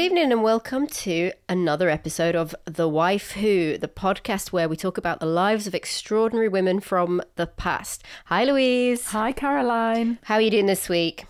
Good 0.00 0.06
evening 0.12 0.32
and 0.32 0.42
welcome 0.42 0.86
to 0.86 1.30
another 1.46 1.90
episode 1.90 2.34
of 2.34 2.54
The 2.64 2.88
Wyf 2.88 3.32
Who, 3.32 3.76
the 3.76 3.86
podcast 3.86 4.50
where 4.50 4.66
we 4.66 4.74
talk 4.74 4.96
about 4.96 5.20
the 5.20 5.26
lives 5.26 5.66
of 5.66 5.74
extraordinary 5.74 6.48
women 6.48 6.80
from 6.80 7.20
the 7.36 7.46
past. 7.46 8.02
Hi, 8.24 8.44
Louise. 8.44 9.08
Hi, 9.08 9.32
Caroline. 9.32 10.18
How 10.22 10.36
are 10.36 10.40
you 10.40 10.50
doing 10.50 10.64
this 10.64 10.88
week? 10.88 11.26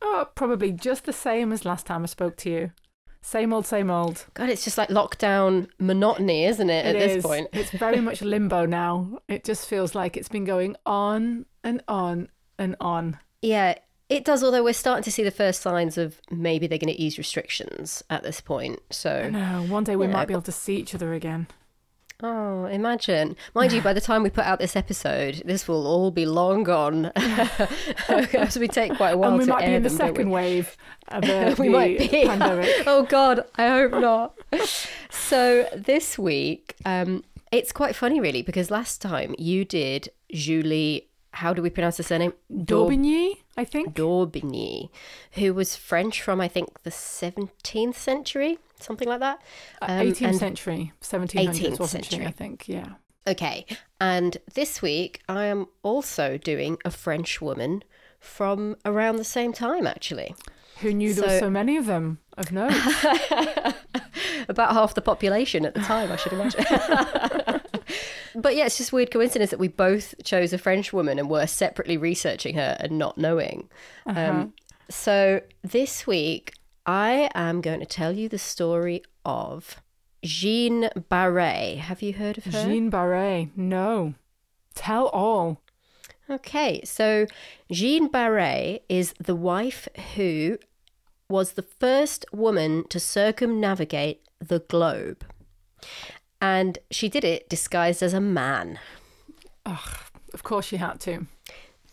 Oh, 0.00 0.26
probably 0.34 0.72
just 0.72 1.04
the 1.04 1.12
same 1.12 1.52
as 1.52 1.66
last 1.66 1.84
time 1.84 2.02
I 2.02 2.06
spoke 2.06 2.38
to 2.38 2.50
you. 2.50 2.70
Same 3.20 3.52
old, 3.52 3.66
same 3.66 3.90
old. 3.90 4.24
God, 4.32 4.48
it's 4.48 4.64
just 4.64 4.78
like 4.78 4.88
lockdown 4.88 5.68
monotony, 5.78 6.46
isn't 6.46 6.70
it, 6.70 6.86
at 6.86 6.96
It 6.96 6.98
this 7.00 7.16
is. 7.18 7.22
point? 7.22 7.48
It's 7.52 7.72
very 7.72 8.00
much 8.00 8.22
limbo 8.22 8.64
now. 8.64 9.18
It 9.28 9.44
just 9.44 9.68
feels 9.68 9.94
like 9.94 10.16
it's 10.16 10.30
been 10.30 10.46
going 10.46 10.76
on 10.86 11.44
and 11.62 11.82
on 11.88 12.30
and 12.58 12.74
on. 12.80 13.18
Yeah, 13.42 13.74
it 14.08 14.24
does, 14.24 14.44
although 14.44 14.62
we're 14.64 14.72
starting 14.74 15.02
to 15.04 15.10
see 15.10 15.22
the 15.22 15.30
first 15.30 15.60
signs 15.62 15.96
of 15.98 16.20
maybe 16.30 16.66
they're 16.66 16.78
going 16.78 16.92
to 16.94 17.00
ease 17.00 17.18
restrictions 17.18 18.02
at 18.10 18.22
this 18.22 18.40
point. 18.40 18.80
So, 18.90 19.28
know. 19.30 19.64
One 19.68 19.84
day 19.84 19.96
we 19.96 20.06
Yeah, 20.06 20.12
might 20.12 20.28
be 20.28 20.34
able 20.34 20.42
to 20.42 20.52
see 20.52 20.76
each 20.76 20.94
other 20.94 21.14
again. 21.14 21.46
oh, 22.22 22.64
imagine. 22.66 23.36
Mind 23.54 23.72
you, 23.72 23.80
by 23.82 23.92
the 23.92 24.00
time 24.00 24.22
we 24.22 24.30
put 24.30 24.44
out 24.44 24.58
this 24.58 24.76
episode, 24.76 25.42
this 25.44 25.66
will 25.68 25.86
all 25.86 26.10
be 26.10 26.26
long 26.26 26.62
gone. 26.64 27.06
As 28.08 28.56
we 28.58 28.68
take 28.68 28.94
quite 28.96 29.10
a 29.12 29.16
while 29.16 29.30
and 29.30 29.38
we 29.38 29.44
to 29.44 29.50
might 29.50 29.66
be 29.66 29.72
in 29.74 29.82
the 29.82 29.88
them, 29.88 29.98
don't 29.98 30.08
we? 30.08 30.14
second 30.14 30.30
wave 30.30 30.76
of 31.08 31.22
the, 31.26 31.56
we 31.58 31.68
might 31.68 31.98
be. 31.98 32.08
pandemic. 32.26 32.70
oh 32.86 33.02
God, 33.04 33.44
I 33.56 33.68
hope 33.68 33.92
not. 33.92 34.34
so 35.10 35.68
this 35.74 36.18
week, 36.18 36.74
um, 36.84 37.24
it's 37.52 37.72
quite 37.72 37.94
funny, 37.96 38.20
really, 38.20 38.42
because 38.42 38.70
last 38.70 39.00
time 39.02 39.34
you 39.38 39.64
did 39.64 40.08
Julie. 40.32 41.08
How 41.32 41.52
do 41.52 41.62
we 41.62 41.68
pronounce 41.70 41.96
the 41.96 42.04
surname? 42.04 42.32
d'Aubigny, 42.64 43.38
I 43.56 43.64
think. 43.64 43.94
d'Aubigny, 43.94 44.90
who 45.32 45.54
was 45.54 45.76
French 45.76 46.20
from 46.22 46.40
I 46.40 46.48
think 46.48 46.82
the 46.82 46.90
17th 46.90 47.94
century, 47.94 48.58
something 48.80 49.08
like 49.08 49.20
that. 49.20 49.40
Uh, 49.80 49.86
Um, 49.86 50.06
18th 50.08 50.22
and- 50.28 50.38
century, 50.38 50.92
1700s, 51.00 51.60
18th 51.60 51.78
wasn't 51.80 52.04
she? 52.04 52.10
century. 52.12 52.26
I 52.26 52.30
think, 52.32 52.68
yeah. 52.68 52.94
Okay, 53.26 53.64
and 54.00 54.36
this 54.54 54.82
week 54.82 55.20
I 55.28 55.44
am 55.46 55.66
also 55.82 56.36
doing 56.36 56.76
a 56.84 56.90
French 56.90 57.40
woman 57.40 57.82
from 58.20 58.76
around 58.84 59.16
the 59.16 59.24
same 59.24 59.52
time, 59.52 59.86
actually. 59.86 60.34
Who 60.80 60.92
knew 60.92 61.14
there 61.14 61.24
were 61.24 61.30
So- 61.30 61.38
so 61.46 61.50
many 61.50 61.76
of 61.76 61.86
them 61.86 62.18
of 62.36 62.50
note? 62.52 62.72
About 64.48 64.72
half 64.72 64.94
the 64.94 65.00
population 65.00 65.64
at 65.64 65.74
the 65.74 65.80
time, 65.80 66.10
I 66.12 66.16
should 66.16 66.32
imagine. 66.34 66.64
but 68.34 68.56
yeah, 68.56 68.66
it's 68.66 68.78
just 68.78 68.92
weird 68.92 69.10
coincidence 69.10 69.50
that 69.50 69.58
we 69.58 69.68
both 69.68 70.14
chose 70.24 70.52
a 70.52 70.58
French 70.58 70.92
woman 70.92 71.18
and 71.18 71.30
were 71.30 71.46
separately 71.46 71.96
researching 71.96 72.54
her 72.56 72.76
and 72.80 72.98
not 72.98 73.18
knowing. 73.18 73.68
Uh-huh. 74.06 74.20
Um, 74.20 74.54
so 74.88 75.40
this 75.62 76.06
week, 76.06 76.54
I 76.86 77.30
am 77.34 77.60
going 77.60 77.80
to 77.80 77.86
tell 77.86 78.12
you 78.12 78.28
the 78.28 78.38
story 78.38 79.02
of 79.24 79.80
Jeanne 80.22 80.90
Baret. 81.10 81.78
Have 81.78 82.02
you 82.02 82.14
heard 82.14 82.38
of 82.38 82.44
her? 82.44 82.50
Jean 82.50 82.90
Baret. 82.90 83.50
No. 83.56 84.14
Tell 84.74 85.08
all. 85.08 85.60
Okay, 86.28 86.80
so 86.84 87.26
Jeanne 87.70 88.08
Baret 88.08 88.80
is 88.88 89.14
the 89.20 89.36
wife 89.36 89.88
who 90.14 90.58
was 91.28 91.52
the 91.52 91.62
first 91.62 92.24
woman 92.32 92.84
to 92.88 92.98
circumnavigate 92.98 94.22
the 94.38 94.60
globe. 94.60 95.24
And 96.44 96.78
she 96.90 97.08
did 97.08 97.24
it 97.24 97.48
disguised 97.48 98.02
as 98.02 98.12
a 98.12 98.20
man. 98.20 98.78
Of 99.64 100.42
course 100.42 100.66
she 100.66 100.76
had 100.76 101.00
to. 101.00 101.26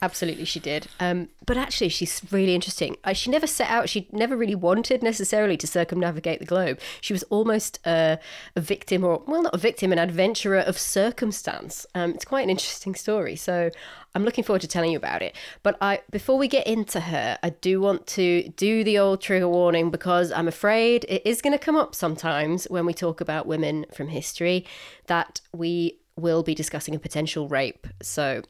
Absolutely, 0.03 0.45
she 0.45 0.59
did. 0.59 0.87
Um, 0.99 1.29
but 1.45 1.57
actually, 1.57 1.89
she's 1.89 2.23
really 2.31 2.55
interesting. 2.55 2.97
Uh, 3.03 3.13
she 3.13 3.29
never 3.29 3.45
set 3.45 3.69
out, 3.69 3.87
she 3.87 4.07
never 4.11 4.35
really 4.35 4.55
wanted 4.55 5.03
necessarily 5.03 5.55
to 5.57 5.67
circumnavigate 5.67 6.39
the 6.39 6.45
globe. 6.45 6.79
She 7.01 7.13
was 7.13 7.21
almost 7.23 7.79
a, 7.85 8.17
a 8.55 8.61
victim, 8.61 9.03
or, 9.03 9.21
well, 9.27 9.43
not 9.43 9.53
a 9.53 9.59
victim, 9.59 9.91
an 9.91 9.99
adventurer 9.99 10.57
of 10.57 10.79
circumstance. 10.79 11.85
Um, 11.93 12.11
it's 12.11 12.25
quite 12.25 12.41
an 12.41 12.49
interesting 12.49 12.95
story. 12.95 13.35
So 13.35 13.69
I'm 14.15 14.25
looking 14.25 14.43
forward 14.43 14.61
to 14.61 14.67
telling 14.67 14.91
you 14.91 14.97
about 14.97 15.21
it. 15.21 15.35
But 15.61 15.77
I, 15.81 16.01
before 16.09 16.39
we 16.39 16.47
get 16.47 16.65
into 16.65 16.99
her, 16.99 17.37
I 17.43 17.51
do 17.51 17.79
want 17.79 18.07
to 18.07 18.49
do 18.57 18.83
the 18.83 18.97
old 18.97 19.21
trigger 19.21 19.47
warning 19.47 19.91
because 19.91 20.31
I'm 20.31 20.47
afraid 20.47 21.05
it 21.09 21.21
is 21.25 21.43
going 21.43 21.53
to 21.53 21.63
come 21.63 21.75
up 21.75 21.93
sometimes 21.93 22.65
when 22.71 22.87
we 22.87 22.95
talk 22.95 23.21
about 23.21 23.45
women 23.45 23.85
from 23.93 24.07
history 24.07 24.65
that 25.05 25.41
we 25.53 25.99
will 26.15 26.41
be 26.41 26.55
discussing 26.55 26.95
a 26.95 26.99
potential 26.99 27.47
rape. 27.47 27.85
So 28.01 28.41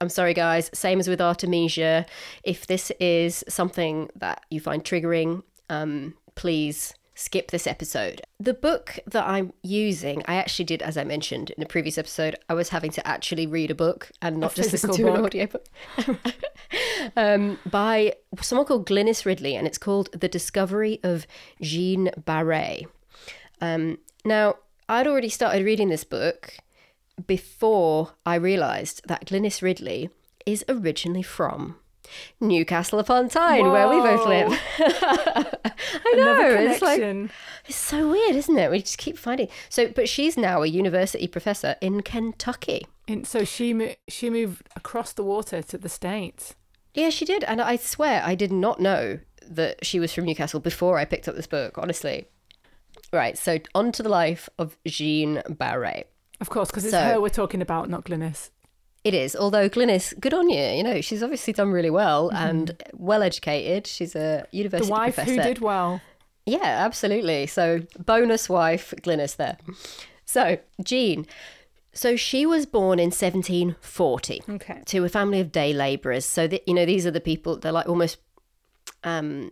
I'm 0.00 0.08
sorry, 0.08 0.32
guys. 0.32 0.70
Same 0.72 0.98
as 0.98 1.08
with 1.08 1.20
Artemisia. 1.20 2.06
If 2.42 2.66
this 2.66 2.90
is 2.98 3.44
something 3.48 4.08
that 4.16 4.44
you 4.50 4.60
find 4.60 4.82
triggering, 4.82 5.42
um, 5.68 6.14
please 6.34 6.94
skip 7.14 7.50
this 7.50 7.66
episode. 7.66 8.22
The 8.38 8.54
book 8.54 8.98
that 9.06 9.26
I'm 9.26 9.52
using, 9.62 10.22
I 10.26 10.36
actually 10.36 10.64
did, 10.64 10.80
as 10.80 10.96
I 10.96 11.04
mentioned 11.04 11.50
in 11.50 11.62
a 11.62 11.66
previous 11.66 11.98
episode, 11.98 12.34
I 12.48 12.54
was 12.54 12.70
having 12.70 12.90
to 12.92 13.06
actually 13.06 13.46
read 13.46 13.70
a 13.70 13.74
book 13.74 14.10
and 14.22 14.38
not 14.38 14.54
just 14.54 14.72
listen 14.72 14.90
to 14.92 14.96
physical 14.96 15.16
an 15.16 15.24
audiobook. 15.26 15.66
um, 17.16 17.58
by 17.70 18.14
someone 18.40 18.66
called 18.66 18.88
Glynis 18.88 19.26
Ridley, 19.26 19.54
and 19.54 19.66
it's 19.66 19.76
called 19.76 20.10
The 20.18 20.28
Discovery 20.28 20.98
of 21.02 21.26
Jean 21.60 22.10
Baret. 22.18 22.86
Um, 23.60 23.98
now, 24.24 24.54
I'd 24.88 25.06
already 25.06 25.28
started 25.28 25.62
reading 25.66 25.90
this 25.90 26.04
book 26.04 26.56
before 27.26 28.12
I 28.24 28.36
realised 28.36 29.02
that 29.06 29.26
Glynis 29.26 29.62
Ridley 29.62 30.10
is 30.46 30.64
originally 30.68 31.22
from 31.22 31.76
Newcastle 32.40 32.98
upon 32.98 33.28
Tyne, 33.28 33.70
where 33.70 33.88
we 33.88 34.00
both 34.00 34.26
live. 34.26 34.58
I 34.78 36.12
know. 36.16 36.56
It's 36.58 36.82
like 36.82 37.00
it's 37.66 37.76
so 37.76 38.10
weird, 38.10 38.36
isn't 38.36 38.58
it? 38.58 38.70
We 38.70 38.80
just 38.80 38.98
keep 38.98 39.18
finding. 39.18 39.48
So, 39.68 39.88
but 39.88 40.08
she's 40.08 40.36
now 40.36 40.62
a 40.62 40.66
university 40.66 41.26
professor 41.26 41.76
in 41.80 42.02
Kentucky. 42.02 42.86
And 43.06 43.26
so 43.26 43.44
she 43.44 43.72
mo- 43.74 43.94
she 44.08 44.30
moved 44.30 44.68
across 44.76 45.12
the 45.12 45.24
water 45.24 45.62
to 45.62 45.78
the 45.78 45.88
states. 45.88 46.54
Yeah, 46.94 47.10
she 47.10 47.24
did, 47.24 47.44
and 47.44 47.60
I 47.60 47.76
swear 47.76 48.22
I 48.24 48.34
did 48.34 48.52
not 48.52 48.80
know 48.80 49.20
that 49.46 49.84
she 49.84 50.00
was 50.00 50.12
from 50.12 50.24
Newcastle 50.24 50.60
before 50.60 50.98
I 50.98 51.04
picked 51.04 51.28
up 51.28 51.36
this 51.36 51.46
book. 51.46 51.78
Honestly. 51.78 52.28
Right. 53.12 53.36
So, 53.36 53.58
on 53.74 53.92
to 53.92 54.02
the 54.02 54.08
life 54.08 54.48
of 54.58 54.76
Jean 54.86 55.42
Baret. 55.48 56.04
Of 56.40 56.48
course, 56.50 56.70
because 56.70 56.84
it's 56.84 56.92
So- 56.92 57.02
her 57.02 57.20
we're 57.20 57.28
talking 57.28 57.60
about, 57.62 57.88
not 57.90 58.04
Glynis. 58.04 58.50
It 59.02 59.14
is, 59.14 59.34
although 59.34 59.68
Glynis, 59.70 60.18
good 60.20 60.34
on 60.34 60.50
you. 60.50 60.62
You 60.62 60.82
know, 60.82 61.00
she's 61.00 61.22
obviously 61.22 61.54
done 61.54 61.70
really 61.70 61.88
well 61.90 62.28
and 62.34 62.76
well 62.92 63.22
educated. 63.22 63.86
She's 63.86 64.14
a 64.14 64.18
Mm-hmm. 64.18 64.50
The 64.50 64.56
university 64.58 64.90
wife 64.92 65.14
professor. 65.14 65.36
who 65.36 65.42
did 65.42 65.58
well. 65.60 66.00
Yeah, 66.46 66.58
absolutely. 66.64 67.46
So, 67.46 67.82
bonus 67.98 68.48
wife, 68.48 68.92
Glynis 69.02 69.36
there. 69.36 69.56
So, 70.26 70.58
Jean. 70.84 71.26
So, 71.92 72.14
she 72.16 72.44
was 72.46 72.66
born 72.66 72.98
in 72.98 73.10
1740 73.10 74.42
Okay. 74.48 74.82
to 74.86 75.04
a 75.04 75.08
family 75.08 75.40
of 75.40 75.50
day 75.52 75.72
labourers. 75.72 76.24
So, 76.26 76.46
that 76.46 76.66
you 76.68 76.74
know, 76.74 76.84
these 76.84 77.06
are 77.06 77.10
the 77.10 77.20
people, 77.20 77.56
they're 77.58 77.72
like 77.72 77.88
almost. 77.88 78.18
Um, 79.02 79.50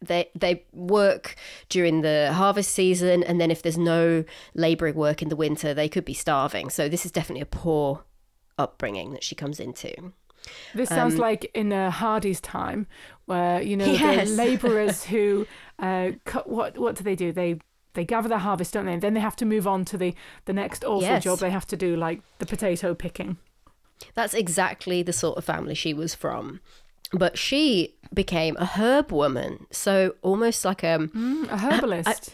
they 0.00 0.30
they 0.34 0.64
work 0.72 1.36
during 1.68 2.00
the 2.02 2.32
harvest 2.32 2.72
season, 2.72 3.22
and 3.22 3.40
then 3.40 3.50
if 3.50 3.62
there's 3.62 3.78
no 3.78 4.24
labouring 4.54 4.94
work 4.94 5.22
in 5.22 5.28
the 5.28 5.36
winter, 5.36 5.74
they 5.74 5.88
could 5.88 6.04
be 6.04 6.14
starving. 6.14 6.70
So 6.70 6.88
this 6.88 7.04
is 7.04 7.12
definitely 7.12 7.42
a 7.42 7.46
poor 7.46 8.04
upbringing 8.58 9.12
that 9.12 9.22
she 9.24 9.34
comes 9.34 9.60
into. 9.60 10.12
This 10.74 10.88
sounds 10.88 11.14
Um, 11.14 11.20
like 11.20 11.50
in 11.54 11.72
uh, 11.72 11.90
Hardy's 11.90 12.40
time, 12.40 12.86
where 13.26 13.60
you 13.62 13.76
know 13.76 13.86
Yes. 13.92 14.28
the 14.28 14.34
labourers 14.44 15.04
who 15.04 15.46
uh, 15.78 16.12
cut. 16.24 16.48
What 16.48 16.78
what 16.78 16.96
do 16.96 17.04
they 17.04 17.14
do? 17.14 17.30
They 17.32 17.58
they 17.94 18.04
gather 18.04 18.28
their 18.28 18.38
harvest, 18.38 18.72
don't 18.72 18.86
they? 18.86 18.92
And 18.94 19.02
then 19.02 19.14
they 19.14 19.20
have 19.20 19.36
to 19.36 19.44
move 19.44 19.66
on 19.66 19.84
to 19.86 19.98
the 19.98 20.14
the 20.46 20.52
next 20.54 20.84
awful 20.84 21.02
Yes. 21.02 21.24
job 21.24 21.40
they 21.40 21.50
have 21.50 21.66
to 21.66 21.76
do, 21.76 21.94
like 21.96 22.22
the 22.38 22.46
potato 22.46 22.94
picking. 22.94 23.36
That's 24.14 24.32
exactly 24.32 25.02
the 25.02 25.12
sort 25.12 25.36
of 25.36 25.44
family 25.44 25.74
she 25.74 25.92
was 25.92 26.14
from. 26.14 26.60
But 27.12 27.36
she 27.36 27.96
became 28.14 28.56
a 28.58 28.66
herb 28.66 29.12
woman, 29.12 29.66
so 29.70 30.14
almost 30.22 30.64
like 30.64 30.82
a 30.82 30.98
Mm, 31.14 31.48
a 31.50 31.58
herbalist. 31.58 32.30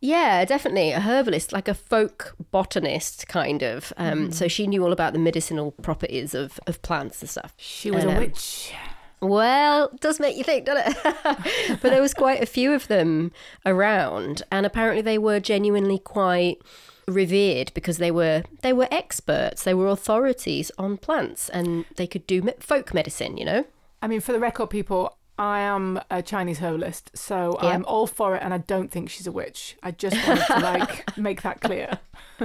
yeah, 0.00 0.44
definitely 0.44 0.90
a 0.90 1.00
herbalist, 1.00 1.52
like 1.52 1.68
a 1.68 1.74
folk 1.74 2.34
botanist 2.50 3.28
kind 3.28 3.62
of. 3.62 3.92
Um, 3.96 4.32
So 4.32 4.48
she 4.48 4.66
knew 4.66 4.82
all 4.84 4.92
about 4.92 5.12
the 5.12 5.18
medicinal 5.18 5.72
properties 5.82 6.34
of 6.34 6.58
of 6.66 6.80
plants 6.82 7.20
and 7.22 7.30
stuff. 7.30 7.54
she 7.56 7.90
was 7.90 8.02
and, 8.04 8.12
a 8.12 8.16
um, 8.16 8.20
witch. 8.20 8.72
Well, 9.20 9.90
does 10.00 10.18
make 10.18 10.36
you 10.36 10.42
think, 10.42 10.66
doesn't 10.66 10.96
it? 10.96 11.78
but 11.80 11.90
there 11.92 12.02
was 12.02 12.12
quite 12.14 12.42
a 12.42 12.46
few 12.46 12.72
of 12.72 12.88
them 12.88 13.30
around, 13.64 14.42
and 14.50 14.66
apparently 14.66 15.02
they 15.02 15.18
were 15.18 15.38
genuinely 15.38 15.98
quite 16.00 16.58
revered 17.06 17.72
because 17.74 17.98
they 17.98 18.10
were 18.10 18.42
they 18.62 18.72
were 18.72 18.88
experts, 18.90 19.62
they 19.62 19.74
were 19.74 19.86
authorities 19.86 20.72
on 20.76 20.96
plants, 20.96 21.48
and 21.48 21.84
they 21.96 22.06
could 22.08 22.26
do 22.26 22.42
folk 22.58 22.92
medicine. 22.92 23.36
You 23.36 23.44
know. 23.44 23.64
I 24.02 24.08
mean, 24.08 24.20
for 24.20 24.32
the 24.32 24.40
record, 24.40 24.68
people, 24.68 25.16
I 25.38 25.60
am 25.60 26.00
a 26.10 26.20
Chinese 26.22 26.58
herbalist, 26.58 27.12
so. 27.14 27.56
I'm 27.60 27.84
all 27.86 28.08
for 28.08 28.34
it, 28.36 28.42
and 28.42 28.52
I 28.52 28.58
don't 28.58 28.90
think 28.90 29.08
she's 29.08 29.26
a 29.28 29.32
witch. 29.32 29.76
I 29.82 29.92
just 29.92 30.16
wanted 30.26 30.44
to 30.46 30.58
like 30.58 31.16
make 31.16 31.42
that 31.42 31.60
clear. 31.60 32.00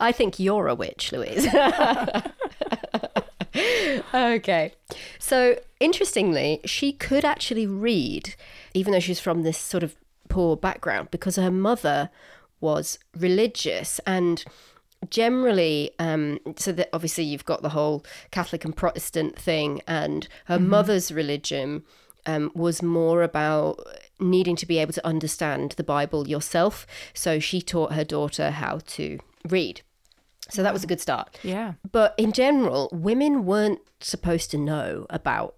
I 0.00 0.12
think 0.12 0.38
you're 0.38 0.68
a 0.68 0.74
witch, 0.74 1.10
Louise. 1.10 1.48
okay. 4.14 4.74
So, 5.18 5.58
interestingly, 5.80 6.60
she 6.66 6.92
could 6.92 7.24
actually 7.24 7.66
read, 7.66 8.34
even 8.74 8.92
though 8.92 9.00
she's 9.00 9.20
from 9.20 9.42
this 9.42 9.58
sort 9.58 9.82
of 9.82 9.96
poor 10.28 10.56
background 10.56 11.10
because 11.10 11.36
her 11.36 11.50
mother 11.50 12.10
was 12.60 12.98
religious 13.16 13.98
and 14.06 14.44
generally 15.10 15.92
um 15.98 16.38
so 16.56 16.72
that 16.72 16.88
obviously 16.92 17.22
you've 17.24 17.44
got 17.44 17.62
the 17.62 17.68
whole 17.68 18.04
catholic 18.30 18.64
and 18.64 18.76
protestant 18.76 19.38
thing 19.38 19.80
and 19.86 20.26
her 20.46 20.58
mother's 20.58 21.12
religion 21.12 21.84
um, 22.28 22.50
was 22.54 22.82
more 22.82 23.22
about 23.22 23.80
needing 24.20 24.54
to 24.56 24.66
be 24.66 24.78
able 24.78 24.92
to 24.92 25.06
understand 25.06 25.72
the 25.72 25.84
bible 25.84 26.28
yourself. 26.28 26.86
So 27.14 27.40
she 27.40 27.62
taught 27.62 27.94
her 27.94 28.04
daughter 28.04 28.50
how 28.50 28.80
to 28.86 29.18
read. 29.48 29.80
So 30.50 30.62
that 30.62 30.72
was 30.72 30.84
a 30.84 30.86
good 30.86 31.00
start. 31.00 31.38
Yeah. 31.42 31.74
but 31.90 32.14
in 32.18 32.32
general, 32.32 32.88
women 32.92 33.44
weren't 33.44 33.80
supposed 34.00 34.50
to 34.52 34.58
know 34.58 35.06
about 35.10 35.56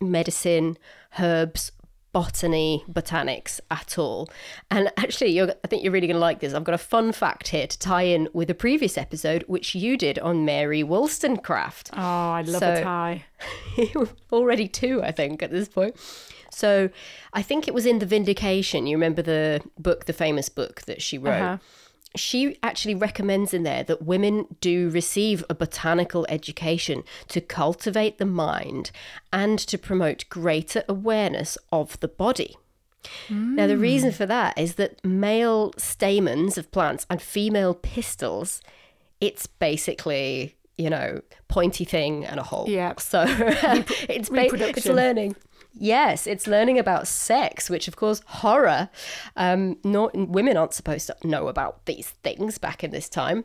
medicine, 0.00 0.76
herbs, 1.18 1.72
botany, 2.14 2.82
botanics 2.90 3.60
at 3.70 3.98
all. 3.98 4.30
And 4.70 4.90
actually, 4.96 5.32
you're, 5.32 5.52
I 5.62 5.68
think 5.68 5.82
you're 5.82 5.92
really 5.92 6.06
going 6.06 6.14
to 6.16 6.20
like 6.20 6.40
this. 6.40 6.54
I've 6.54 6.64
got 6.64 6.74
a 6.74 6.78
fun 6.78 7.12
fact 7.12 7.48
here 7.48 7.66
to 7.66 7.78
tie 7.78 8.04
in 8.04 8.28
with 8.32 8.48
a 8.48 8.54
previous 8.54 8.96
episode, 8.96 9.42
which 9.48 9.74
you 9.74 9.98
did 9.98 10.18
on 10.20 10.46
Mary 10.46 10.82
Wollstonecraft. 10.82 11.90
Oh, 11.92 11.98
I 12.00 12.40
love 12.46 12.60
So- 12.60 12.72
a 12.72 12.82
tie. 12.82 13.24
Already 14.32 14.68
two, 14.68 15.02
I 15.02 15.12
think, 15.12 15.42
at 15.42 15.50
this 15.50 15.68
point. 15.68 15.96
So 16.50 16.88
I 17.32 17.42
think 17.42 17.66
it 17.68 17.74
was 17.74 17.84
in 17.84 17.98
The 17.98 18.06
Vindication. 18.06 18.86
You 18.86 18.96
remember 18.96 19.20
the 19.22 19.60
book, 19.78 20.04
the 20.06 20.12
famous 20.12 20.48
book 20.48 20.82
that 20.82 21.02
she 21.02 21.18
wrote? 21.18 21.32
Uh-huh. 21.42 21.58
She 22.16 22.58
actually 22.62 22.94
recommends 22.94 23.52
in 23.52 23.62
there 23.64 23.82
that 23.84 24.02
women 24.02 24.46
do 24.60 24.88
receive 24.90 25.44
a 25.50 25.54
botanical 25.54 26.26
education 26.28 27.02
to 27.28 27.40
cultivate 27.40 28.18
the 28.18 28.26
mind 28.26 28.90
and 29.32 29.58
to 29.58 29.76
promote 29.76 30.28
greater 30.28 30.84
awareness 30.88 31.58
of 31.72 31.98
the 32.00 32.08
body. 32.08 32.56
Now, 33.28 33.66
the 33.66 33.76
reason 33.76 34.10
hmm. 34.10 34.16
for 34.16 34.26
that 34.26 34.58
is 34.58 34.76
that 34.76 35.04
male 35.04 35.72
stamens 35.76 36.56
of 36.56 36.70
plants 36.70 37.06
and 37.10 37.20
female 37.20 37.74
pistils, 37.74 38.62
it's 39.20 39.46
basically, 39.46 40.56
you 40.78 40.88
know, 40.88 41.20
pointy 41.48 41.84
thing 41.84 42.24
and 42.24 42.40
a 42.40 42.42
hole. 42.42 42.66
Yeah. 42.68 42.94
So 42.98 43.24
it's, 43.28 44.30
ba- 44.30 44.48
it's 44.52 44.86
learning. 44.86 45.36
Yes, 45.76 46.26
it's 46.26 46.46
learning 46.46 46.78
about 46.78 47.08
sex, 47.08 47.68
which 47.68 47.88
of 47.88 47.96
course 47.96 48.22
horror. 48.26 48.88
Um, 49.36 49.76
not 49.84 50.14
women 50.16 50.56
aren't 50.56 50.72
supposed 50.74 51.08
to 51.08 51.16
know 51.26 51.48
about 51.48 51.84
these 51.86 52.10
things 52.22 52.58
back 52.58 52.84
in 52.84 52.90
this 52.90 53.08
time. 53.08 53.44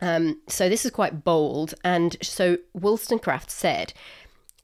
Um, 0.00 0.40
so 0.48 0.68
this 0.68 0.84
is 0.84 0.90
quite 0.90 1.22
bold, 1.24 1.74
and 1.84 2.16
so 2.22 2.56
Wollstonecraft 2.74 3.50
said 3.50 3.92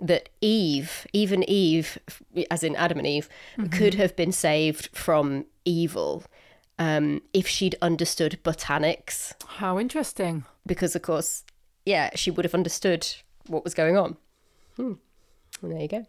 that 0.01 0.29
Eve, 0.41 1.07
even 1.13 1.45
Eve, 1.45 1.99
as 2.51 2.63
in 2.65 2.75
Adam 2.75 2.99
and 2.99 3.07
Eve, 3.07 3.29
could 3.71 3.95
have 3.95 4.17
been 4.17 4.33
saved 4.33 4.89
from 4.97 5.45
evil 5.65 6.25
um, 6.79 7.21
if 7.33 7.47
she'd 7.47 7.77
understood 7.83 8.39
botanics, 8.43 9.35
How 9.47 9.79
interesting. 9.79 10.45
because 10.67 10.97
of 10.97 11.03
course, 11.03 11.45
yeah, 11.85 12.11
she 12.15 12.31
would 12.31 12.45
have 12.45 12.55
understood 12.55 13.07
what 13.47 13.65
was 13.65 13.75
going 13.75 13.97
on. 13.97 14.17
Hmm. 14.77 14.95
And 15.63 15.73
there 15.73 15.81
you 15.81 15.89
go. 15.89 16.07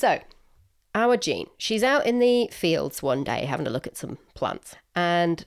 So, 0.00 0.18
our 0.94 1.16
Jean, 1.18 1.46
she's 1.58 1.82
out 1.82 2.06
in 2.06 2.20
the 2.20 2.48
fields 2.50 3.02
one 3.02 3.22
day 3.22 3.44
having 3.44 3.66
a 3.66 3.70
look 3.70 3.86
at 3.86 3.98
some 3.98 4.16
plants, 4.34 4.76
and 4.96 5.44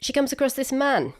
she 0.00 0.12
comes 0.12 0.30
across 0.32 0.52
this 0.52 0.70
man. 0.70 1.14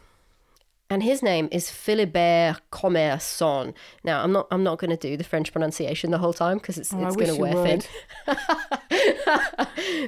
And 0.89 1.03
his 1.03 1.23
name 1.23 1.49
is 1.51 1.67
Philibert 1.71 2.59
Commerson. 2.71 3.75
Now, 4.05 4.23
I'm 4.23 4.31
not 4.31 4.47
I'm 4.53 4.63
not 4.63 4.79
going 4.79 4.91
to 4.91 4.97
do 4.97 5.17
the 5.17 5.25
French 5.25 5.51
pronunciation 5.53 6.13
the 6.13 6.19
whole 6.19 6.33
time 6.33 6.59
because 6.59 6.79
it's, 6.79 6.93
Oh, 6.95 7.05
it's 7.05 7.17
going 7.17 7.35
to 7.35 7.41
wear 7.41 7.55
thin. 7.65 7.83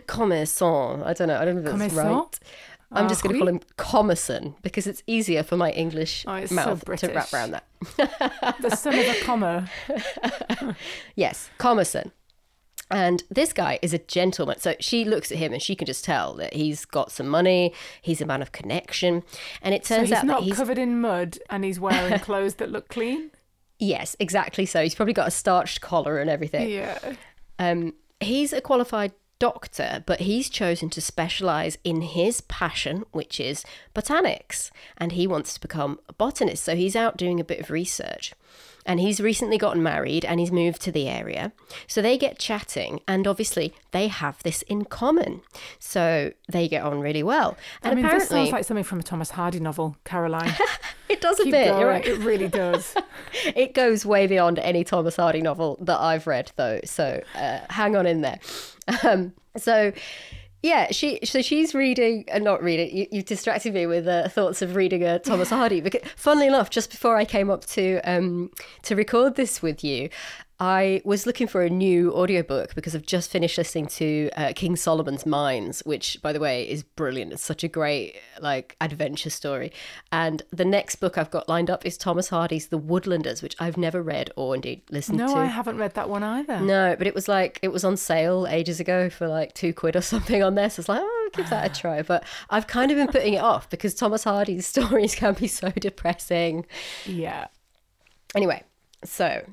Commerson. 0.06 1.02
I 1.02 1.12
don't 1.12 1.26
know. 1.28 1.38
I 1.38 1.44
don't 1.44 1.56
know 1.62 1.70
if 1.72 1.78
that's 1.78 1.94
right. 1.94 2.38
I'm 2.94 3.08
just 3.08 3.24
Ah, 3.24 3.28
going 3.28 3.34
to 3.34 3.38
call 3.40 3.48
him 3.48 3.60
Commerson 3.76 4.54
because 4.62 4.86
it's 4.86 5.02
easier 5.06 5.42
for 5.42 5.56
my 5.56 5.70
English 5.70 6.24
Oh, 6.28 6.34
it's 6.34 6.50
so 6.50 6.54
mouth 6.56 6.84
to 6.84 7.08
wrap 7.12 7.32
around 7.32 7.52
that. 7.52 7.64
The 7.96 8.74
son 8.76 8.98
of 8.98 9.06
a 9.06 9.20
comma. 9.22 9.68
Yes, 11.16 11.50
Commerson. 11.58 12.12
And 12.90 13.22
this 13.30 13.52
guy 13.52 13.78
is 13.80 13.94
a 13.94 13.98
gentleman. 13.98 14.58
So 14.58 14.74
she 14.80 15.04
looks 15.04 15.32
at 15.32 15.38
him 15.38 15.52
and 15.54 15.62
she 15.62 15.74
can 15.74 15.86
just 15.86 16.04
tell 16.04 16.34
that 16.34 16.52
he's 16.54 16.84
got 16.84 17.10
some 17.10 17.26
money, 17.28 17.72
he's 18.02 18.20
a 18.20 18.26
man 18.26 18.42
of 18.42 18.52
connection. 18.52 19.22
And 19.62 19.74
it 19.74 19.86
So 19.86 19.96
turns 19.96 20.08
he's 20.10 20.18
out 20.18 20.26
not 20.26 20.40
that 20.40 20.44
he's. 20.46 20.56
covered 20.56 20.78
in 20.78 21.00
mud 21.00 21.38
and 21.48 21.64
he's 21.64 21.80
wearing 21.80 22.18
clothes 22.20 22.56
that 22.56 22.70
look 22.70 22.88
clean. 22.88 23.30
Yes, 23.78 24.14
exactly 24.20 24.66
so. 24.66 24.82
He's 24.82 24.94
probably 24.94 25.14
got 25.14 25.26
a 25.28 25.30
starched 25.32 25.80
collar 25.80 26.18
and 26.18 26.28
everything. 26.28 26.68
Yeah. 26.68 26.98
Um, 27.58 27.94
he's 28.20 28.52
a 28.52 28.60
qualified 28.60 29.12
doctor, 29.42 30.04
but 30.06 30.20
he's 30.20 30.48
chosen 30.48 30.88
to 30.88 31.00
specialize 31.00 31.76
in 31.82 32.00
his 32.00 32.42
passion, 32.42 33.04
which 33.10 33.40
is 33.40 33.64
botanics, 33.92 34.70
and 34.96 35.10
he 35.10 35.26
wants 35.26 35.52
to 35.52 35.60
become 35.60 35.98
a 36.08 36.12
botanist. 36.12 36.62
So 36.62 36.76
he's 36.76 36.94
out 36.94 37.16
doing 37.16 37.40
a 37.40 37.44
bit 37.44 37.58
of 37.58 37.68
research. 37.68 38.34
And 38.84 39.00
he's 39.00 39.20
recently 39.20 39.58
gotten 39.58 39.82
married 39.82 40.24
and 40.24 40.40
he's 40.40 40.50
moved 40.52 40.82
to 40.82 40.92
the 40.92 41.08
area. 41.08 41.52
So 41.86 42.02
they 42.02 42.18
get 42.18 42.38
chatting, 42.38 43.00
and 43.06 43.26
obviously 43.26 43.74
they 43.92 44.08
have 44.08 44.42
this 44.42 44.62
in 44.62 44.84
common. 44.84 45.42
So 45.78 46.32
they 46.50 46.68
get 46.68 46.82
on 46.82 47.00
really 47.00 47.22
well. 47.22 47.56
And 47.82 47.92
I 47.92 47.94
mean, 47.94 48.06
this 48.06 48.28
sounds 48.28 48.50
like 48.52 48.64
something 48.64 48.84
from 48.84 49.00
a 49.00 49.02
Thomas 49.02 49.30
Hardy 49.30 49.60
novel, 49.60 49.96
Caroline. 50.04 50.54
it 51.08 51.20
does 51.20 51.38
a 51.40 51.44
Keep 51.44 51.52
bit. 51.52 51.68
going. 51.68 51.80
You're 51.80 51.88
right. 51.88 52.06
It 52.06 52.18
really 52.18 52.48
does. 52.48 52.94
It 53.56 53.74
goes 53.74 54.04
way 54.04 54.26
beyond 54.26 54.58
any 54.58 54.84
Thomas 54.84 55.16
Hardy 55.16 55.40
novel 55.40 55.78
that 55.80 55.98
I've 55.98 56.26
read, 56.26 56.52
though. 56.56 56.80
So 56.84 57.22
uh, 57.34 57.60
hang 57.70 57.96
on 57.96 58.06
in 58.06 58.20
there. 58.20 58.38
Um, 59.04 59.32
so 59.56 59.92
yeah, 60.62 60.92
she 60.92 61.18
so 61.24 61.42
she's 61.42 61.74
reading 61.74 62.24
and 62.28 62.44
not 62.44 62.62
reading. 62.62 62.96
You, 62.96 63.06
you've 63.10 63.24
distracted 63.24 63.74
me 63.74 63.86
with 63.86 64.06
uh, 64.06 64.28
thoughts 64.28 64.62
of 64.62 64.76
reading 64.76 65.02
a 65.02 65.18
Thomas 65.18 65.50
Hardy. 65.50 65.80
Because 65.80 66.08
funnily 66.14 66.46
enough, 66.46 66.70
just 66.70 66.90
before 66.90 67.16
I 67.16 67.24
came 67.24 67.50
up 67.50 67.66
to 67.66 68.00
um, 68.04 68.50
to 68.82 68.94
record 68.94 69.34
this 69.34 69.60
with 69.60 69.82
you. 69.82 70.08
I 70.62 71.02
was 71.04 71.26
looking 71.26 71.48
for 71.48 71.64
a 71.64 71.68
new 71.68 72.14
audiobook 72.14 72.76
because 72.76 72.94
I've 72.94 73.04
just 73.04 73.32
finished 73.32 73.58
listening 73.58 73.86
to 73.86 74.30
uh, 74.36 74.52
King 74.54 74.76
Solomon's 74.76 75.26
Mines, 75.26 75.80
which, 75.80 76.22
by 76.22 76.32
the 76.32 76.38
way, 76.38 76.62
is 76.70 76.84
brilliant. 76.84 77.32
It's 77.32 77.42
such 77.42 77.64
a 77.64 77.68
great 77.68 78.14
like 78.40 78.76
adventure 78.80 79.28
story. 79.28 79.72
And 80.12 80.40
the 80.52 80.64
next 80.64 80.96
book 80.96 81.18
I've 81.18 81.32
got 81.32 81.48
lined 81.48 81.68
up 81.68 81.84
is 81.84 81.98
Thomas 81.98 82.28
Hardy's 82.28 82.68
The 82.68 82.78
Woodlanders, 82.78 83.42
which 83.42 83.56
I've 83.58 83.76
never 83.76 84.00
read 84.00 84.30
or 84.36 84.54
indeed 84.54 84.82
listened 84.88 85.18
No, 85.18 85.26
to. 85.26 85.34
No, 85.34 85.40
I 85.40 85.46
haven't 85.46 85.78
read 85.78 85.94
that 85.94 86.08
one 86.08 86.22
either. 86.22 86.60
No, 86.60 86.94
but 86.96 87.08
it 87.08 87.14
was 87.16 87.26
like 87.26 87.58
it 87.60 87.72
was 87.72 87.82
on 87.82 87.96
sale 87.96 88.46
ages 88.48 88.78
ago 88.78 89.10
for 89.10 89.26
like 89.26 89.54
two 89.54 89.74
quid 89.74 89.96
or 89.96 90.00
something 90.12 90.44
on 90.44 90.54
there. 90.54 90.70
So 90.70 90.78
it's 90.78 90.88
like, 90.88 91.00
oh, 91.02 91.22
I'll 91.24 91.42
give 91.42 91.50
that 91.50 91.76
a 91.76 91.80
try. 91.80 92.02
But 92.02 92.22
I've 92.50 92.68
kind 92.68 92.92
of 92.92 92.96
been 92.96 93.08
putting 93.08 93.34
it 93.34 93.42
off 93.42 93.68
because 93.68 93.96
Thomas 93.96 94.22
Hardy's 94.22 94.64
stories 94.74 95.16
can 95.16 95.34
be 95.34 95.48
so 95.48 95.70
depressing. 95.70 96.66
Yeah. 97.04 97.48
Anyway, 98.36 98.62
so 99.02 99.44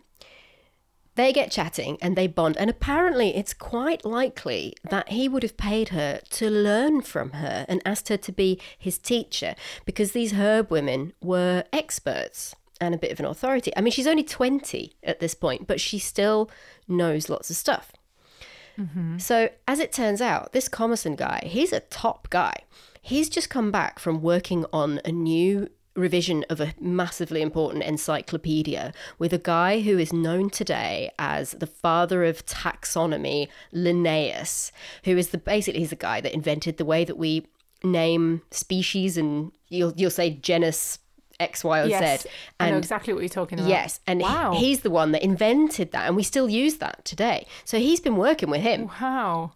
they 1.20 1.34
get 1.34 1.52
chatting 1.52 1.98
and 2.02 2.16
they 2.16 2.28
bond, 2.28 2.56
and 2.56 2.70
apparently 2.70 3.36
it's 3.36 3.54
quite 3.54 4.06
likely 4.06 4.74
that 4.90 5.10
he 5.10 5.28
would 5.28 5.44
have 5.44 5.58
paid 5.58 5.90
her 5.90 6.22
to 6.30 6.50
learn 6.50 7.02
from 7.02 7.32
her 7.32 7.66
and 7.68 7.82
asked 7.84 8.08
her 8.08 8.16
to 8.16 8.32
be 8.32 8.58
his 8.78 8.98
teacher 8.98 9.54
because 9.84 10.14
these 10.14 10.32
herb 10.34 10.72
women 10.72 11.12
were 11.22 11.66
experts 11.74 12.56
and 12.80 12.96
a 12.96 12.98
bit 12.98 13.12
of 13.12 13.20
an 13.20 13.26
authority. 13.26 13.74
I 13.76 13.82
mean, 13.82 13.92
she's 13.92 14.08
only 14.08 14.24
20 14.24 14.94
at 15.04 15.20
this 15.20 15.36
point, 15.36 15.68
but 15.68 15.82
she 15.82 16.00
still 16.00 16.50
knows 16.88 17.28
lots 17.28 17.50
of 17.50 17.58
stuff. 17.58 17.92
Mm-hmm. 18.80 19.18
So, 19.18 19.50
as 19.68 19.80
it 19.80 19.92
turns 19.92 20.22
out, 20.22 20.54
this 20.54 20.70
Commerson 20.70 21.18
guy, 21.18 21.42
he's 21.44 21.74
a 21.74 21.82
top 21.82 22.30
guy. 22.30 22.64
He's 23.02 23.28
just 23.28 23.50
come 23.50 23.72
back 23.72 24.00
from 24.00 24.22
working 24.22 24.66
on 24.72 25.02
a 25.04 25.12
new 25.12 25.70
revision 26.00 26.46
of 26.50 26.60
a 26.62 26.74
massively 26.80 27.42
important 27.42 27.84
encyclopedia 27.84 28.94
with 29.18 29.34
a 29.34 29.38
guy 29.38 29.82
who 29.82 29.98
is 29.98 30.12
known 30.14 30.50
today 30.50 31.12
as 31.20 31.52
the 31.52 31.68
father 31.68 32.24
of 32.24 32.46
taxonomy, 32.46 33.48
Linnaeus, 33.72 34.72
who 35.04 35.18
is 35.18 35.30
the 35.30 35.38
basically 35.38 35.80
he's 35.82 35.90
the 35.90 35.96
guy 35.96 36.22
that 36.22 36.34
invented 36.34 36.78
the 36.78 36.86
way 36.86 37.04
that 37.04 37.18
we 37.18 37.46
name 37.84 38.42
species 38.52 39.18
and 39.18 39.52
you'll 39.70 39.94
you'll 39.96 40.10
say 40.12 40.32
genus 40.32 41.00
X, 41.40 41.64
Y, 41.64 41.80
or 41.80 41.86
Yes. 41.86 42.24
Z. 42.24 42.30
I 42.60 42.66
know 42.70 42.76
And 42.76 42.84
exactly 42.84 43.14
what 43.14 43.22
you're 43.22 43.30
talking 43.30 43.60
about. 43.60 43.70
Yes, 43.70 44.02
and 44.06 44.22
he- 44.22 44.58
he's 44.58 44.82
the 44.82 44.90
one 44.90 45.14
that 45.14 45.24
invented 45.24 45.92
that, 45.94 46.06
and 46.08 46.16
we 46.18 46.24
still 46.24 46.50
use 46.50 46.80
that 46.80 47.06
today. 47.06 47.48
So 47.64 47.80
he's 47.80 48.02
been 48.02 48.18
working 48.18 48.50
with 48.50 48.60
him. 48.62 48.90
Wow. 49.00 49.54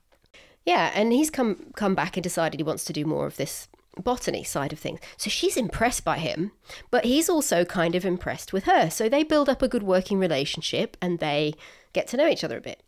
Yeah, 0.65 0.91
and 0.95 1.11
he's 1.11 1.29
come 1.29 1.73
come 1.75 1.93
back 1.93 2.15
and 2.15 2.23
decided 2.23 2.57
he 2.59 2.63
wants 2.63 2.85
to 2.85 2.93
do 2.93 3.03
more 3.03 3.25
of 3.27 3.35
this 3.35 3.67
botany 4.01 4.43
side 4.43 4.73
of 4.73 4.79
things. 4.79 4.99
So 5.17 5.29
she's 5.29 5.57
impressed 5.57 6.03
by 6.03 6.17
him, 6.17 6.51
but 6.91 7.05
he's 7.05 7.29
also 7.29 7.65
kind 7.65 7.95
of 7.95 8.05
impressed 8.05 8.53
with 8.53 8.65
her. 8.65 8.89
So 8.89 9.09
they 9.09 9.23
build 9.23 9.49
up 9.49 9.61
a 9.61 9.67
good 9.67 9.83
working 9.83 10.19
relationship 10.19 10.97
and 11.01 11.19
they 11.19 11.53
get 11.93 12.07
to 12.09 12.17
know 12.17 12.27
each 12.27 12.43
other 12.43 12.57
a 12.57 12.61
bit. 12.61 12.81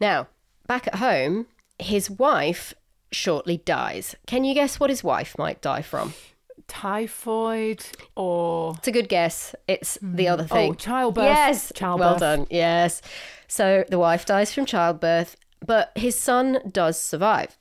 Now, 0.00 0.28
back 0.66 0.86
at 0.86 0.96
home, 0.96 1.46
his 1.78 2.10
wife 2.10 2.74
shortly 3.12 3.58
dies. 3.58 4.16
Can 4.26 4.44
you 4.44 4.54
guess 4.54 4.80
what 4.80 4.90
his 4.90 5.04
wife 5.04 5.36
might 5.38 5.60
die 5.60 5.82
from? 5.82 6.14
Typhoid 6.68 7.84
or 8.16 8.74
It's 8.78 8.88
a 8.88 8.92
good 8.92 9.08
guess. 9.08 9.54
It's 9.68 9.98
the 10.02 10.24
mm. 10.24 10.32
other 10.32 10.46
oh, 10.50 10.54
thing. 10.54 10.70
oh, 10.72 10.74
childbirth. 10.74 11.24
Yes. 11.24 11.72
Childbirth. 11.74 12.06
Well 12.06 12.18
done. 12.18 12.46
Yes. 12.50 13.02
So 13.46 13.84
the 13.88 13.98
wife 13.98 14.26
dies 14.26 14.52
from 14.52 14.66
childbirth, 14.66 15.36
but 15.64 15.92
his 15.94 16.18
son 16.18 16.58
does 16.72 17.00
survive. 17.00 17.56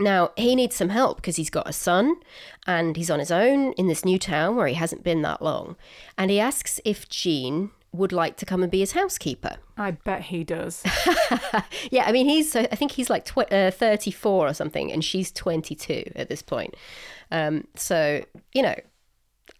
Now, 0.00 0.30
he 0.36 0.54
needs 0.54 0.76
some 0.76 0.90
help 0.90 1.16
because 1.16 1.36
he's 1.36 1.50
got 1.50 1.68
a 1.68 1.72
son 1.72 2.14
and 2.66 2.96
he's 2.96 3.10
on 3.10 3.18
his 3.18 3.30
own 3.30 3.72
in 3.72 3.88
this 3.88 4.04
new 4.04 4.18
town 4.18 4.56
where 4.56 4.66
he 4.68 4.74
hasn't 4.74 5.02
been 5.02 5.22
that 5.22 5.42
long. 5.42 5.76
And 6.16 6.30
he 6.30 6.38
asks 6.38 6.80
if 6.84 7.08
Jean 7.08 7.70
would 7.90 8.12
like 8.12 8.36
to 8.36 8.46
come 8.46 8.62
and 8.62 8.70
be 8.70 8.80
his 8.80 8.92
housekeeper. 8.92 9.56
I 9.76 9.92
bet 9.92 10.22
he 10.22 10.44
does. 10.44 10.82
Yeah, 11.90 12.04
I 12.04 12.12
mean, 12.12 12.28
he's, 12.28 12.54
I 12.54 12.66
think 12.66 12.92
he's 12.92 13.08
like 13.10 13.24
tw- 13.24 13.50
uh, 13.52 13.70
34 13.70 14.48
or 14.48 14.54
something, 14.54 14.92
and 14.92 15.02
she's 15.04 15.32
22 15.32 16.12
at 16.14 16.28
this 16.28 16.42
point. 16.42 16.74
Um, 17.30 17.66
so, 17.74 18.24
you 18.52 18.62
know, 18.62 18.74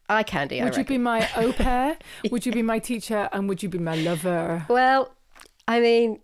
eye 0.09 0.23
candy, 0.23 0.62
Would 0.62 0.76
you 0.76 0.85
be 0.85 0.99
my 0.99 1.28
au 1.37 1.52
pair? 1.64 1.97
Would 2.30 2.45
you 2.47 2.52
be 2.52 2.62
my 2.62 2.78
teacher? 2.78 3.28
And 3.33 3.49
would 3.49 3.62
you 3.62 3.68
be 3.68 3.78
my 3.78 3.97
lover? 3.97 4.66
Well, 4.68 5.14
I 5.66 5.80
mean, 5.80 6.21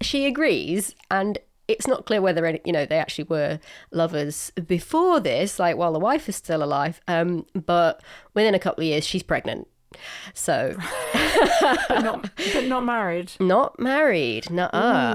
she 0.00 0.26
agrees, 0.26 0.94
and 1.10 1.38
it's 1.70 1.86
not 1.86 2.06
clear 2.06 2.20
whether 2.20 2.44
any, 2.44 2.60
you 2.64 2.72
know 2.72 2.84
they 2.84 2.98
actually 2.98 3.24
were 3.24 3.60
lovers 3.90 4.50
before 4.66 5.20
this, 5.20 5.58
like 5.58 5.76
while 5.76 5.92
the 5.92 5.98
wife 5.98 6.28
is 6.28 6.36
still 6.36 6.62
alive. 6.62 7.00
Um, 7.08 7.46
but 7.54 8.02
within 8.34 8.54
a 8.54 8.58
couple 8.58 8.82
of 8.82 8.88
years, 8.88 9.06
she's 9.06 9.22
pregnant, 9.22 9.68
so 10.34 10.76
But 11.60 12.02
not, 12.02 12.30
but 12.52 12.66
not 12.66 12.84
married. 12.84 13.32
not 13.40 13.78
married. 13.78 14.46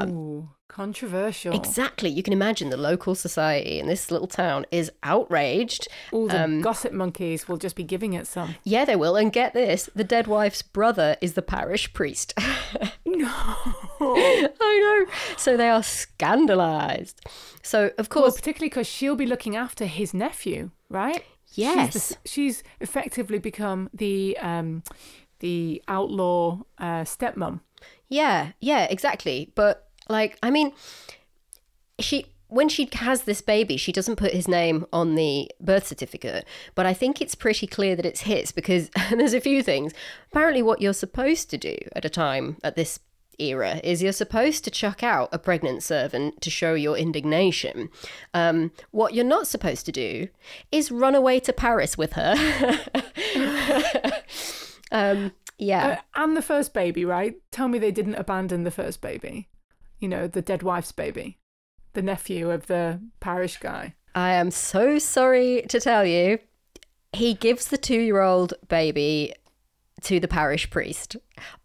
Ooh, 0.09 0.49
controversial. 0.75 1.53
Exactly. 1.55 2.09
You 2.09 2.21
can 2.21 2.33
imagine 2.33 2.69
the 2.69 2.75
local 2.77 3.15
society 3.15 3.79
in 3.79 3.87
this 3.87 4.11
little 4.11 4.27
town 4.27 4.65
is 4.71 4.91
outraged. 5.03 5.87
All 6.11 6.27
the 6.27 6.43
Um, 6.43 6.61
gossip 6.61 6.91
monkeys 6.91 7.47
will 7.47 7.57
just 7.57 7.75
be 7.77 7.83
giving 7.83 8.13
it 8.13 8.27
some. 8.27 8.55
Yeah, 8.63 8.83
they 8.83 8.95
will. 8.97 9.15
And 9.15 9.31
get 9.31 9.53
this 9.53 9.89
the 9.95 10.03
dead 10.03 10.27
wife's 10.27 10.61
brother 10.61 11.15
is 11.21 11.33
the 11.33 11.41
parish 11.41 11.93
priest. 11.93 12.33
No. 13.07 13.27
I 14.01 15.05
know. 15.07 15.13
So 15.37 15.55
they 15.55 15.69
are 15.69 15.83
scandalized. 15.83 17.21
So, 17.61 17.91
of 17.97 18.09
Well, 18.09 18.23
course, 18.23 18.35
particularly 18.35 18.69
because 18.69 18.87
she'll 18.87 19.15
be 19.15 19.25
looking 19.25 19.55
after 19.55 19.85
his 19.85 20.13
nephew, 20.13 20.71
right? 20.89 21.23
yes. 21.53 21.93
She's, 21.93 22.07
the, 22.09 22.17
she's 22.27 22.63
effectively 22.81 23.39
become 23.39 23.89
the 23.93 24.37
um, 24.41 24.83
the 25.39 25.81
outlaw 25.87 26.59
uh, 26.77 27.03
stepmom. 27.05 27.61
Yeah, 28.09 28.51
yeah, 28.59 28.83
exactly. 28.89 29.51
But 29.55 29.84
like, 30.09 30.37
I 30.43 30.51
mean, 30.51 30.71
she 31.99 32.25
when 32.47 32.69
she 32.69 32.87
has 32.93 33.23
this 33.23 33.41
baby, 33.41 33.75
she 33.75 33.91
doesn't 33.91 34.17
put 34.17 34.31
his 34.31 34.47
name 34.47 34.85
on 34.93 35.15
the 35.15 35.49
birth 35.59 35.87
certificate, 35.87 36.45
but 36.75 36.85
I 36.85 36.93
think 36.93 37.19
it's 37.19 37.35
pretty 37.35 37.67
clear 37.67 37.95
that 37.95 38.05
it's 38.05 38.21
his 38.21 38.51
because 38.51 38.89
there's 39.09 39.33
a 39.33 39.41
few 39.41 39.63
things. 39.63 39.93
Apparently, 40.31 40.61
what 40.61 40.81
you're 40.81 40.93
supposed 40.93 41.49
to 41.49 41.57
do 41.57 41.75
at 41.95 42.05
a 42.05 42.09
time 42.09 42.57
at 42.63 42.75
this 42.75 42.99
era 43.37 43.81
is 43.83 44.01
you're 44.01 44.13
supposed 44.13 44.63
to 44.63 44.71
chuck 44.71 45.03
out 45.03 45.29
a 45.31 45.39
pregnant 45.39 45.83
servant 45.83 46.41
to 46.41 46.49
show 46.49 46.73
your 46.73 46.97
indignation. 46.97 47.89
Um, 48.33 48.71
what 48.91 49.13
you're 49.13 49.25
not 49.25 49.47
supposed 49.47 49.85
to 49.87 49.91
do 49.91 50.29
is 50.71 50.91
run 50.91 51.15
away 51.15 51.39
to 51.41 51.53
Paris 51.53 51.97
with 51.97 52.13
her. 52.13 52.35
um, 54.91 55.31
yeah. 55.57 55.87
Uh, 56.15 56.23
and 56.23 56.37
the 56.37 56.41
first 56.41 56.73
baby, 56.73 57.05
right? 57.05 57.35
Tell 57.51 57.67
me 57.67 57.79
they 57.79 57.91
didn't 57.91 58.15
abandon 58.15 58.63
the 58.63 58.71
first 58.71 59.01
baby. 59.01 59.49
You 60.05 60.09
know, 60.09 60.27
the 60.27 60.43
dead 60.43 60.61
wife's 60.61 60.91
baby, 60.91 61.39
the 61.93 62.03
nephew 62.03 62.51
of 62.51 62.67
the 62.67 62.99
parish 63.21 63.57
guy. 63.57 63.95
I 64.13 64.33
am 64.33 64.51
so 64.51 64.99
sorry 64.99 65.63
to 65.67 65.79
tell 65.79 66.05
you. 66.05 66.37
He 67.11 67.33
gives 67.33 67.69
the 67.69 67.77
two 67.79 67.99
year 67.99 68.21
old 68.21 68.53
baby 68.67 69.33
to 70.03 70.19
the 70.19 70.27
parish 70.27 70.69
priest 70.69 71.15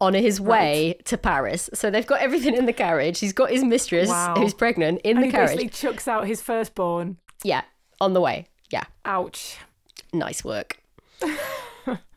on 0.00 0.14
his 0.14 0.40
way 0.40 0.98
to 1.04 1.18
Paris. 1.18 1.68
So 1.74 1.90
they've 1.90 2.06
got 2.06 2.22
everything 2.22 2.54
in 2.56 2.64
the 2.64 2.72
carriage. 2.72 3.18
He's 3.18 3.34
got 3.34 3.50
his 3.50 3.62
mistress, 3.62 4.08
Wow. 4.08 4.36
who's 4.38 4.54
pregnant, 4.54 5.02
in 5.04 5.18
And 5.18 5.22
the 5.24 5.26
he 5.26 5.32
carriage. 5.32 5.58
basically 5.58 5.68
chucks 5.90 6.08
out 6.08 6.26
his 6.26 6.40
firstborn. 6.40 7.18
Yeah, 7.44 7.60
on 8.00 8.14
the 8.14 8.22
way. 8.22 8.46
Yeah, 8.70 8.84
Ouch. 9.04 9.58
nice 10.14 10.42
work. 10.42 10.78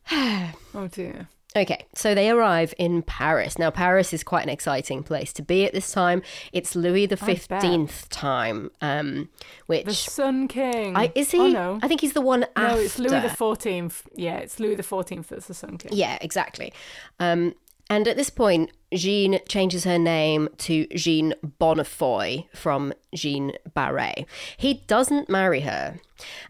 Oh 0.09 0.87
dear. 0.89 1.27
Okay, 1.55 1.85
so 1.93 2.15
they 2.15 2.31
arrive 2.31 2.73
in 2.79 3.03
Paris. 3.03 3.59
Now, 3.59 3.69
Paris 3.69 4.11
is 4.11 4.23
quite 4.23 4.41
an 4.43 4.49
exciting 4.49 5.03
place 5.03 5.31
to 5.33 5.43
be 5.43 5.65
at 5.65 5.73
this 5.73 5.91
time. 5.91 6.23
It's 6.51 6.75
Louis 6.75 7.05
the 7.05 7.17
Fifteenth 7.17 8.09
time, 8.09 8.71
um, 8.81 9.29
which 9.67 9.85
The 9.85 9.93
Sun 9.93 10.47
King. 10.47 10.95
I, 10.97 11.11
is 11.13 11.29
he? 11.29 11.39
Oh 11.39 11.47
no. 11.47 11.79
I 11.83 11.87
think 11.87 12.01
he's 12.01 12.13
the 12.13 12.21
one 12.21 12.45
after. 12.55 12.75
No, 12.75 12.81
it's 12.81 12.97
Louis 12.97 13.21
the 13.21 13.29
Fourteenth. 13.29 14.01
Yeah, 14.15 14.37
it's 14.37 14.59
Louis 14.59 14.75
the 14.75 14.83
Fourteenth 14.83 15.29
that's 15.29 15.45
the 15.45 15.53
Sun 15.53 15.77
King. 15.77 15.91
Yeah, 15.93 16.17
exactly. 16.21 16.73
Um, 17.19 17.53
and 17.89 18.07
at 18.07 18.17
this 18.17 18.29
point, 18.29 18.71
Jean 18.93 19.39
changes 19.47 19.83
her 19.83 19.97
name 19.97 20.49
to 20.59 20.87
Jean 20.87 21.33
Bonnefoy 21.59 22.47
from 22.55 22.93
Jean 23.13 23.53
Baret. 23.75 24.25
He 24.57 24.75
doesn't 24.87 25.29
marry 25.29 25.61
her, 25.61 25.99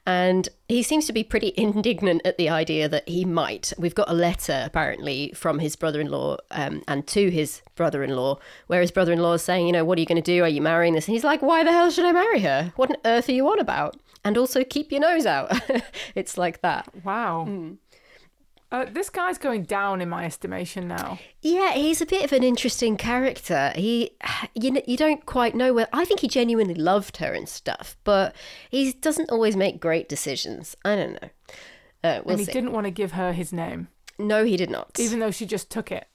and 0.06 0.50
he 0.68 0.84
seems 0.84 1.08
to 1.08 1.14
be 1.14 1.24
pretty 1.24 1.54
indignant 1.58 2.22
at 2.26 2.38
the 2.38 2.50
idea 2.50 2.88
that 2.90 3.08
he 3.08 3.26
might. 3.26 3.74
We've 3.78 3.96
got 3.96 4.10
a 4.10 4.14
letter 4.14 4.64
apparently 4.66 5.32
from 5.36 5.60
his 5.60 5.76
brother-in-law 5.76 6.38
um, 6.52 6.84
and 6.88 7.08
to 7.08 7.30
his 7.30 7.62
brother-in-law, 7.76 8.40
where 8.68 8.82
his 8.82 8.92
brother-in-law 8.92 9.34
is 9.34 9.44
saying, 9.44 9.66
you 9.66 9.74
know, 9.74 9.86
what 9.86 9.98
are 9.98 10.02
you 10.02 10.08
going 10.08 10.22
to 10.22 10.32
do? 10.32 10.44
Are 10.44 10.50
you 10.50 10.62
marrying 10.62 10.94
this? 10.94 11.08
And 11.08 11.14
he's 11.14 11.24
like, 11.24 11.42
why 11.42 11.64
the 11.64 11.72
hell 11.72 11.90
should 11.90 12.06
I 12.06 12.12
marry 12.12 12.40
her? 12.42 12.74
What 12.76 12.92
on 12.92 12.98
earth 13.06 13.30
are 13.30 13.34
you 13.34 13.48
on 13.50 13.60
about? 13.60 13.98
And 14.26 14.38
also 14.38 14.64
keep 14.64 14.92
your 14.92 15.02
nose 15.02 15.26
out. 15.26 15.60
it's 16.16 16.38
like 16.38 16.62
that. 16.62 16.88
Wow. 17.04 17.46
Hmm. 17.46 17.74
Uh, 18.74 18.86
this 18.92 19.08
guy's 19.08 19.38
going 19.38 19.62
down 19.64 20.02
in 20.02 20.10
my 20.10 20.26
estimation 20.26 20.88
now. 20.88 21.20
Yeah, 21.44 21.74
he's 21.74 22.02
a 22.02 22.08
bit 22.08 22.26
of 22.26 22.34
an 22.34 22.42
interesting 22.42 22.98
character. 22.98 23.72
He, 23.76 24.18
you 24.56 24.72
know, 24.72 24.82
you 24.88 24.98
don't 24.98 25.24
quite 25.28 25.54
know 25.54 25.74
where. 25.76 25.88
I 25.94 26.06
think 26.06 26.22
he 26.22 26.28
genuinely 26.28 26.74
loved 26.74 27.18
her 27.18 27.34
and 27.34 27.48
stuff, 27.48 27.96
but 28.04 28.36
he 28.72 28.92
doesn't 28.94 29.30
always 29.30 29.56
make 29.56 29.80
great 29.80 30.10
decisions. 30.10 30.76
I 30.84 30.96
don't 30.96 31.14
know. 31.22 31.30
Uh, 32.04 32.22
we'll 32.26 32.32
and 32.32 32.40
he 32.40 32.46
see. 32.46 32.52
didn't 32.52 32.72
want 32.72 32.86
to 32.86 32.92
give 32.92 33.12
her 33.12 33.32
his 33.32 33.54
name, 33.54 33.90
No, 34.18 34.44
he 34.44 34.58
did 34.58 34.72
not. 34.72 35.00
even 35.00 35.20
though 35.20 35.30
she 35.32 35.46
just 35.46 35.70
took 35.70 35.92
it. 35.92 36.08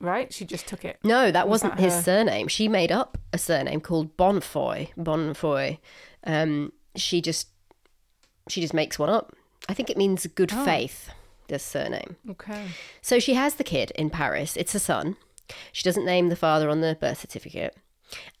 Right? 0.00 0.32
She 0.32 0.44
just 0.44 0.66
took 0.66 0.84
it. 0.84 0.98
no, 1.04 1.30
that 1.30 1.46
Was 1.46 1.62
wasn't 1.62 1.76
that 1.76 1.82
his 1.84 1.94
her? 1.94 2.02
surname. 2.02 2.48
She 2.48 2.66
made 2.66 2.90
up 2.90 3.18
a 3.32 3.38
surname 3.38 3.80
called 3.80 4.16
Bonfoy. 4.16 4.88
Bonfoy. 4.98 5.78
Um, 6.24 6.72
she 6.96 7.20
just, 7.20 7.48
she 8.48 8.60
just 8.60 8.74
makes 8.74 8.98
one 8.98 9.10
up. 9.10 9.32
I 9.68 9.74
think 9.74 9.90
it 9.90 9.96
means 9.96 10.26
good 10.26 10.50
Oh. 10.52 10.64
faith. 10.64 11.10
This 11.50 11.64
surname. 11.64 12.16
Okay. 12.30 12.68
So 13.02 13.18
she 13.18 13.34
has 13.34 13.56
the 13.56 13.64
kid 13.64 13.90
in 13.96 14.08
Paris. 14.08 14.56
It's 14.56 14.74
a 14.74 14.78
son. 14.78 15.16
She 15.72 15.82
doesn't 15.82 16.04
name 16.04 16.28
the 16.28 16.36
father 16.36 16.70
on 16.70 16.80
the 16.80 16.96
birth 17.00 17.18
certificate. 17.20 17.76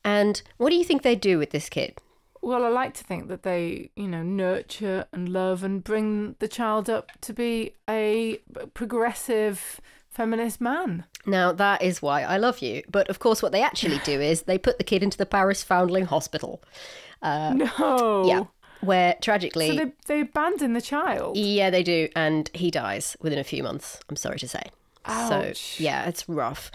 And 0.04 0.40
what 0.58 0.70
do 0.70 0.76
you 0.76 0.84
think 0.84 1.02
they 1.02 1.16
do 1.16 1.36
with 1.36 1.50
this 1.50 1.68
kid? 1.68 1.98
Well, 2.40 2.64
I 2.64 2.68
like 2.68 2.94
to 2.94 3.04
think 3.04 3.26
that 3.26 3.42
they, 3.42 3.90
you 3.96 4.06
know, 4.06 4.22
nurture 4.22 5.06
and 5.12 5.28
love 5.28 5.64
and 5.64 5.82
bring 5.82 6.36
the 6.38 6.48
child 6.48 6.88
up 6.88 7.10
to 7.22 7.32
be 7.32 7.74
a 7.88 8.38
progressive 8.74 9.80
feminist 10.08 10.60
man. 10.60 11.04
Now, 11.26 11.52
that 11.52 11.82
is 11.82 12.00
why 12.00 12.22
I 12.22 12.36
love 12.36 12.60
you. 12.60 12.82
But 12.88 13.08
of 13.10 13.18
course, 13.18 13.42
what 13.42 13.52
they 13.52 13.62
actually 13.62 13.98
do 14.04 14.20
is 14.20 14.42
they 14.42 14.56
put 14.56 14.78
the 14.78 14.84
kid 14.84 15.02
into 15.02 15.18
the 15.18 15.26
Paris 15.26 15.62
Foundling 15.64 16.06
Hospital. 16.06 16.62
no. 17.22 17.66
Uh, 17.76 18.24
Yeah. 18.26 18.44
Where 18.80 19.16
tragically. 19.20 19.76
So 19.76 19.84
they, 19.84 19.92
they 20.06 20.20
abandon 20.20 20.72
the 20.72 20.80
child. 20.80 21.36
Yeah, 21.36 21.70
they 21.70 21.82
do. 21.82 22.08
And 22.16 22.50
he 22.54 22.70
dies 22.70 23.16
within 23.20 23.38
a 23.38 23.44
few 23.44 23.62
months, 23.62 24.00
I'm 24.08 24.16
sorry 24.16 24.38
to 24.38 24.48
say. 24.48 24.62
Ouch. 25.04 25.76
So, 25.76 25.82
yeah, 25.82 26.08
it's 26.08 26.28
rough. 26.28 26.70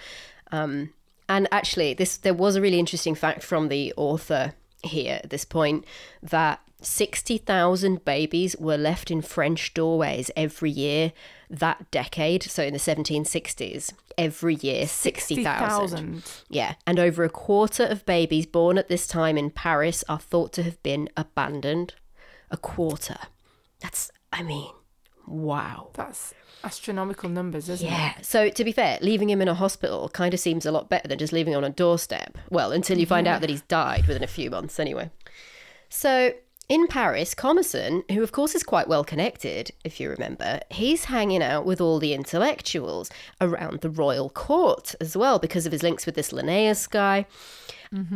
Um, 0.52 0.94
and 1.28 1.48
actually, 1.52 1.94
this 1.94 2.18
there 2.18 2.34
was 2.34 2.56
a 2.56 2.62
really 2.62 2.80
interesting 2.80 3.16
fact 3.16 3.44
from 3.44 3.70
the 3.70 3.94
author 3.98 4.54
here 4.84 5.20
at 5.24 5.30
this 5.30 5.46
point 5.46 5.86
that 6.22 6.60
60,000 6.86 8.06
babies 8.06 8.56
were 8.58 8.78
left 8.78 9.10
in 9.10 9.22
French 9.22 9.74
doorways 9.74 10.30
every 10.36 10.72
year 10.72 11.14
that 11.50 11.90
decade. 11.92 12.44
So, 12.44 12.64
in 12.64 12.74
the 12.74 12.80
1760s, 12.80 13.94
every 14.18 14.56
year, 14.56 14.88
60,000. 14.88 15.44
60,000. 15.44 16.44
Yeah, 16.50 16.76
and 16.86 17.00
over 17.00 17.24
a 17.24 17.30
quarter 17.30 17.84
of 17.84 18.06
babies 18.06 18.46
born 18.46 18.78
at 18.78 18.88
this 18.88 19.08
time 19.08 19.38
in 19.38 19.50
Paris 19.50 20.04
are 20.08 20.20
thought 20.20 20.54
to 20.54 20.64
have 20.64 20.82
been 20.84 21.10
abandoned. 21.18 21.96
A 22.52 22.58
quarter. 22.58 23.18
That's, 23.80 24.12
I 24.32 24.44
mean, 24.44 24.70
wow. 25.26 25.90
That's 25.94 26.34
astronomical 26.64 27.30
numbers, 27.30 27.70
isn't 27.70 27.88
it? 27.88 27.92
Yeah. 27.92 28.14
So 28.22 28.50
to 28.50 28.64
be 28.64 28.72
fair, 28.72 29.00
leaving 29.02 29.30
him 29.30 29.42
in 29.42 29.48
a 29.48 29.56
hospital 29.56 30.10
kind 30.10 30.34
of 30.34 30.40
seems 30.40 30.66
a 30.66 30.72
lot 30.72 30.90
better 30.90 31.08
than 31.08 31.18
just 31.18 31.34
leaving 31.34 31.54
him 31.54 31.58
on 31.58 31.64
a 31.64 31.70
doorstep. 31.72 32.38
Well, 32.50 32.72
until 32.72 33.00
you 33.00 33.06
find 33.06 33.28
out 33.28 33.42
that 33.42 33.50
he's 33.50 33.64
died 33.64 34.08
within 34.08 34.24
a 34.24 34.28
few 34.28 34.50
months, 34.52 34.80
anyway. 34.80 35.10
So 35.90 36.34
in 36.70 36.88
Paris, 36.88 37.34
Commerson, 37.34 38.04
who 38.12 38.24
of 38.24 38.32
course 38.32 38.56
is 38.56 38.64
quite 38.64 38.88
well 38.88 39.04
connected, 39.04 39.72
if 39.84 40.00
you 40.00 40.10
remember, 40.10 40.60
he's 40.72 41.06
hanging 41.06 41.44
out 41.44 41.66
with 41.66 41.80
all 41.80 42.00
the 42.00 42.14
intellectuals 42.14 43.10
around 43.40 43.82
the 43.82 43.90
royal 43.90 44.30
court 44.30 44.96
as 45.00 45.16
well 45.16 45.40
because 45.40 45.66
of 45.66 45.72
his 45.72 45.84
links 45.84 46.06
with 46.06 46.16
this 46.16 46.32
Linnaeus 46.34 46.88
guy. 46.88 47.26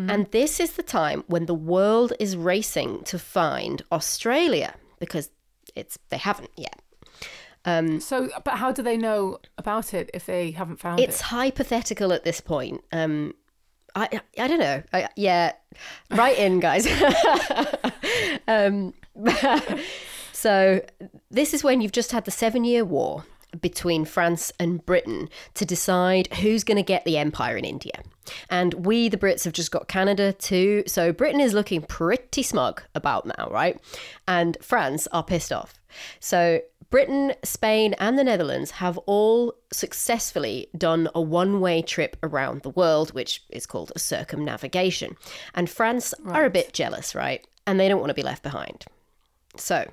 And 0.10 0.30
this 0.32 0.60
is 0.60 0.74
the 0.74 0.84
time 0.84 1.24
when 1.28 1.46
the 1.46 1.54
world 1.54 2.12
is 2.20 2.36
racing 2.36 3.04
to 3.06 3.18
find 3.18 3.82
Australia 3.92 4.74
because 5.00 5.30
it's 5.76 5.98
they 6.10 6.18
haven't 6.18 6.52
yet. 6.58 6.82
So, 8.00 8.30
but 8.44 8.56
how 8.56 8.72
do 8.72 8.82
they 8.82 8.98
know 8.98 9.40
about 9.58 9.94
it 9.94 10.10
if 10.14 10.26
they 10.26 10.52
haven't 10.52 10.80
found 10.80 11.00
It's 11.00 11.06
it? 11.06 11.10
It's 11.10 11.22
hypothetical 11.22 12.12
at 12.12 12.24
this 12.24 12.42
point. 12.42 12.84
Um, 12.92 13.36
I 13.96 14.22
I 14.38 14.48
don't 14.48 14.60
know. 14.60 14.84
I, 14.94 15.10
yeah, 15.16 15.54
write 16.12 16.38
in, 16.38 16.60
guys. 16.60 16.88
um, 18.48 18.94
so 20.32 20.82
this 21.32 21.54
is 21.54 21.64
when 21.64 21.82
you've 21.82 21.92
just 21.92 22.12
had 22.12 22.26
the 22.26 22.32
Seven 22.32 22.64
Year 22.64 22.86
War 22.86 23.26
between 23.62 24.06
France 24.06 24.52
and 24.60 24.86
Britain 24.86 25.30
to 25.56 25.66
decide 25.66 26.32
who's 26.36 26.64
going 26.64 26.78
to 26.78 26.84
get 26.84 27.04
the 27.04 27.18
empire 27.18 27.58
in 27.58 27.66
India. 27.66 28.04
And 28.50 28.86
we, 28.86 29.10
the 29.10 29.18
Brits, 29.18 29.44
have 29.46 29.54
just 29.54 29.72
got 29.72 29.88
Canada 29.88 30.34
too. 30.34 30.84
So 30.86 31.12
Britain 31.12 31.42
is 31.42 31.54
looking 31.54 31.82
pretty 31.82 32.44
smug 32.44 32.84
about 32.94 33.26
now, 33.26 33.50
right? 33.50 33.80
And 34.28 34.56
France 34.62 35.08
are 35.12 35.24
pissed 35.24 35.52
off. 35.52 35.74
So 36.20 36.62
Britain, 36.90 37.34
Spain, 37.44 37.94
and 38.00 38.18
the 38.18 38.24
Netherlands 38.24 38.72
have 38.72 38.98
all 39.00 39.54
successfully 39.72 40.68
done 40.78 41.08
a 41.14 41.22
one 41.22 41.60
way 41.60 41.82
trip 41.82 42.18
around 42.24 42.62
the 42.62 42.70
world, 42.70 43.14
which 43.14 43.44
is 43.50 43.66
called 43.66 43.92
a 43.96 44.00
circumnavigation. 44.00 45.16
And 45.54 45.70
France 45.70 46.14
are 46.26 46.46
a 46.46 46.50
bit 46.50 46.74
jealous, 46.74 47.14
right? 47.14 47.46
And 47.68 47.80
they 47.80 47.88
don't 47.88 48.00
want 48.00 48.10
to 48.10 48.16
be 48.16 48.24
left 48.24 48.42
behind. 48.42 48.86
So 49.56 49.86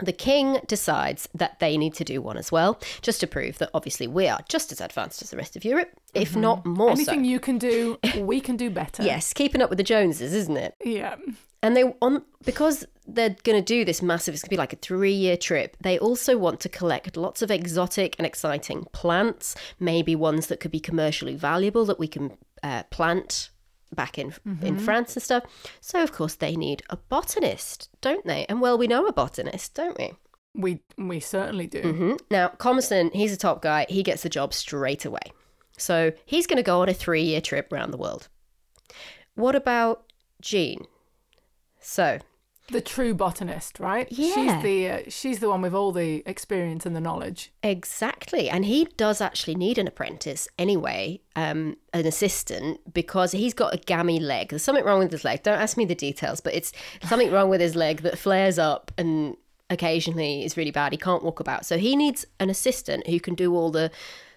the 0.00 0.12
king 0.12 0.60
decides 0.66 1.28
that 1.34 1.58
they 1.60 1.76
need 1.76 1.94
to 1.94 2.04
do 2.04 2.22
one 2.22 2.36
as 2.36 2.52
well, 2.52 2.80
just 3.02 3.20
to 3.20 3.26
prove 3.26 3.58
that 3.58 3.70
obviously 3.74 4.06
we 4.06 4.28
are 4.28 4.40
just 4.48 4.72
as 4.72 4.80
advanced 4.80 5.22
as 5.22 5.30
the 5.30 5.36
rest 5.36 5.56
of 5.56 5.64
Europe, 5.64 5.90
if 6.14 6.32
mm-hmm. 6.32 6.40
not 6.40 6.66
more 6.66 6.90
Anything 6.90 7.24
so. 7.24 7.30
you 7.30 7.40
can 7.40 7.58
do, 7.58 7.98
we 8.18 8.40
can 8.40 8.56
do 8.56 8.70
better. 8.70 9.02
Yes, 9.08 9.32
keeping 9.32 9.62
up 9.62 9.70
with 9.70 9.78
the 9.78 9.84
Joneses, 9.84 10.34
isn't 10.34 10.56
it? 10.56 10.74
Yeah. 10.84 11.16
And 11.62 11.76
they 11.76 11.84
on 12.00 12.22
because 12.44 12.86
they're 13.06 13.36
going 13.42 13.58
to 13.58 13.62
do 13.62 13.84
this 13.84 14.02
massive. 14.02 14.34
It's 14.34 14.42
going 14.42 14.48
to 14.50 14.54
be 14.54 14.58
like 14.58 14.72
a 14.72 14.76
three-year 14.76 15.36
trip. 15.36 15.76
They 15.80 15.98
also 15.98 16.36
want 16.36 16.60
to 16.60 16.68
collect 16.68 17.16
lots 17.16 17.42
of 17.42 17.50
exotic 17.50 18.14
and 18.18 18.26
exciting 18.26 18.86
plants, 18.92 19.56
maybe 19.80 20.14
ones 20.14 20.46
that 20.48 20.60
could 20.60 20.70
be 20.70 20.80
commercially 20.80 21.34
valuable 21.34 21.84
that 21.86 21.98
we 21.98 22.06
can 22.06 22.36
uh, 22.62 22.82
plant 22.90 23.50
back 23.94 24.18
in 24.18 24.34
in 24.62 24.76
France 24.76 25.16
and 25.16 25.22
stuff. 25.22 25.44
So 25.80 26.02
of 26.02 26.12
course 26.12 26.34
they 26.34 26.54
need 26.54 26.82
a 26.90 26.96
botanist, 26.96 27.88
don't 28.02 28.26
they? 28.26 28.44
And 28.48 28.60
well, 28.60 28.76
we 28.76 28.86
know 28.86 29.06
a 29.06 29.12
botanist, 29.12 29.74
don't 29.74 29.98
we? 29.98 30.12
We 30.54 30.82
we 30.98 31.20
certainly 31.20 31.66
do. 31.66 31.80
hmm 31.80 32.12
Now, 32.30 32.48
Commerson, 32.48 33.10
he's 33.14 33.32
a 33.32 33.36
top 33.38 33.62
guy. 33.62 33.86
He 33.88 34.02
gets 34.02 34.22
the 34.22 34.28
job 34.28 34.52
straight 34.52 35.06
away. 35.06 35.32
So 35.78 36.12
he's 36.26 36.46
going 36.46 36.58
to 36.58 36.62
go 36.62 36.82
on 36.82 36.88
a 36.88 36.94
three 36.94 37.22
year 37.22 37.40
trip 37.40 37.72
around 37.72 37.92
the 37.92 37.96
world. 37.96 38.28
What 39.34 39.54
about 39.54 40.12
Jean? 40.42 40.86
So, 41.80 42.18
The 42.70 42.80
true 42.82 43.14
botanist, 43.14 43.80
right? 43.80 44.06
Yeah. 44.10 44.34
She's 44.34 44.62
the 44.62 44.88
uh, 44.90 44.98
she's 45.08 45.38
the 45.40 45.48
one 45.48 45.62
with 45.62 45.72
all 45.74 45.90
the 45.92 46.22
experience 46.26 46.84
and 46.84 46.94
the 46.94 47.00
knowledge. 47.00 47.50
exactly. 47.62 48.50
And 48.50 48.64
he 48.66 48.84
does 48.96 49.20
actually 49.20 49.54
need 49.54 49.78
an 49.78 49.86
apprentice 49.86 50.48
anyway, 50.58 51.20
um, 51.34 51.76
an 51.94 52.04
assistant, 52.06 52.92
because 52.92 53.32
he's 53.32 53.54
got 53.54 53.72
a 53.74 53.78
gammy 53.78 54.20
leg. 54.20 54.50
There's 54.50 54.62
something 54.62 54.84
wrong 54.84 54.98
with 54.98 55.12
his 55.12 55.24
leg. 55.24 55.42
Don't 55.42 55.58
ask 55.60 55.76
me 55.78 55.84
the 55.86 55.94
details, 55.94 56.40
but 56.40 56.54
it's 56.54 56.72
something 57.04 57.30
wrong 57.30 57.48
with 57.48 57.60
his 57.62 57.74
leg 57.74 58.02
that 58.02 58.18
flares 58.18 58.58
up 58.58 58.92
and 58.98 59.36
occasionally 59.70 60.44
is 60.44 60.56
really 60.56 60.70
bad. 60.70 60.92
He 60.92 60.98
can't 60.98 61.22
walk 61.22 61.40
about. 61.40 61.64
So 61.66 61.78
he 61.78 61.96
needs 61.96 62.26
an 62.40 62.50
assistant 62.50 63.06
who 63.06 63.20
can 63.20 63.34
do 63.34 63.54
all 63.54 63.70
the 63.70 63.90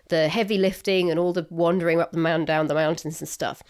the 0.10 0.28
heavy 0.28 0.58
lifting 0.58 1.10
and 1.10 1.18
all 1.18 1.32
the 1.32 1.48
wandering 1.50 2.02
up 2.02 2.12
the 2.12 2.18
mountain 2.18 2.46
down 2.46 2.68
the 2.68 2.74
mountains 2.74 3.22
and 3.22 3.30
stuff. 3.30 3.62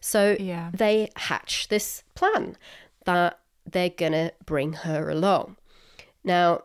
So 0.00 0.36
Yeah. 0.40 0.70
they 0.72 1.10
hatch 1.16 1.68
this 1.68 2.02
plan 2.14 2.56
that 3.04 3.38
they're 3.70 3.90
gonna 3.90 4.32
bring 4.44 4.72
her 4.72 5.10
along. 5.10 5.56
Now, 6.24 6.62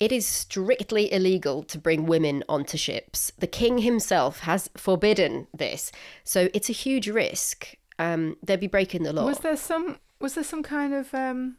it 0.00 0.10
is 0.12 0.26
strictly 0.26 1.12
illegal 1.12 1.62
to 1.64 1.78
bring 1.78 2.06
women 2.06 2.42
onto 2.48 2.76
ships. 2.76 3.32
The 3.38 3.46
king 3.46 3.78
himself 3.78 4.40
has 4.40 4.68
forbidden 4.76 5.46
this, 5.54 5.92
so 6.24 6.48
it's 6.52 6.68
a 6.68 6.72
huge 6.72 7.08
risk. 7.08 7.76
Um, 7.98 8.36
they'd 8.42 8.58
be 8.60 8.66
breaking 8.66 9.04
the 9.04 9.12
law. 9.12 9.24
Was 9.24 9.38
there 9.40 9.56
some 9.56 9.98
was 10.18 10.34
there 10.34 10.44
some 10.44 10.62
kind 10.62 10.92
of 10.94 11.12
um 11.14 11.56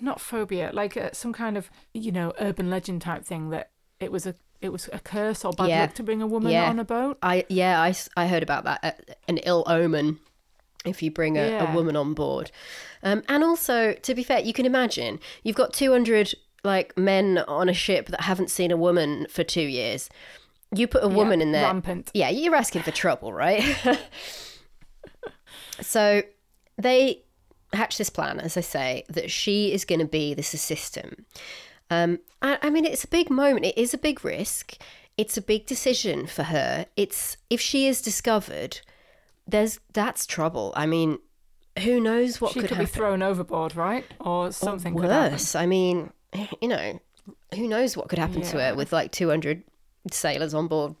not 0.00 0.20
phobia, 0.20 0.70
like 0.72 0.96
uh, 0.96 1.10
some 1.12 1.32
kind 1.32 1.56
of 1.56 1.70
you 1.94 2.12
know 2.12 2.32
urban 2.38 2.68
legend 2.70 3.00
type 3.02 3.24
thing 3.24 3.50
that 3.50 3.70
it 3.98 4.12
was 4.12 4.26
a 4.26 4.34
it 4.60 4.70
was 4.72 4.90
a 4.92 4.98
curse 4.98 5.42
or 5.42 5.52
bad 5.54 5.68
Yeah. 5.68 5.80
luck 5.82 5.94
to 5.94 6.02
bring 6.02 6.20
a 6.20 6.26
woman 6.26 6.52
Yeah. 6.52 6.68
on 6.68 6.78
a 6.78 6.84
boat? 6.84 7.16
I 7.22 7.46
yeah, 7.48 7.80
I, 7.80 7.94
I 8.16 8.26
heard 8.26 8.42
about 8.42 8.64
that. 8.64 8.80
uh, 8.82 9.12
An 9.26 9.38
ill 9.38 9.64
omen 9.66 10.18
if 10.84 11.02
you 11.02 11.10
bring 11.10 11.36
a, 11.36 11.48
Yeah. 11.50 11.72
a 11.72 11.74
woman 11.74 11.96
on 11.96 12.14
board. 12.14 12.50
Um, 13.02 13.22
and 13.28 13.42
also, 13.44 13.92
to 13.94 14.14
be 14.14 14.22
fair, 14.22 14.40
you 14.40 14.52
can 14.52 14.66
imagine 14.66 15.20
you've 15.42 15.56
got 15.56 15.72
two 15.72 15.92
hundred 15.92 16.34
like 16.64 16.96
men 16.98 17.38
on 17.48 17.68
a 17.68 17.74
ship 17.74 18.08
that 18.08 18.22
haven't 18.22 18.50
seen 18.50 18.70
a 18.70 18.76
woman 18.76 19.26
for 19.30 19.42
two 19.44 19.62
years. 19.62 20.10
You 20.74 20.86
put 20.86 21.02
a 21.02 21.08
woman 21.08 21.40
in 21.40 21.52
there, 21.52 21.64
rampant. 21.64 22.10
yeah, 22.14 22.28
you're 22.28 22.54
asking 22.54 22.82
for 22.82 22.90
trouble, 22.92 23.32
right? 23.32 23.62
so 25.80 26.22
they 26.78 27.22
hatch 27.72 27.98
this 27.98 28.10
plan, 28.10 28.40
as 28.40 28.56
I 28.56 28.60
say, 28.60 29.04
that 29.08 29.30
she 29.30 29.72
is 29.72 29.84
going 29.84 30.00
to 30.00 30.04
be 30.06 30.34
this 30.34 30.54
assistant. 30.54 31.24
Um, 31.90 32.20
I, 32.42 32.58
I 32.62 32.70
mean, 32.70 32.84
it's 32.84 33.04
a 33.04 33.08
big 33.08 33.30
moment. 33.30 33.66
It 33.66 33.78
is 33.78 33.94
a 33.94 33.98
big 33.98 34.24
risk. 34.24 34.76
It's 35.16 35.36
a 35.36 35.42
big 35.42 35.66
decision 35.66 36.26
for 36.26 36.44
her. 36.44 36.86
It's 36.96 37.36
if 37.48 37.60
she 37.60 37.86
is 37.88 38.00
discovered, 38.00 38.80
there's 39.46 39.80
that's 39.92 40.26
trouble. 40.26 40.72
I 40.76 40.86
mean, 40.86 41.18
who 41.78 42.00
knows 42.00 42.40
what 42.40 42.52
she 42.52 42.60
could, 42.60 42.70
could, 42.70 42.78
be 42.78 42.86
thrown 42.86 43.22
overboard, 43.22 43.76
right? 43.76 44.04
Or 44.20 44.46
Or 44.46 44.52
something 44.52 44.94
could 44.94 45.04
worse. 45.04 45.54
I 45.54 45.66
mean, 45.66 46.12
you 46.60 46.68
know, 46.68 47.00
who 47.54 47.68
knows 47.68 47.96
what 47.96 48.08
could 48.08 48.18
happen 48.18 48.42
to 48.42 48.60
her 48.60 48.74
with 48.74 48.92
like 48.92 49.12
200 49.12 49.62
sailors 50.10 50.54
on 50.54 50.68
board. 50.68 50.94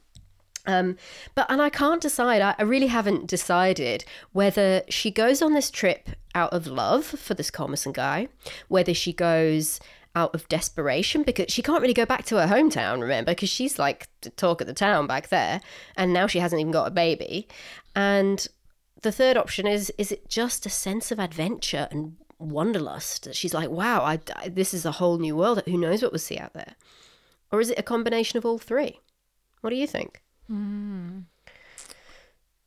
Um, 0.66 0.96
but 1.34 1.46
and 1.50 1.62
I 1.62 1.70
can't 1.70 2.02
decide. 2.02 2.42
I, 2.42 2.54
I 2.58 2.62
really 2.62 2.88
haven't 2.88 3.26
decided 3.26 4.04
whether 4.32 4.82
she 4.88 5.10
goes 5.10 5.40
on 5.40 5.54
this 5.54 5.70
trip 5.70 6.10
out 6.34 6.52
of 6.52 6.66
love 6.66 7.04
for 7.04 7.34
this 7.34 7.50
Commerson 7.50 7.92
guy, 7.92 8.28
whether 8.68 8.92
she 8.92 9.12
goes 9.12 9.80
out 10.16 10.34
of 10.34 10.48
desperation 10.48 11.22
because 11.22 11.46
she 11.52 11.62
can't 11.62 11.80
really 11.82 11.94
go 11.94 12.04
back 12.06 12.24
to 12.26 12.36
her 12.36 12.46
hometown. 12.52 13.00
Remember, 13.00 13.30
because 13.32 13.48
she's 13.48 13.78
like 13.78 14.08
the 14.22 14.30
talk 14.30 14.60
of 14.60 14.66
the 14.66 14.72
town 14.74 15.06
back 15.06 15.28
there, 15.28 15.60
and 15.96 16.12
now 16.12 16.26
she 16.26 16.40
hasn't 16.40 16.60
even 16.60 16.72
got 16.72 16.88
a 16.88 16.90
baby. 16.90 17.46
And 17.94 18.46
the 19.02 19.12
third 19.12 19.36
option 19.36 19.66
is: 19.66 19.92
is 19.98 20.10
it 20.12 20.28
just 20.28 20.66
a 20.66 20.70
sense 20.70 21.10
of 21.12 21.18
adventure 21.18 21.88
and 21.90 22.16
wanderlust? 22.38 23.24
that 23.24 23.36
She's 23.36 23.54
like, 23.54 23.70
wow, 23.70 24.02
I, 24.02 24.18
I- 24.36 24.48
this 24.48 24.74
is 24.74 24.84
a 24.84 24.92
whole 24.92 25.18
new 25.18 25.36
world. 25.36 25.62
Who 25.66 25.78
knows 25.78 26.02
what 26.02 26.12
we'll 26.12 26.18
see 26.18 26.38
out 26.38 26.54
there? 26.54 26.74
Or 27.52 27.60
is 27.60 27.70
it 27.70 27.78
a 27.78 27.82
combination 27.82 28.36
of 28.38 28.44
all 28.46 28.58
three? 28.58 29.00
What 29.60 29.70
do 29.70 29.76
you 29.76 29.86
think? 29.86 30.22
Hmm. 30.46 31.20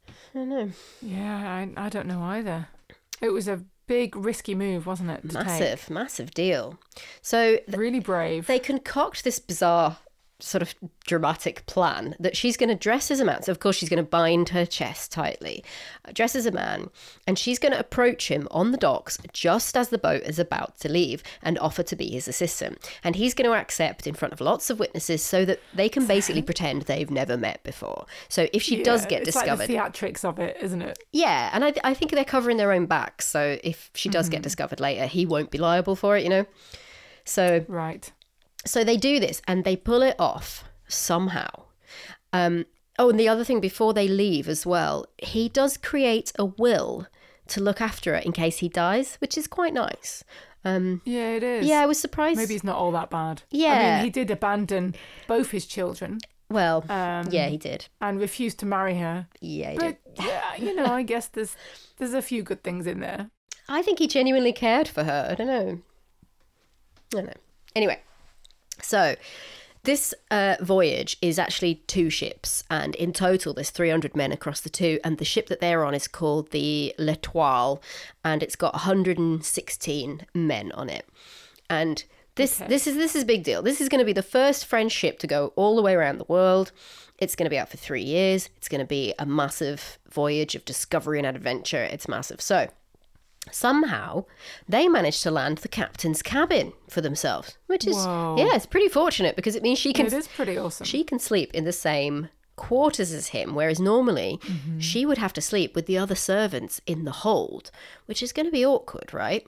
I 0.09 0.13
don't 0.39 0.49
know. 0.49 0.71
Yeah, 1.01 1.37
I, 1.77 1.85
I 1.85 1.89
don't 1.89 2.07
know 2.07 2.21
either. 2.23 2.67
It 3.21 3.29
was 3.29 3.47
a 3.47 3.63
big 3.87 4.15
risky 4.15 4.55
move, 4.55 4.85
wasn't 4.85 5.09
it? 5.09 5.29
To 5.29 5.33
Massive, 5.43 5.89
massive 5.89 6.31
deal. 6.31 6.77
So 7.21 7.57
Take? 7.57 7.77
Really 7.77 7.99
brave. 7.99 8.47
they 8.47 8.59
concoct 8.59 9.23
this 9.23 9.39
bizarre 9.39 9.97
sort 10.43 10.61
of 10.61 10.75
dramatic 11.05 11.65
plan 11.65 12.15
that 12.19 12.35
she's 12.35 12.57
going 12.57 12.69
to 12.69 12.75
dress 12.75 13.09
as 13.09 13.19
a 13.19 13.25
man. 13.25 13.41
So, 13.43 13.51
of 13.51 13.59
course, 13.59 13.77
she's 13.77 13.89
going 13.89 14.03
to 14.03 14.09
bind 14.09 14.49
her 14.49 14.65
chest 14.65 15.11
tightly, 15.11 15.63
uh, 16.05 16.11
dress 16.11 16.35
as 16.35 16.45
a 16.45 16.51
man, 16.51 16.89
and 17.25 17.39
she's 17.39 17.59
going 17.59 17.71
to 17.71 17.79
approach 17.79 18.27
him 18.27 18.47
on 18.51 18.71
the 18.71 18.77
docks 18.77 19.17
just 19.31 19.77
as 19.77 19.89
the 19.89 19.97
boat 19.97 20.23
is 20.23 20.39
about 20.39 20.77
to 20.79 20.89
leave 20.89 21.23
and 21.41 21.57
offer 21.59 21.81
to 21.83 21.95
be 21.95 22.09
his 22.09 22.27
assistant. 22.27 22.77
And 23.03 23.15
he's 23.15 23.33
going 23.33 23.49
to 23.49 23.55
accept 23.55 24.05
in 24.05 24.15
front 24.15 24.33
of 24.33 24.41
lots 24.41 24.69
of 24.69 24.79
witnesses 24.79 25.23
so 25.23 25.45
that 25.45 25.59
they 25.73 25.87
can 25.87 26.05
basically 26.05 26.41
pretend 26.41 26.83
they've 26.83 27.09
never 27.09 27.37
met 27.37 27.63
before. 27.63 28.05
So, 28.27 28.47
if 28.51 28.61
she 28.61 28.83
does 28.83 29.05
get 29.05 29.21
it's 29.21 29.31
discovered, 29.31 29.69
like 29.69 29.93
the 29.93 30.07
theatrics 30.07 30.25
of 30.25 30.39
it, 30.39 30.57
isn't 30.61 30.81
it? 30.81 30.99
yeah, 31.13 31.49
and 31.53 31.63
I, 31.63 31.73
I 31.83 31.93
think 31.93 32.11
they're 32.11 32.25
covering 32.25 32.57
their 32.57 32.73
own 32.73 32.85
backs. 32.85 33.25
So, 33.27 33.57
if 33.63 33.89
she 33.93 34.09
does 34.09 34.27
get 34.27 34.37
mm-hmm. 34.37 34.43
discovered 34.43 34.79
later, 34.81 35.07
he 35.07 35.25
won't 35.25 35.51
be 35.51 35.57
liable 35.57 35.95
for 35.95 36.17
it, 36.17 36.23
you 36.23 36.29
know? 36.29 36.45
So, 37.25 37.63
Right. 37.69 38.11
So 38.65 38.83
they 38.83 38.97
do 38.97 39.19
this 39.19 39.41
and 39.47 39.63
they 39.63 39.75
pull 39.75 40.01
it 40.01 40.15
off 40.19 40.63
somehow. 40.87 41.49
Um, 42.31 42.65
oh, 42.97 43.09
and 43.09 43.19
the 43.19 43.27
other 43.27 43.43
thing 43.43 43.59
before 43.59 43.93
they 43.93 44.07
leave 44.07 44.47
as 44.47 44.65
well, 44.65 45.05
he 45.17 45.49
does 45.49 45.77
create 45.77 46.31
a 46.37 46.45
will 46.45 47.07
to 47.47 47.61
look 47.61 47.81
after 47.81 48.15
it 48.15 48.25
in 48.25 48.31
case 48.31 48.59
he 48.59 48.69
dies, 48.69 49.15
which 49.19 49.37
is 49.37 49.47
quite 49.47 49.73
nice. 49.73 50.23
Um, 50.65 51.01
Yeah, 51.03 51.31
it 51.33 51.43
is. 51.43 51.65
yeah, 51.65 51.81
I 51.81 51.85
was 51.85 51.99
surprised. 51.99 52.37
Maybe 52.37 52.53
he's 52.53 52.63
not 52.63 52.77
all 52.77 52.91
that 52.93 53.09
bad. 53.09 53.43
Yeah. 53.51 53.73
I 53.73 53.95
mean, 53.95 54.03
he 54.05 54.09
did 54.09 54.31
abandon 54.31 54.95
both 55.27 55.51
his 55.51 55.65
children 55.65 56.19
well, 56.49 56.85
um, 56.89 57.27
yeah, 57.31 57.47
he 57.47 57.57
did. 57.57 57.87
and 57.99 58.19
refused 58.19 58.59
to 58.59 58.65
marry 58.67 58.95
her. 58.95 59.27
Yeah, 59.41 59.71
he 59.71 59.77
But 59.77 59.97
did. 60.15 60.25
yeah, 60.25 60.55
you 60.55 60.75
know, 60.75 60.85
I 60.85 61.01
guess 61.01 61.27
there's 61.27 61.55
there's 61.97 62.13
a 62.13 62.21
few 62.21 62.43
good 62.43 62.63
things 62.63 62.85
in 62.85 62.99
there. 62.99 63.31
I 63.67 63.81
think 63.81 63.97
he 63.99 64.07
genuinely 64.07 64.53
cared 64.53 64.87
for 64.87 65.03
her. 65.03 65.29
I 65.31 65.35
don't 65.35 65.47
know. 65.47 65.79
I 66.21 67.09
don't 67.09 67.25
know. 67.25 67.33
Anyway, 67.75 67.99
so 68.81 69.15
this 69.83 70.13
uh, 70.31 70.55
voyage 70.61 71.17
is 71.21 71.37
actually 71.37 71.75
two 71.87 72.09
ships, 72.09 72.63
and 72.69 72.95
in 72.95 73.11
total, 73.11 73.53
there's 73.53 73.69
300 73.69 74.15
men 74.15 74.31
across 74.31 74.61
the 74.61 74.69
two. 74.69 74.99
And 75.03 75.17
the 75.17 75.25
ship 75.25 75.47
that 75.47 75.59
they're 75.59 75.83
on 75.83 75.93
is 75.93 76.07
called 76.07 76.51
the 76.51 76.95
L'Etoile, 76.97 77.81
and 78.23 78.41
it's 78.41 78.55
got 78.55 78.73
116 78.73 80.25
men 80.33 80.71
on 80.71 80.89
it. 80.89 81.05
And 81.69 82.03
This 82.35 82.59
Okay. 82.61 82.67
this 82.69 82.87
is 82.87 82.95
this 82.95 83.15
is 83.15 83.23
a 83.23 83.25
big 83.27 83.43
deal. 83.43 83.61
This 83.61 83.79
is 83.79 83.89
going 83.89 83.99
to 83.99 84.05
be 84.05 84.13
the 84.13 84.23
first 84.23 84.65
French 84.65 84.91
ship 84.91 85.19
to 85.19 85.27
go 85.27 85.53
all 85.55 85.75
the 85.75 85.83
way 85.83 85.93
around 85.93 86.17
the 86.17 86.25
world. 86.27 86.71
It's 87.19 87.35
going 87.35 87.45
to 87.45 87.49
be 87.49 87.59
out 87.59 87.69
for 87.69 87.77
three 87.77 88.01
years. 88.01 88.49
It's 88.57 88.67
going 88.67 88.79
to 88.81 88.87
be 88.87 89.13
a 89.19 89.25
massive 89.25 89.99
voyage 90.09 90.55
of 90.55 90.65
discovery 90.65 91.19
and 91.19 91.27
adventure. 91.27 91.83
It's 91.83 92.07
massive. 92.07 92.41
So 92.41 92.69
somehow 93.51 94.25
they 94.67 94.87
managed 94.87 95.23
to 95.23 95.31
land 95.31 95.59
the 95.59 95.67
captain's 95.67 96.21
cabin 96.21 96.73
for 96.89 97.01
themselves, 97.01 97.57
which 97.67 97.85
is 97.87 97.95
Whoa. 97.97 98.35
yeah, 98.37 98.55
it's 98.55 98.65
pretty 98.65 98.89
fortunate 98.89 99.35
because 99.35 99.55
it 99.55 99.63
means 99.63 99.79
she 99.79 99.93
can 99.93 100.05
It 100.07 100.13
is 100.13 100.27
pretty 100.27 100.57
awesome. 100.57 100.85
she 100.85 101.03
can 101.03 101.19
sleep 101.19 101.53
in 101.53 101.63
the 101.65 101.71
same 101.73 102.29
quarters 102.55 103.11
as 103.11 103.29
him, 103.29 103.55
whereas 103.55 103.79
normally 103.79 104.39
Mm-hmm. 104.43 104.79
she 104.79 105.05
would 105.05 105.17
have 105.17 105.33
to 105.33 105.41
sleep 105.41 105.75
with 105.75 105.85
the 105.87 105.97
other 105.97 106.15
servants 106.15 106.81
in 106.85 107.03
the 107.03 107.11
hold, 107.11 107.71
which 108.05 108.21
is 108.23 108.31
going 108.31 108.45
to 108.45 108.51
be 108.51 108.65
awkward, 108.65 109.13
right? 109.13 109.45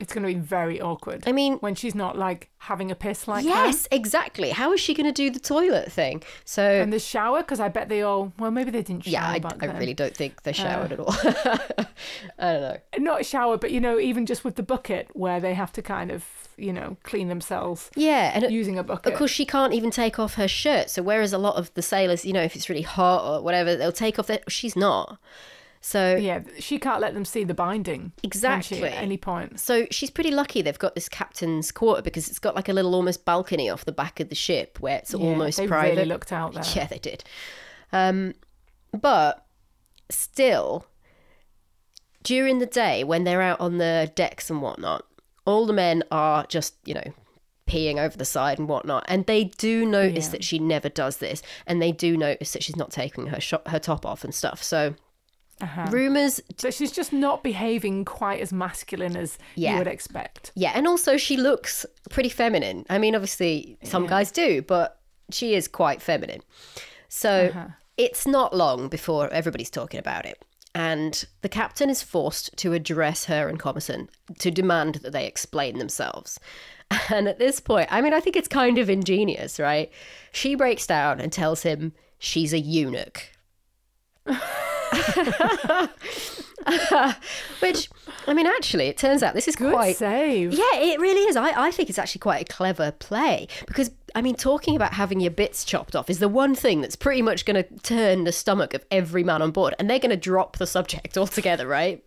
It's 0.00 0.12
going 0.14 0.26
to 0.26 0.32
be 0.32 0.38
very 0.38 0.80
awkward. 0.80 1.24
I 1.26 1.32
mean, 1.32 1.54
when 1.54 1.74
she's 1.74 1.94
not 1.94 2.16
like 2.16 2.48
having 2.58 2.90
a 2.90 2.94
piss 2.94 3.26
like 3.26 3.44
yes, 3.44 3.86
exactly. 3.90 4.50
How 4.50 4.72
is 4.72 4.80
she 4.80 4.94
going 4.94 5.06
to 5.06 5.12
do 5.12 5.30
the 5.30 5.40
toilet 5.40 5.90
thing? 5.90 6.22
So, 6.44 6.62
And 6.62 6.92
the 6.92 6.98
shower, 6.98 7.38
because 7.40 7.58
I 7.60 7.68
bet 7.68 7.88
they 7.88 8.02
all, 8.02 8.32
well, 8.38 8.50
maybe 8.50 8.70
they 8.70 8.82
didn't 8.82 9.04
shower 9.04 9.12
yeah, 9.12 9.48
I, 9.60 9.66
I. 9.66 9.68
Uh. 9.68 9.78
really 9.78 9.94
don't 9.94 10.14
think 10.16 10.42
they 10.42 10.52
showered 10.52 10.92
at 10.92 11.00
all. 11.00 11.12
I 12.38 12.52
don't 12.52 12.62
know. 12.62 12.76
Not 12.98 13.20
a 13.22 13.24
shower, 13.24 13.56
but 13.56 13.70
you 13.72 13.80
know, 13.80 13.98
even 13.98 14.26
just 14.26 14.44
with 14.44 14.54
the 14.56 14.62
bucket 14.62 15.08
where 15.14 15.40
they 15.40 15.54
have 15.54 15.72
to 15.72 15.82
kind 15.82 16.10
of, 16.10 16.24
you 16.56 16.72
know, 16.72 16.96
clean 17.02 17.28
themselves 17.28 17.90
Yeah, 17.96 18.32
and 18.34 18.52
using 18.52 18.78
a 18.78 18.84
bucket. 18.84 19.12
of 19.12 19.18
course 19.18 19.30
she 19.30 19.44
can't 19.44 19.72
even 19.72 19.90
take 19.90 20.18
off 20.18 20.34
her 20.34 20.48
shirt. 20.48 20.90
So 20.90 21.02
whereas 21.02 21.32
a 21.32 21.38
lot 21.38 21.56
of 21.56 21.72
the 21.74 21.82
sailors, 21.82 22.24
you 22.24 22.32
know, 22.32 22.42
if 22.42 22.54
it's 22.56 22.68
really 22.68 22.82
hot 22.82 23.24
or 23.24 23.42
whatever, 23.42 23.76
they'll 23.76 23.92
take 23.92 24.18
off 24.18 24.26
their. 24.26 24.40
She's 24.48 24.76
not. 24.76 25.18
So 25.80 26.16
Yeah, 26.16 26.42
she 26.58 26.78
can't 26.78 27.00
let 27.00 27.14
them 27.14 27.24
see 27.24 27.44
the 27.44 27.54
binding. 27.54 28.12
she, 28.20 28.26
Exactly. 28.26 28.82
at 28.84 28.92
any 29.02 29.16
point. 29.16 29.60
So 29.60 29.86
she's 29.90 30.10
pretty 30.10 30.30
lucky 30.30 30.60
they've 30.62 30.78
got 30.78 30.94
this 30.94 31.08
captain's 31.08 31.70
quarter 31.72 32.02
because 32.02 32.28
it's 32.28 32.38
got 32.38 32.54
like 32.56 32.68
a 32.68 32.72
little 32.72 32.94
almost 32.94 33.24
balcony 33.24 33.70
off 33.70 33.84
the 33.84 33.92
back 33.92 34.18
of 34.20 34.28
the 34.28 34.34
ship 34.34 34.78
where 34.80 34.98
it's 34.98 35.14
Yeah, 35.14 35.20
almost 35.26 35.56
they 35.58 35.66
private. 35.66 35.96
really 35.96 36.04
looked 36.08 36.32
out 36.32 36.54
there. 36.54 36.64
Yeah, 36.74 36.86
they 36.86 36.98
did. 36.98 37.22
Um, 37.92 38.34
but 38.92 39.46
still, 40.10 40.86
during 42.22 42.58
the 42.58 42.66
day 42.66 43.04
when 43.04 43.24
they're 43.24 43.42
out 43.42 43.60
on 43.60 43.78
the 43.78 44.10
decks 44.14 44.50
and 44.50 44.60
whatnot, 44.60 45.04
all 45.44 45.66
the 45.66 45.72
men 45.72 46.02
are 46.10 46.44
just, 46.46 46.74
you 46.84 46.94
know, 46.94 47.12
peeing 47.66 47.98
over 47.98 48.16
the 48.16 48.24
side 48.24 48.58
and 48.58 48.68
whatnot. 48.68 49.04
And 49.08 49.26
they 49.26 49.44
do 49.44 49.86
notice 49.86 50.26
Yeah. 50.26 50.32
that 50.32 50.44
she 50.44 50.58
never 50.58 50.88
does 50.88 51.18
this. 51.18 51.42
And 51.66 51.80
they 51.80 51.92
do 51.92 52.16
notice 52.16 52.52
that 52.52 52.62
she's 52.62 52.76
not 52.76 52.90
taking 52.90 53.28
her, 53.28 53.40
shot, 53.40 53.68
her 53.68 53.78
top 53.78 54.04
off 54.04 54.24
and 54.24 54.34
stuff. 54.34 54.62
So 54.62 54.94
Uh-huh. 55.60 55.86
rumours 55.90 56.40
So 56.56 56.70
she's 56.70 56.92
just 56.92 57.12
not 57.12 57.42
behaving 57.42 58.04
quite 58.04 58.40
as 58.40 58.52
masculine 58.52 59.16
as 59.16 59.38
Yeah. 59.56 59.72
you 59.72 59.78
would 59.78 59.86
expect. 59.88 60.52
Yeah, 60.54 60.72
and 60.74 60.86
also 60.86 61.16
she 61.16 61.36
looks 61.36 61.84
pretty 62.10 62.28
feminine. 62.28 62.86
I 62.88 62.98
mean, 62.98 63.14
obviously 63.14 63.76
some 63.82 64.06
guys 64.06 64.30
do, 64.30 64.62
but 64.62 65.00
she 65.30 65.54
is 65.54 65.66
quite 65.68 66.00
feminine. 66.00 66.40
So 67.08 67.46
Uh-huh. 67.50 67.66
it's 67.96 68.26
not 68.26 68.54
long 68.54 68.88
before 68.88 69.28
everybody's 69.30 69.70
talking 69.70 69.98
about 70.00 70.26
it. 70.26 70.42
And 70.74 71.24
the 71.42 71.48
captain 71.48 71.90
is 71.90 72.02
forced 72.02 72.56
to 72.58 72.72
address 72.72 73.24
her 73.24 73.48
and 73.48 73.58
Commerson 73.58 74.08
to 74.38 74.50
demand 74.50 74.96
that 74.96 75.12
they 75.12 75.26
explain 75.26 75.78
themselves. 75.78 76.38
And 77.10 77.28
at 77.28 77.38
this 77.38 77.60
point, 77.60 77.88
I 77.90 78.00
mean, 78.00 78.14
I 78.14 78.20
think 78.20 78.34
it's 78.36 78.48
kind 78.48 78.78
of 78.78 78.88
ingenious, 78.88 79.58
right? 79.58 79.90
She 80.32 80.54
breaks 80.54 80.86
down 80.86 81.20
and 81.20 81.30
tells 81.30 81.62
him 81.62 81.92
she's 82.18 82.54
a 82.54 82.58
eunuch. 82.58 83.30
Which, 87.60 87.88
I 88.26 88.34
mean, 88.34 88.46
actually, 88.46 88.88
it 88.88 88.98
turns 88.98 89.22
out 89.22 89.34
this 89.34 89.48
is 89.48 89.56
Good 89.56 89.72
quite 89.72 89.96
save. 89.96 90.52
yeah, 90.52 90.74
it 90.74 91.00
really 91.00 91.22
is. 91.22 91.36
I, 91.36 91.68
I 91.68 91.70
think 91.70 91.88
it's 91.88 91.98
actually 91.98 92.20
quite 92.20 92.42
a 92.42 92.52
clever 92.52 92.92
play 92.92 93.48
because, 93.66 93.90
I 94.14 94.22
mean, 94.22 94.34
talking 94.34 94.76
about 94.76 94.94
having 94.94 95.20
your 95.20 95.30
bits 95.30 95.64
chopped 95.64 95.96
off 95.96 96.10
is 96.10 96.18
the 96.18 96.28
one 96.28 96.54
thing 96.54 96.80
that's 96.80 96.96
pretty 96.96 97.22
much 97.22 97.44
going 97.44 97.62
to 97.62 97.78
turn 97.80 98.24
the 98.24 98.32
stomach 98.32 98.74
of 98.74 98.84
every 98.90 99.24
man 99.24 99.42
on 99.42 99.50
board, 99.50 99.74
and 99.78 99.88
they're 99.88 99.98
going 99.98 100.10
to 100.10 100.16
drop 100.16 100.58
the 100.58 100.66
subject 100.66 101.16
altogether, 101.18 101.66
right? 101.66 102.04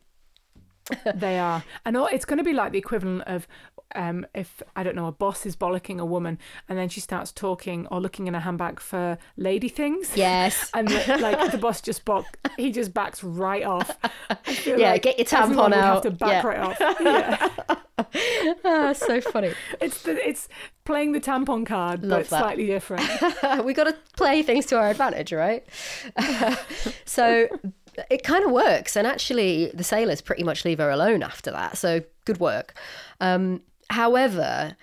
they 1.16 1.40
are. 1.40 1.64
And 1.86 1.96
all, 1.96 2.08
it's 2.08 2.26
going 2.26 2.40
to 2.40 2.44
be 2.44 2.54
like 2.54 2.72
the 2.72 2.80
equivalent 2.80 3.24
of 3.24 3.48
um, 3.96 4.26
if, 4.34 4.62
I 4.76 4.84
don't 4.84 4.96
know, 4.96 5.08
a 5.08 5.12
boss 5.12 5.46
is 5.46 5.56
bollocking 5.56 6.00
a 6.00 6.06
woman 6.06 6.38
and 6.70 6.78
then 6.78 6.90
she 6.90 7.00
starts 7.00 7.32
talking 7.32 7.88
or 7.88 8.00
looking 8.00 8.28
in 8.28 8.36
a 8.36 8.40
handbag 8.40 8.80
for 8.80 9.18
lady 9.38 9.70
things. 9.70 10.12
Yes. 10.16 10.70
And 10.82 10.88
the, 10.88 11.18
like 11.22 11.52
the 11.52 11.58
boss 11.58 11.82
just 11.82 12.06
back, 12.06 12.26
he 12.58 12.72
just 12.72 12.94
backs 12.94 13.24
right 13.24 13.64
off. 13.64 13.92
Yeah, 14.66 14.92
like 14.92 15.02
get 15.04 15.18
your 15.18 15.26
tampon 15.26 15.74
out. 15.74 15.74
Have 15.74 16.02
to 16.04 16.12
back 16.12 16.44
Yeah. 16.44 16.48
right 16.48 16.60
off. 16.60 17.78
Yeah. 18.42 18.54
ah, 18.66 18.94
so 18.94 19.22
funny. 19.22 19.52
It's 19.80 20.02
the, 20.02 20.28
it's 20.28 20.48
playing 20.86 21.12
the 21.12 21.20
tampon 21.22 21.66
card, 21.68 22.04
Love 22.04 22.22
but 22.22 22.30
that. 22.30 22.40
slightly 22.40 22.66
different. 22.66 23.04
we 23.64 23.74
got 23.74 23.84
to 23.84 23.96
play 24.18 24.42
things 24.42 24.66
to 24.68 24.78
our 24.78 24.90
advantage, 24.90 25.32
right? 25.32 25.64
so 27.06 27.48
it 28.10 28.24
kind 28.24 28.44
of 28.44 28.52
works. 28.52 28.96
And 28.96 29.06
actually, 29.06 29.72
the 29.74 29.84
sailors 29.84 30.22
pretty 30.22 30.44
much 30.44 30.66
leave 30.66 30.80
her 30.80 30.90
alone 30.90 31.22
after 31.24 31.52
that. 31.52 31.78
So 31.78 32.02
good 32.26 32.40
work. 32.40 32.74
Um, 33.20 33.62
however, 33.92 34.76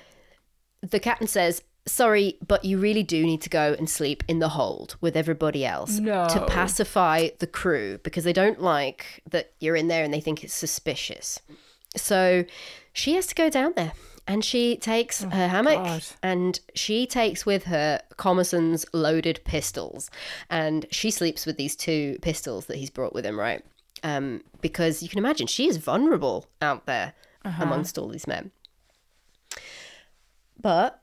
the 0.82 1.00
captain 1.00 1.26
says, 1.26 1.62
Sorry, 1.86 2.36
but 2.46 2.66
you 2.66 2.76
really 2.78 3.02
do 3.02 3.24
need 3.24 3.40
to 3.40 3.48
go 3.48 3.74
and 3.78 3.88
sleep 3.88 4.22
in 4.28 4.40
the 4.40 4.50
hold 4.50 4.96
with 5.00 5.16
everybody 5.16 5.64
else 5.64 5.98
No. 5.98 6.28
to 6.28 6.44
pacify 6.44 7.30
the 7.38 7.46
crew 7.46 7.98
because 8.04 8.24
they 8.24 8.32
don't 8.34 8.60
like 8.60 9.22
that 9.30 9.52
you're 9.58 9.74
in 9.74 9.88
there 9.88 10.04
and 10.04 10.12
they 10.12 10.20
think 10.20 10.44
it's 10.44 10.52
suspicious. 10.52 11.40
So 11.96 12.44
she 12.92 13.14
has 13.14 13.26
to 13.28 13.34
go 13.34 13.48
down 13.48 13.72
there 13.74 13.92
and 14.26 14.44
she 14.44 14.76
takes 14.76 15.22
her 15.22 15.48
hammock 15.48 15.82
God. 15.82 16.04
and 16.22 16.60
she 16.74 17.06
takes 17.06 17.46
with 17.46 17.64
her 17.64 18.02
Commerson's 18.18 18.84
loaded 18.92 19.40
pistols 19.46 20.10
and 20.50 20.84
she 20.90 21.10
sleeps 21.10 21.46
with 21.46 21.56
these 21.56 21.74
two 21.74 22.18
pistols 22.20 22.66
that 22.66 22.76
he's 22.76 22.90
brought 22.90 23.14
with 23.14 23.24
him, 23.24 23.40
right? 23.40 23.64
Um, 24.02 24.42
because 24.60 25.02
you 25.02 25.08
can 25.08 25.18
imagine 25.20 25.46
she 25.46 25.68
is 25.68 25.78
vulnerable 25.78 26.44
out 26.60 26.84
there 26.84 27.14
amongst 27.62 27.96
all 27.96 28.08
these 28.08 28.26
men. 28.26 28.50
But 30.60 31.02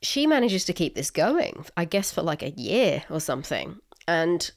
she 0.00 0.26
manages 0.26 0.64
to 0.66 0.72
keep 0.72 0.94
this 0.94 1.10
going, 1.10 1.64
I 1.76 1.84
guess, 1.84 2.12
for 2.12 2.22
like 2.22 2.42
a 2.42 2.50
year 2.50 3.04
or 3.08 3.20
something. 3.20 3.78
And 4.06 4.50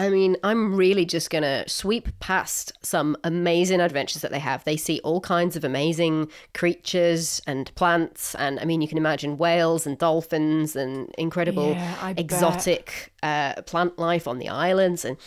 I 0.00 0.08
mean, 0.08 0.38
I'm 0.42 0.74
really 0.74 1.04
just 1.04 1.28
going 1.28 1.42
to 1.42 1.68
sweep 1.68 2.08
past 2.20 2.72
some 2.82 3.18
amazing 3.22 3.80
adventures 3.82 4.22
that 4.22 4.30
they 4.30 4.38
have. 4.38 4.64
They 4.64 4.78
see 4.78 4.98
all 5.04 5.20
kinds 5.20 5.56
of 5.56 5.64
amazing 5.64 6.30
creatures 6.54 7.42
and 7.46 7.70
plants. 7.74 8.34
And 8.36 8.58
I 8.60 8.64
mean, 8.64 8.80
you 8.80 8.88
can 8.88 8.96
imagine 8.96 9.36
whales 9.36 9.86
and 9.86 9.98
dolphins 9.98 10.74
and 10.74 11.14
incredible 11.18 11.72
Yeah, 11.72 12.14
exotic 12.16 13.12
uh, 13.22 13.60
plant 13.62 13.98
life 13.98 14.26
on 14.26 14.38
the 14.38 14.48
islands. 14.48 15.04
And 15.04 15.18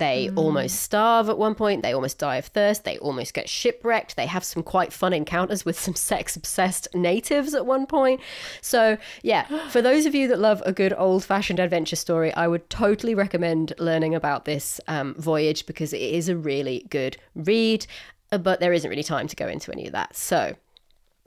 they 0.00 0.26
Mm. 0.28 0.36
almost 0.38 0.80
starve 0.80 1.28
at 1.28 1.38
one 1.38 1.54
point. 1.54 1.82
They 1.82 1.92
almost 1.94 2.18
die 2.18 2.36
of 2.38 2.46
thirst. 2.46 2.82
They 2.84 2.98
almost 2.98 3.32
get 3.34 3.48
shipwrecked. 3.48 4.16
They 4.16 4.26
have 4.26 4.42
some 4.42 4.64
quite 4.64 4.92
fun 4.92 5.12
encounters 5.12 5.64
with 5.64 5.78
some 5.86 5.94
sex 5.94 6.34
obsessed 6.34 6.88
natives 6.92 7.54
at 7.54 7.64
one 7.66 7.86
point. 7.86 8.20
So, 8.60 8.98
yeah, 9.22 9.44
for 9.70 9.80
those 9.80 10.06
of 10.06 10.14
you 10.16 10.26
that 10.28 10.40
love 10.40 10.60
a 10.66 10.72
good 10.72 10.92
old 10.96 11.24
fashioned 11.24 11.60
adventure 11.60 11.94
story, 11.96 12.34
I 12.34 12.48
would 12.48 12.68
totally 12.68 13.14
recommend 13.14 13.72
learning 13.78 14.16
about 14.16 14.44
this 14.46 14.80
um, 14.88 15.14
voyage 15.18 15.66
because 15.66 15.92
it 15.92 16.00
is 16.00 16.28
a 16.28 16.36
really 16.36 16.86
good 16.90 17.16
read, 17.36 17.86
uh, 18.32 18.38
but 18.38 18.58
there 18.58 18.72
isn't 18.72 18.90
really 18.90 19.02
time 19.04 19.28
to 19.28 19.36
go 19.36 19.46
into 19.46 19.70
any 19.70 19.86
of 19.86 19.92
that. 19.92 20.16
So, 20.16 20.56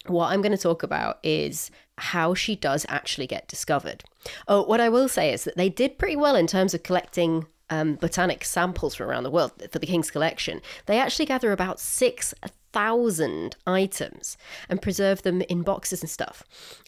what 0.07 0.31
I'm 0.33 0.41
going 0.41 0.51
to 0.51 0.57
talk 0.57 0.83
about 0.83 1.19
is 1.23 1.71
how 1.97 2.33
she 2.33 2.55
does 2.55 2.85
actually 2.89 3.27
get 3.27 3.47
discovered. 3.47 4.03
Oh, 4.47 4.63
what 4.63 4.81
I 4.81 4.89
will 4.89 5.07
say 5.07 5.31
is 5.31 5.43
that 5.45 5.55
they 5.55 5.69
did 5.69 5.97
pretty 5.97 6.15
well 6.17 6.35
in 6.35 6.47
terms 6.47 6.73
of 6.73 6.83
collecting 6.83 7.45
um, 7.69 7.95
botanic 7.95 8.43
samples 8.45 8.95
from 8.95 9.09
around 9.09 9.23
the 9.23 9.31
world 9.31 9.51
for 9.71 9.79
the 9.79 9.87
King's 9.87 10.11
collection. 10.11 10.61
They 10.85 10.99
actually 10.99 11.25
gather 11.25 11.51
about 11.51 11.79
6,000 11.79 13.55
items 13.65 14.37
and 14.69 14.81
preserve 14.81 15.21
them 15.23 15.41
in 15.43 15.61
boxes 15.63 16.01
and 16.01 16.09
stuff. 16.09 16.43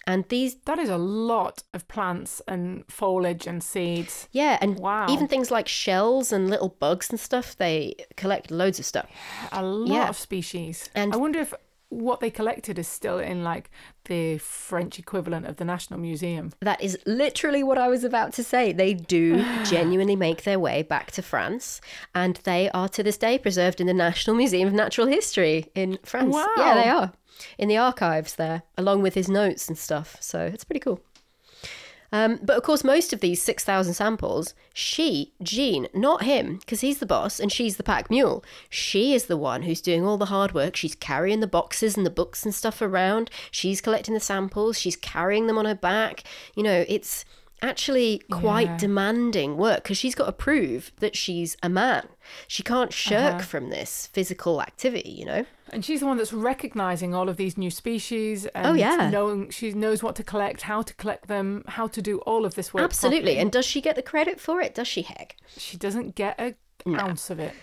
And 0.08 0.26
these, 0.30 0.56
That 0.66 0.80
is 0.80 0.90
a 0.90 0.98
lot 0.98 1.64
of 1.74 1.88
plants 1.88 2.42
and 2.48 2.84
foliage 2.90 3.48
and 3.48 3.64
seeds. 3.64 4.28
yeah, 4.32 4.58
and 4.62 4.78
Wow. 4.80 5.08
even 5.10 5.28
things 5.28 5.50
like 5.52 5.68
shells 5.68 6.32
and 6.32 6.50
little 6.50 6.70
bugs 6.70 7.10
and 7.10 7.20
stuff, 7.20 7.56
they 7.58 7.96
collect 8.18 8.52
loads 8.52 8.80
of 8.80 8.86
stuff. 8.86 9.10
A 9.52 9.64
lot 9.64 9.90
Yeah. 9.96 10.10
of 10.10 10.18
species. 10.18 10.90
And- 10.94 11.14
I 11.14 11.18
wonder 11.18 11.40
if 11.40 11.54
what 11.96 12.20
they 12.20 12.30
collected 12.30 12.78
is 12.78 12.88
still 12.88 13.20
in 13.20 13.44
like 13.44 13.70
the 14.06 14.38
French 14.38 15.00
equivalent 15.00 15.46
of 15.46 15.58
the 15.58 15.66
National 15.66 16.00
Museum. 16.00 16.52
That 16.62 16.82
is 16.82 16.98
literally 17.06 17.64
what 17.64 17.78
I 17.78 17.88
was 17.88 18.04
about 18.04 18.34
to 18.34 18.44
say. 18.44 18.72
They 18.72 18.94
do 18.94 19.44
genuinely 19.64 20.16
make 20.16 20.44
their 20.44 20.60
way 20.60 20.84
back 20.84 21.12
to 21.12 21.22
France, 21.22 21.82
and 22.14 22.38
they 22.44 22.70
are 22.72 22.90
to 22.90 23.04
this 23.04 23.18
day 23.18 23.38
preserved 23.38 23.82
in 23.82 23.88
the 23.88 23.94
National 23.94 24.36
Museum 24.36 24.68
of 24.68 24.74
Natural 24.74 25.08
History 25.08 25.72
in 25.76 25.98
France. 26.04 26.34
Wow. 26.34 26.54
Yeah, 26.58 26.74
they 26.76 26.90
are 26.90 27.14
in 27.58 27.68
the 27.68 27.78
archives 27.78 28.36
there, 28.36 28.64
along 28.78 29.02
with 29.02 29.14
his 29.14 29.30
notes 29.30 29.68
and 29.68 29.78
stuff. 29.78 30.18
So 30.20 30.40
it's 30.40 30.64
pretty 30.64 30.80
cool. 30.80 31.02
Um, 32.16 32.40
but 32.42 32.56
of 32.56 32.64
course, 32.64 32.84
most 32.84 33.12
of 33.14 33.20
these 33.20 33.42
6,000 33.42 33.94
samples, 33.94 34.54
she, 34.74 35.34
Jean, 35.44 35.88
not 35.94 36.24
him, 36.24 36.58
because 36.60 36.82
he's 36.82 37.00
the 37.00 37.06
boss 37.06 37.40
and 37.40 37.52
she's 37.52 37.76
the 37.78 37.84
pack 37.84 38.10
mule. 38.10 38.44
She 38.70 39.14
is 39.14 39.26
the 39.26 39.38
one 39.38 39.64
who's 39.64 39.82
doing 39.82 40.06
all 40.06 40.18
the 40.18 40.26
hard 40.36 40.54
work. 40.54 40.76
She's 40.76 40.96
carrying 40.96 41.42
the 41.42 41.48
boxes 41.48 41.98
and 41.98 42.06
the 42.06 42.10
books 42.22 42.44
and 42.46 42.54
stuff 42.56 42.82
around. 42.82 43.30
She's 43.52 43.82
collecting 43.82 44.14
the 44.14 44.20
samples. 44.20 44.80
She's 44.80 44.96
carrying 44.96 45.48
them 45.48 45.58
on 45.58 45.66
her 45.66 45.76
back. 45.76 46.24
You 46.56 46.64
know, 46.64 46.86
it's 46.88 47.26
actually 47.62 48.22
quite 48.32 48.68
Yeah. 48.68 48.78
demanding 48.78 49.58
work 49.58 49.84
because 49.84 49.98
she's 49.98 50.16
got 50.16 50.26
to 50.28 50.32
prove 50.32 50.92
that 51.00 51.16
she's 51.16 51.58
a 51.64 51.70
man. 51.70 52.08
She 52.48 52.64
can't 52.64 52.94
shirk 52.94 53.36
Uh-huh. 53.36 53.44
from 53.44 53.70
this 53.70 54.08
physical 54.14 54.62
activity, 54.62 55.10
you 55.10 55.26
know? 55.26 55.46
And 55.74 55.84
she's 55.84 56.00
the 56.02 56.06
one 56.06 56.18
that's 56.18 56.32
recognizing 56.34 57.16
all 57.16 57.28
of 57.28 57.38
these 57.38 57.58
new 57.58 57.72
species 57.72 58.46
and 58.48 58.68
Oh, 58.68 58.74
yeah. 58.74 59.10
knowing 59.10 59.50
she 59.50 59.72
knows 59.74 60.04
what 60.04 60.16
to 60.18 60.24
collect, 60.24 60.62
how 60.62 60.84
to 60.84 60.94
collect 60.94 61.28
them, 61.28 61.64
how 61.68 61.88
to 61.88 62.02
do 62.02 62.20
all 62.20 62.46
of 62.46 62.54
this 62.56 62.74
work. 62.74 62.84
Absolutely. 62.84 63.22
properly. 63.22 63.38
And 63.40 63.52
does 63.52 63.66
she 63.66 63.82
get 63.82 63.96
the 63.96 64.04
credit 64.04 64.40
for 64.40 64.62
it? 64.62 64.76
Does 64.76 64.88
she, 64.88 65.02
Heck? 65.02 65.36
she 65.58 65.76
doesn't 65.78 66.14
get 66.16 66.40
a 66.40 66.54
ounce 66.88 67.30
of 67.32 67.40
it. 67.40 67.54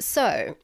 So, 0.00 0.56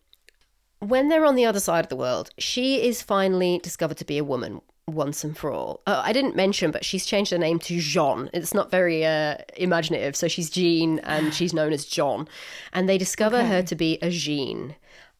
when 0.81 1.09
they're 1.09 1.25
on 1.25 1.37
the 1.37 1.45
other 1.45 1.61
side 1.61 1.85
of 1.85 1.89
the 1.89 1.97
world, 1.97 2.31
she 2.39 2.83
is 2.85 3.01
finally 3.01 3.61
discovered 3.63 3.97
to 3.99 4.05
be 4.05 4.19
a 4.19 4.25
woman 4.25 4.61
once 4.89 5.23
and 5.23 5.39
for 5.39 5.53
all. 5.53 5.81
Uh, 5.87 6.03
I 6.05 6.13
didn't 6.13 6.35
mention, 6.35 6.73
but 6.73 6.85
she's 6.85 7.07
changed 7.07 7.31
her 7.31 7.39
name 7.39 7.61
to 7.61 7.79
Jean. 7.79 8.29
It's 8.35 8.53
not 8.53 8.71
very 8.73 9.07
uh, 9.07 9.37
imaginative. 9.57 10.17
So 10.17 10.27
she's 10.27 10.51
Jean 10.51 10.99
and 11.05 11.33
she's 11.33 11.55
known 11.55 11.73
as 11.73 11.85
John. 11.85 12.27
And 12.73 12.89
they 12.89 12.99
discover 12.99 13.45
her 13.45 13.63
to 13.63 13.75
be 13.77 13.99
a 14.03 14.11
Jean 14.11 14.75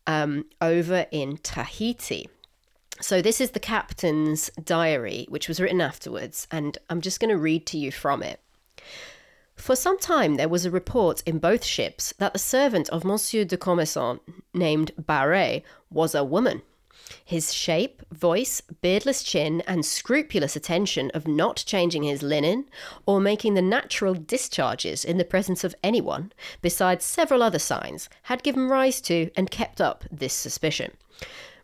um, 0.07 0.47
over 0.61 1.07
in 1.11 1.39
Tahiti. 1.39 2.29
So 3.01 3.21
this 3.21 3.41
is 3.41 3.51
the 3.51 3.61
captain's 3.61 4.51
diary, 4.63 5.27
which 5.29 5.49
was 5.49 5.61
written 5.61 5.81
afterwards. 5.81 6.47
And 6.51 6.79
I'm 6.89 7.01
just 7.01 7.21
going 7.21 7.31
to 7.31 7.39
read 7.39 7.67
to 7.67 7.79
you 7.79 7.91
from 7.91 8.23
it. 8.23 8.41
For 9.57 9.77
some 9.77 9.99
time, 9.99 10.37
there 10.37 10.49
was 10.49 10.65
a 10.65 10.71
report 10.71 11.23
in 11.27 11.39
both 11.39 11.65
ships 11.65 12.15
that 12.19 12.33
the 12.33 12.39
servant 12.39 12.89
of 12.91 13.05
Monsieur 13.05 13.45
de 13.45 13.57
Commerson, 13.57 14.21
named 14.55 14.93
Baret, 15.01 15.63
was 15.91 16.15
a 16.15 16.25
woman. 16.25 16.63
His 17.25 17.53
shape, 17.53 18.03
voice, 18.11 18.61
beardless 18.61 19.23
chin, 19.23 19.63
and 19.67 19.85
scrupulous 19.85 20.57
attention 20.57 21.11
of 21.15 21.27
not 21.27 21.65
changing 21.67 22.03
his 22.03 22.23
linen 22.23 22.69
or 23.07 23.21
making 23.21 23.55
the 23.55 23.63
natural 23.63 24.15
discharges 24.15 25.05
in 25.05 25.19
the 25.19 25.25
presence 25.25 25.65
of 25.65 25.75
anyone, 25.83 26.33
besides 26.61 27.05
several 27.05 27.43
other 27.43 27.59
signs, 27.59 28.09
had 28.25 28.43
given 28.43 28.69
rise 28.69 29.01
to 29.03 29.31
and 29.37 29.51
kept 29.51 29.81
up 29.81 30.05
this 30.11 30.35
suspicion. 30.35 30.93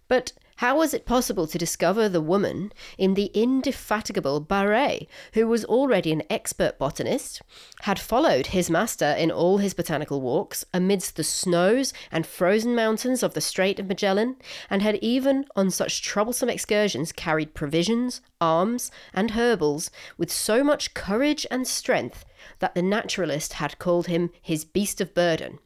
But 0.08 0.32
how 0.58 0.76
was 0.76 0.92
it 0.92 1.06
possible 1.06 1.46
to 1.46 1.56
discover 1.56 2.08
the 2.08 2.20
woman 2.20 2.72
in 2.96 3.14
the 3.14 3.30
indefatigable 3.32 4.40
Baret, 4.40 5.06
who 5.34 5.46
was 5.46 5.64
already 5.64 6.10
an 6.10 6.24
expert 6.28 6.80
botanist, 6.80 7.40
had 7.82 7.96
followed 7.96 8.48
his 8.48 8.68
master 8.68 9.14
in 9.16 9.30
all 9.30 9.58
his 9.58 9.72
botanical 9.72 10.20
walks 10.20 10.64
amidst 10.74 11.14
the 11.14 11.22
snows 11.22 11.92
and 12.10 12.26
frozen 12.26 12.74
mountains 12.74 13.22
of 13.22 13.34
the 13.34 13.40
Strait 13.40 13.78
of 13.78 13.86
Magellan, 13.86 14.34
and 14.68 14.82
had 14.82 14.96
even 14.96 15.44
on 15.54 15.70
such 15.70 16.02
troublesome 16.02 16.48
excursions 16.48 17.12
carried 17.12 17.54
provisions, 17.54 18.20
arms, 18.40 18.90
and 19.14 19.30
herbals 19.32 19.92
with 20.16 20.30
so 20.30 20.64
much 20.64 20.92
courage 20.92 21.46
and 21.52 21.68
strength 21.68 22.24
that 22.58 22.74
the 22.74 22.82
naturalist 22.82 23.54
had 23.54 23.78
called 23.78 24.08
him 24.08 24.30
his 24.42 24.64
beast 24.64 25.00
of 25.00 25.14
burden? 25.14 25.60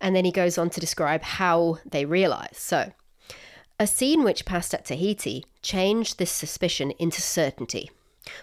And 0.00 0.14
then 0.14 0.24
he 0.24 0.30
goes 0.30 0.56
on 0.56 0.70
to 0.70 0.78
describe 0.78 1.22
how 1.22 1.78
they 1.84 2.04
realised. 2.04 2.56
So, 2.56 2.92
a 3.78 3.86
scene 3.86 4.22
which 4.22 4.44
passed 4.44 4.74
at 4.74 4.84
Tahiti 4.84 5.44
changed 5.62 6.18
this 6.18 6.30
suspicion 6.30 6.92
into 6.92 7.20
certainty. 7.20 7.90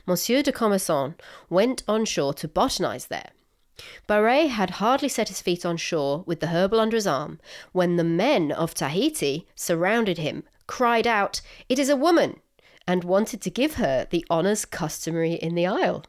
Monsieur 0.05 0.41
de 0.41 0.51
Commerson 0.51 1.15
went 1.49 1.83
on 1.87 2.05
shore 2.05 2.33
to 2.35 2.47
botanize 2.47 3.07
there. 3.07 3.31
Baret 4.07 4.47
had 4.49 4.71
hardly 4.71 5.09
set 5.09 5.29
his 5.29 5.41
feet 5.41 5.65
on 5.65 5.77
shore 5.77 6.23
with 6.27 6.39
the 6.39 6.47
herbal 6.47 6.79
under 6.79 6.95
his 6.95 7.07
arm 7.07 7.39
when 7.71 7.95
the 7.95 8.03
men 8.03 8.51
of 8.51 8.73
Tahiti 8.73 9.47
surrounded 9.55 10.17
him, 10.17 10.43
cried 10.67 11.07
out, 11.07 11.41
It 11.67 11.79
is 11.79 11.89
a 11.89 11.95
woman! 11.95 12.41
and 12.87 13.03
wanted 13.03 13.41
to 13.41 13.49
give 13.49 13.75
her 13.75 14.07
the 14.09 14.25
honours 14.29 14.65
customary 14.65 15.33
in 15.33 15.55
the 15.55 15.67
isle. 15.67 16.03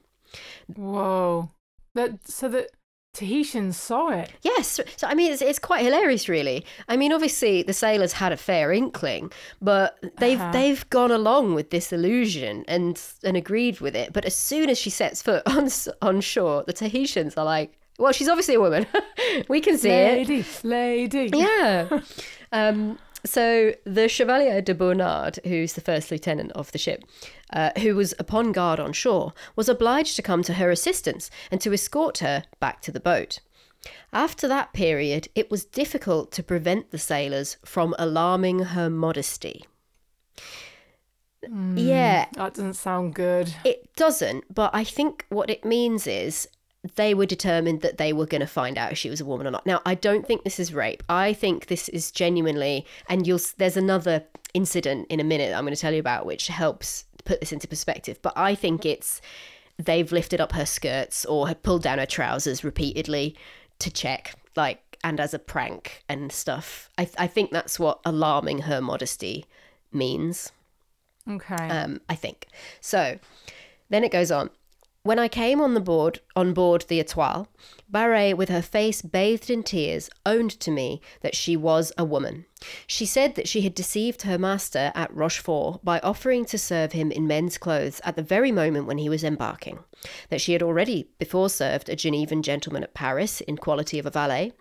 Whoa. 0.75 1.51
That 1.95 2.27
so 2.27 2.49
that 2.49 2.71
Tahitians 3.15 3.77
saw 3.77 4.09
it. 4.09 4.31
Yes, 4.41 4.81
so 4.97 5.07
I 5.07 5.15
mean 5.15 5.33
it's, 5.33 5.43
it's 5.43 5.59
quite 5.59 5.85
hilarious, 5.85 6.29
really. 6.31 6.65
I 6.89 6.97
mean, 6.97 7.13
obviously 7.13 7.63
the 7.63 7.75
sailors 7.75 8.15
had 8.15 8.33
a 8.33 8.37
fair 8.39 8.73
inkling, 8.73 9.31
but 9.61 9.99
they've 10.17 10.41
Uh-huh. 10.41 10.53
they've 10.53 10.89
gone 10.91 11.11
along 11.11 11.55
with 11.55 11.69
this 11.71 11.93
illusion 11.93 12.65
and 12.69 12.99
and 13.23 13.37
agreed 13.37 13.81
with 13.81 13.95
it. 13.95 14.13
But 14.15 14.25
as 14.25 14.35
soon 14.35 14.71
as 14.71 14.79
she 14.79 14.89
sets 14.91 15.21
foot 15.21 15.43
on 15.47 15.69
on 16.01 16.21
shore, 16.23 16.65
the 16.67 16.73
Tahitians 16.73 17.37
are 17.37 17.45
like, 17.45 17.75
"Well, 17.99 18.13
she's 18.13 18.29
obviously 18.29 18.55
a 18.55 18.61
woman. 18.61 18.87
we 19.49 19.61
can 19.61 19.77
see 19.77 19.91
it." 19.91 20.29
lady, 20.29 20.45
lady. 20.63 21.31
Yeah. 21.37 22.01
um, 22.53 22.99
so 23.25 23.75
the 23.85 24.09
Chevalier 24.09 24.61
de 24.61 24.75
Bournand, 24.75 25.39
who's 25.45 25.75
the 25.75 25.81
first 25.81 26.11
lieutenant 26.11 26.53
of 26.53 26.73
the 26.73 26.79
ship, 26.79 27.05
uh, 27.53 27.71
who 27.79 27.95
was 27.95 28.15
upon 28.19 28.53
guard 28.53 28.81
on 28.81 28.93
shore, 28.93 29.33
was 29.57 29.69
obliged 29.69 30.17
to 30.17 30.23
come 30.23 30.43
to 30.43 30.55
her 30.55 30.71
assistance 30.71 31.31
and 31.51 31.61
to 31.61 31.73
escort 31.73 32.19
her 32.19 32.45
back 32.61 32.81
to 32.83 32.93
the 32.93 33.01
boat. 33.01 33.41
After 34.13 34.47
that 34.49 34.73
period, 34.73 35.29
it 35.35 35.51
was 35.51 35.65
difficult 35.65 36.31
to 36.33 36.43
prevent 36.43 36.91
the 36.91 36.99
sailors 36.99 37.57
from 37.65 37.95
alarming 37.99 38.61
her 38.61 38.89
modesty. 38.89 39.65
yeah, 41.75 42.27
That 42.35 42.55
doesn't 42.55 42.75
sound 42.75 43.15
good. 43.15 43.55
it 43.65 43.95
doesn't, 43.97 44.45
but 44.55 44.71
I 44.73 44.85
think 44.85 45.27
what 45.29 45.51
it 45.51 45.65
means 45.65 46.07
is 46.07 46.49
they 46.97 47.15
were 47.15 47.27
determined 47.27 47.81
that 47.83 47.99
they 47.99 48.13
were 48.13 48.27
going 48.27 48.41
to 48.41 48.47
find 48.47 48.77
out 48.77 48.93
if 48.93 48.99
she 48.99 49.09
was 49.11 49.21
a 49.21 49.25
woman 49.25 49.47
or 49.47 49.51
not. 49.51 49.65
Now, 49.67 49.81
I 49.87 49.95
don't 49.95 50.27
think 50.27 50.43
this 50.43 50.59
is 50.59 50.75
rape. 50.75 51.03
I 51.09 51.33
think 51.33 51.67
this 51.67 51.89
is 51.89 52.11
genuinely, 52.11 52.87
and 53.09 53.27
you'll. 53.27 53.41
There's 53.57 53.77
another 53.77 54.25
incident 54.55 55.07
in 55.09 55.21
a 55.21 55.25
minute 55.25 55.55
I'm 55.55 55.65
going 55.65 55.75
to 55.75 55.81
tell 55.81 55.93
you 55.93 56.01
about, 56.01 56.27
which 56.27 56.49
helps 56.49 57.05
put 57.25 57.41
this 57.41 57.53
into 57.53 57.69
perspective. 57.69 58.19
But 58.21 58.33
I 58.37 58.55
think 58.55 58.85
it's 58.85 59.21
they've 59.79 60.11
lifted 60.11 60.41
up 60.41 60.53
her 60.53 60.67
skirts 60.67 61.25
or 61.25 61.49
have 61.49 61.63
pulled 61.63 61.83
down 61.83 61.99
her 61.99 62.07
trousers 62.07 62.65
repeatedly 62.65 63.37
to 63.79 63.91
check, 63.91 64.35
like, 64.57 64.99
and 65.05 65.19
as 65.21 65.35
a 65.35 65.39
prank 65.39 66.05
and 66.09 66.31
stuff. 66.31 66.91
I, 66.99 67.09
I 67.19 67.27
think 67.27 67.51
that's 67.51 67.79
what 67.79 68.01
alarming 68.05 68.61
her 68.63 68.81
modesty 68.81 69.47
means 69.93 70.53
Okay. 71.29 71.55
um, 71.69 72.01
I 72.09 72.15
think. 72.15 72.47
So 72.81 73.19
then 73.89 74.05
it 74.05 74.13
goes 74.13 74.31
on. 74.31 74.51
When 75.05 75.19
I 75.19 75.27
came 75.27 75.61
on 75.61 75.75
the 75.75 75.81
board 75.81 76.21
on 76.37 76.55
board 76.55 76.85
the 76.87 77.01
Etoile, 77.01 77.49
Barre, 77.89 78.35
with 78.35 78.49
her 78.51 78.63
face 78.63 79.03
bathed 79.03 79.51
in 79.51 79.65
tears, 79.65 80.09
owned 80.25 80.53
to 80.61 80.71
me 80.71 81.01
that 81.23 81.35
she 81.35 81.57
was 81.57 81.93
a 81.99 82.05
woman. 82.05 82.47
She 82.87 83.05
said 83.05 83.35
that 83.35 83.49
she 83.49 83.63
had 83.63 83.75
deceived 83.75 84.23
her 84.23 84.39
master 84.39 84.93
at 84.95 85.13
Rochefort 85.13 85.85
by 85.85 85.99
offering 86.01 86.45
to 86.45 86.57
serve 86.57 86.93
him 86.93 87.11
in 87.11 87.27
men's 87.27 87.59
clothes 87.59 88.01
at 88.05 88.15
the 88.15 88.23
very 88.23 88.53
moment 88.53 88.87
when 88.87 88.99
he 88.99 89.09
was 89.09 89.25
embarking, 89.25 89.81
that 90.29 90.41
she 90.41 90.53
had 90.53 90.63
already 90.63 91.09
before 91.19 91.51
served 91.51 91.89
a 91.89 91.97
Genevan 91.97 92.43
gentleman 92.43 92.85
at 92.85 92.95
Paris 92.95 93.41
in 93.41 93.57
quality 93.57 93.99
of 93.99 94.07
a 94.07 94.11
valet, 94.11 94.53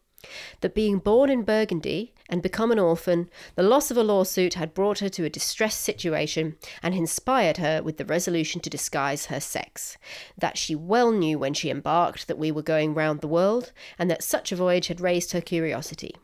that 0.61 0.75
being 0.75 0.99
born 0.99 1.29
in 1.29 1.43
Burgundy 1.43 2.13
and 2.29 2.41
become 2.41 2.71
an 2.71 2.79
orphan, 2.79 3.29
the 3.55 3.63
loss 3.63 3.91
of 3.91 3.97
a 3.97 4.03
lawsuit 4.03 4.53
had 4.55 4.73
brought 4.73 4.99
her 4.99 5.09
to 5.09 5.25
a 5.25 5.29
distressed 5.29 5.81
situation 5.81 6.57
and 6.81 6.95
inspired 6.95 7.57
her 7.57 7.83
with 7.83 7.97
the 7.97 8.05
resolution 8.05 8.61
to 8.61 8.69
disguise 8.69 9.25
her 9.25 9.39
sex, 9.39 9.97
that 10.37 10.57
she 10.57 10.75
well 10.75 11.11
knew 11.11 11.37
when 11.37 11.53
she 11.53 11.69
embarked 11.69 12.27
that 12.27 12.37
we 12.37 12.51
were 12.51 12.61
going 12.61 12.93
round 12.93 13.21
the 13.21 13.27
world, 13.27 13.71
and 13.99 14.09
that 14.09 14.23
such 14.23 14.51
a 14.51 14.55
voyage 14.55 14.87
had 14.87 15.01
raised 15.01 15.33
her 15.33 15.41
curiosity. 15.41 16.15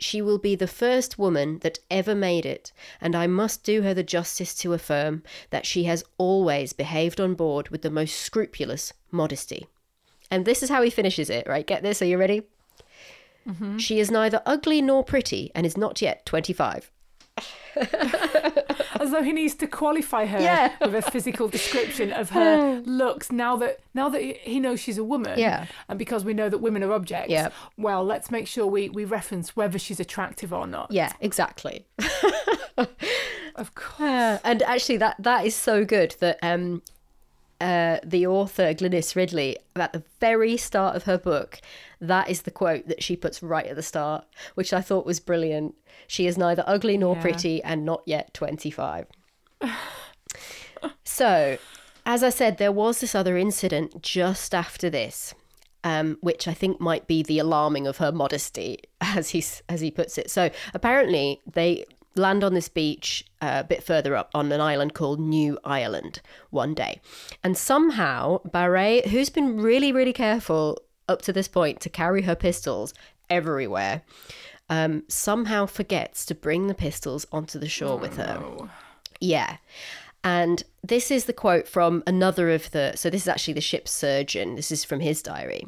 She 0.00 0.22
will 0.22 0.38
be 0.38 0.54
the 0.54 0.68
first 0.68 1.18
woman 1.18 1.58
that 1.60 1.80
ever 1.90 2.14
made 2.14 2.46
it, 2.46 2.72
and 3.00 3.16
I 3.16 3.26
must 3.26 3.64
do 3.64 3.82
her 3.82 3.94
the 3.94 4.04
justice 4.04 4.54
to 4.56 4.72
affirm 4.72 5.24
that 5.50 5.66
she 5.66 5.84
has 5.84 6.04
always 6.18 6.72
behaved 6.72 7.20
on 7.20 7.34
board 7.34 7.70
with 7.70 7.82
the 7.82 7.90
most 7.90 8.14
scrupulous 8.14 8.92
modesty. 9.10 9.66
And 10.30 10.44
this 10.44 10.62
is 10.62 10.68
how 10.68 10.82
he 10.82 10.90
finishes 10.90 11.30
it, 11.30 11.48
right? 11.48 11.66
Get 11.66 11.82
this? 11.82 12.00
Are 12.00 12.06
you 12.06 12.16
ready? 12.16 12.42
She 13.78 13.98
is 14.00 14.10
neither 14.10 14.42
ugly 14.46 14.82
nor 14.82 15.02
pretty 15.04 15.50
and 15.54 15.64
is 15.66 15.76
not 15.76 16.02
yet 16.02 16.26
25. 16.26 16.90
As 19.00 19.12
though 19.12 19.22
he 19.22 19.32
needs 19.32 19.54
to 19.56 19.66
qualify 19.68 20.26
her 20.26 20.40
Yeah. 20.40 20.72
with 20.80 20.94
a 20.94 21.02
physical 21.02 21.46
description 21.48 22.12
of 22.12 22.30
her 22.30 22.82
looks 22.86 23.30
now 23.30 23.54
that 23.56 23.78
now 23.94 24.08
that 24.08 24.20
he 24.20 24.58
knows 24.58 24.80
she's 24.80 24.98
a 24.98 25.04
woman. 25.04 25.38
Yeah. 25.38 25.66
And 25.88 25.98
because 25.98 26.24
we 26.24 26.34
know 26.34 26.48
that 26.48 26.58
women 26.58 26.82
are 26.82 26.92
objects. 26.92 27.30
Yeah. 27.30 27.50
Well, 27.76 28.04
let's 28.04 28.30
make 28.30 28.48
sure 28.48 28.66
we, 28.66 28.88
we 28.88 29.04
reference 29.04 29.54
whether 29.54 29.78
she's 29.78 30.00
attractive 30.00 30.52
or 30.52 30.66
not. 30.66 30.90
Yeah, 30.90 31.12
exactly. 31.20 31.86
Of 33.54 33.74
course. 33.74 34.00
Uh, 34.08 34.38
and 34.44 34.62
actually, 34.62 34.98
that 34.98 35.16
that 35.18 35.44
is 35.44 35.52
so 35.56 35.84
good 35.84 36.14
that 36.20 36.38
um, 36.42 36.80
uh, 37.60 37.98
the 38.04 38.26
author 38.26 38.72
Glynis 38.74 39.16
Ridley, 39.16 39.58
at 39.76 39.92
the 39.92 40.02
very 40.20 40.56
start 40.56 40.94
of 40.96 41.04
her 41.04 41.18
book, 41.18 41.60
that 42.00 42.28
is 42.30 42.42
the 42.42 42.50
quote 42.50 42.86
that 42.88 43.02
she 43.02 43.16
puts 43.16 43.42
right 43.42 43.66
at 43.66 43.76
the 43.76 43.82
start, 43.82 44.24
which 44.54 44.72
I 44.72 44.80
thought 44.80 45.04
was 45.06 45.18
brilliant. 45.20 45.74
She 46.06 46.26
is 46.26 46.38
neither 46.38 46.62
ugly 46.66 46.96
nor 46.96 47.16
Yeah. 47.16 47.22
pretty, 47.22 47.62
and 47.62 47.84
not 47.84 48.02
yet 48.06 48.32
twenty-five. 48.32 49.06
so, 51.04 51.58
as 52.06 52.22
I 52.22 52.30
said, 52.30 52.58
there 52.58 52.72
was 52.72 53.00
this 53.00 53.14
other 53.14 53.36
incident 53.36 54.02
just 54.02 54.54
after 54.54 54.88
this, 54.88 55.34
um, 55.84 56.16
which 56.20 56.46
I 56.48 56.54
think 56.54 56.80
might 56.80 57.06
be 57.06 57.22
the 57.22 57.38
alarming 57.38 57.86
of 57.86 57.98
her 57.98 58.12
modesty, 58.12 58.78
as 59.00 59.30
he 59.30 59.44
as 59.68 59.80
he 59.80 59.90
puts 59.90 60.18
it. 60.18 60.30
So 60.30 60.50
apparently, 60.74 61.40
they 61.52 61.84
land 62.14 62.42
on 62.42 62.54
this 62.54 62.68
beach 62.68 63.24
uh, 63.40 63.58
a 63.60 63.64
bit 63.64 63.82
further 63.82 64.16
up 64.16 64.30
on 64.34 64.50
an 64.50 64.60
island 64.60 64.94
called 64.94 65.20
New 65.20 65.58
Ireland 65.64 66.20
one 66.50 66.74
day, 66.74 67.00
and 67.42 67.56
somehow 67.56 68.38
Barre, 68.44 69.02
who's 69.08 69.30
been 69.30 69.60
really 69.60 69.92
really 69.92 70.12
careful 70.12 70.82
up 71.08 71.22
to 71.22 71.32
this 71.32 71.48
point 71.48 71.80
to 71.80 71.88
carry 71.88 72.22
her 72.22 72.34
pistols 72.34 72.92
everywhere, 73.30 74.02
um, 74.68 75.04
somehow 75.08 75.66
forgets 75.66 76.26
to 76.26 76.34
bring 76.34 76.66
the 76.66 76.74
pistols 76.74 77.26
onto 77.32 77.58
the 77.58 77.68
shore 77.68 77.98
with 77.98 78.16
her. 78.16 78.40
Oh. 78.42 78.68
Yeah. 79.20 79.56
And 80.24 80.62
this 80.82 81.10
is 81.10 81.24
the 81.24 81.32
quote 81.32 81.68
from 81.68 82.02
another 82.06 82.50
of 82.50 82.70
the. 82.72 82.92
So, 82.96 83.08
this 83.08 83.22
is 83.22 83.28
actually 83.28 83.54
the 83.54 83.60
ship's 83.60 83.92
surgeon. 83.92 84.56
This 84.56 84.70
is 84.70 84.84
from 84.84 85.00
his 85.00 85.22
diary. 85.22 85.66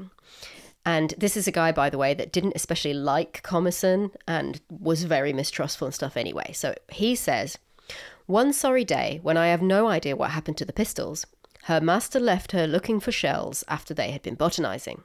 And 0.85 1.15
this 1.19 1.37
is 1.37 1.47
a 1.47 1.53
guy, 1.53 1.73
by 1.73 1.91
the 1.91 1.99
way, 1.99 2.15
that 2.15 2.33
didn't 2.33 2.55
especially 2.57 2.95
like 2.95 3.43
Commerson 3.43 4.11
and 4.27 4.61
was 4.71 5.05
very 5.05 5.33
mistrustful 5.33 5.87
and 5.87 5.95
stuff 5.95 6.17
anyway. 6.17 6.53
So, 6.53 6.75
he 6.91 7.15
says, 7.15 7.59
One 8.27 8.53
sorry 8.53 8.85
day 8.85 9.21
when 9.23 9.37
I 9.37 9.49
have 9.49 9.63
no 9.63 9.89
idea 9.89 10.17
what 10.17 10.31
happened 10.31 10.57
to 10.59 10.65
the 10.65 10.73
pistols, 10.73 11.27
her 11.65 11.81
master 11.81 12.19
left 12.19 12.53
her 12.53 12.67
looking 12.67 13.01
for 13.01 13.13
shells 13.13 13.63
after 13.69 13.93
they 13.93 14.11
had 14.11 14.23
been 14.23 14.35
botanizing. 14.35 15.03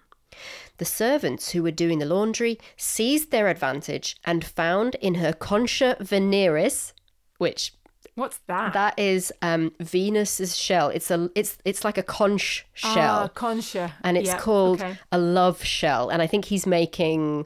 The 0.77 0.85
servants 0.85 1.51
who 1.51 1.63
were 1.63 1.71
doing 1.71 1.99
the 1.99 2.05
laundry 2.05 2.59
seized 2.77 3.31
their 3.31 3.47
advantage 3.47 4.17
and 4.25 4.43
found 4.43 4.95
in 4.95 5.15
her 5.15 5.33
concha 5.33 5.97
veneris, 5.99 6.93
which 7.37 7.73
What's 8.15 8.37
that? 8.47 8.73
that 8.73 8.97
is 8.97 9.31
um, 9.41 9.71
Venus's 9.79 10.55
shell. 10.57 10.89
It's 10.89 11.11
a 11.11 11.29
it's 11.35 11.57
it's 11.65 11.83
like 11.83 11.97
a 11.97 12.03
conch 12.03 12.65
shell. 12.73 12.91
Ah, 12.91 12.93
shell, 12.95 13.29
concha. 13.29 13.93
and 14.03 14.17
it's 14.17 14.27
Yeah, 14.29 14.37
called 14.39 14.81
okay. 14.81 14.97
a 15.11 15.17
love 15.17 15.63
shell. 15.63 16.09
And 16.09 16.21
I 16.21 16.27
think 16.27 16.45
he's 16.45 16.65
making 16.65 17.45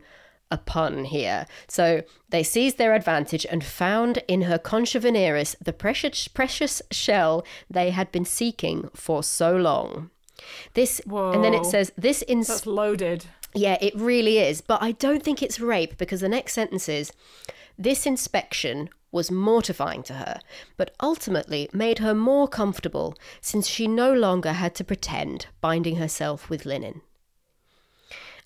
a 0.52 0.58
pun 0.58 1.06
here. 1.06 1.46
So 1.68 2.04
they 2.30 2.42
seized 2.44 2.78
their 2.78 2.94
advantage 2.94 3.46
and 3.50 3.64
found 3.64 4.24
in 4.28 4.44
her 4.44 4.58
concha 4.58 5.00
veneris 5.00 5.56
the 5.60 5.74
precious 5.74 6.28
precious 6.28 6.82
shell 6.92 7.46
they 7.70 7.90
had 7.92 8.12
been 8.12 8.26
seeking 8.26 8.90
for 8.96 9.22
so 9.24 9.56
long. 9.56 10.10
This 10.74 11.02
and 11.08 11.44
then 11.44 11.54
it 11.54 11.66
says 11.66 11.92
this 11.98 12.24
ins- 12.28 12.48
That's 12.48 12.66
loaded. 12.66 13.26
yeah, 13.54 13.78
it 13.82 13.94
really 13.96 14.38
is. 14.38 14.62
But 14.62 14.82
I 14.82 14.92
don't 14.94 15.22
think 15.24 15.42
it's 15.44 15.60
rape 15.60 15.98
because 15.98 16.22
the 16.22 16.30
next 16.30 16.54
sentence 16.54 16.88
is 16.88 17.12
this 17.78 18.06
inspection 18.06 18.90
was 19.12 19.32
mortifying 19.32 20.04
to 20.04 20.14
her, 20.14 20.40
but 20.78 20.94
ultimately 21.02 21.70
made 21.74 22.00
her 22.00 22.14
more 22.14 22.48
comfortable 22.48 23.16
since 23.42 23.68
she 23.68 23.88
no 23.88 24.14
longer 24.14 24.54
had 24.54 24.76
to 24.76 24.84
pretend 24.84 25.48
binding 25.62 25.96
herself 25.96 26.50
with 26.50 26.66
linen. 26.66 27.02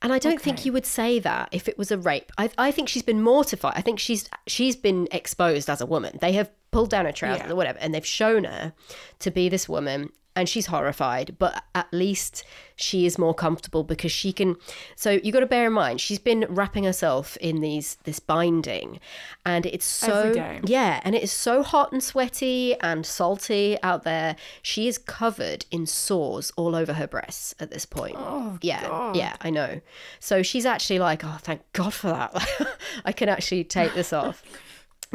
And 0.01 0.11
I 0.11 0.19
don't 0.19 0.41
think 0.41 0.65
you 0.65 0.73
would 0.73 0.85
say 0.85 1.19
that 1.19 1.47
if 1.53 1.69
it 1.69 1.77
was 1.77 1.89
a 1.89 1.97
rape. 1.97 2.29
I, 2.37 2.49
I 2.57 2.71
think 2.71 2.89
she's 2.89 3.03
been 3.03 3.21
mortified. 3.21 3.73
I 3.77 3.81
think 3.81 3.99
she's 3.99 4.29
she's 4.47 4.75
been 4.75 5.07
exposed 5.11 5.69
as 5.69 5.79
a 5.79 5.85
woman. 5.85 6.17
They 6.19 6.33
have 6.33 6.51
pulled 6.71 6.89
down 6.89 7.05
her 7.05 7.13
trousers 7.13 7.45
Yeah. 7.45 7.53
or 7.53 7.55
whatever, 7.55 7.79
and 7.79 7.93
they've 7.93 8.05
shown 8.05 8.43
her 8.43 8.73
to 9.19 9.31
be 9.31 9.47
this 9.47 9.69
woman, 9.69 10.09
and 10.35 10.49
she's 10.49 10.67
horrified. 10.67 11.35
But 11.39 11.63
at 11.75 11.91
least 11.91 12.43
she 12.75 13.05
is 13.05 13.17
more 13.17 13.33
comfortable 13.33 13.83
because 13.83 14.11
she 14.11 14.33
can. 14.33 14.57
So 14.95 15.11
you 15.23 15.31
got 15.31 15.41
to 15.41 15.45
bear 15.45 15.67
in 15.67 15.73
mind 15.73 16.01
she's 16.01 16.19
been 16.19 16.45
wrapping 16.49 16.83
herself 16.83 17.37
in 17.37 17.61
these 17.61 17.97
this 18.03 18.19
binding, 18.19 18.99
and 19.45 19.65
it's 19.65 19.85
so 19.85 20.59
yeah, 20.65 21.01
and 21.03 21.15
it 21.15 21.23
is 21.23 21.31
so 21.31 21.63
hot 21.63 21.91
and 21.91 22.03
sweaty 22.03 22.79
and 22.79 23.05
salty 23.05 23.77
out 23.83 24.03
there. 24.03 24.35
She 24.61 24.87
is 24.87 24.97
covered 24.97 25.65
in 25.71 25.85
sores 25.85 26.51
all 26.55 26.75
over 26.75 26.93
her 26.93 27.07
breasts 27.07 27.55
at 27.59 27.71
this 27.71 27.85
point. 27.85 28.15
Oh, 28.17 28.57
yeah, 28.61 28.87
God. 28.87 29.15
yeah, 29.15 29.35
I 29.41 29.49
know. 29.49 29.81
So 30.19 30.43
she's 30.43 30.65
actually 30.65 30.99
like, 30.99 31.23
oh, 31.23 31.37
thank 31.41 31.61
God 31.73 31.93
for 31.93 32.07
that. 32.07 32.77
I 33.05 33.11
can 33.11 33.29
actually 33.29 33.63
take 33.63 33.93
this 33.93 34.13
off. 34.13 34.43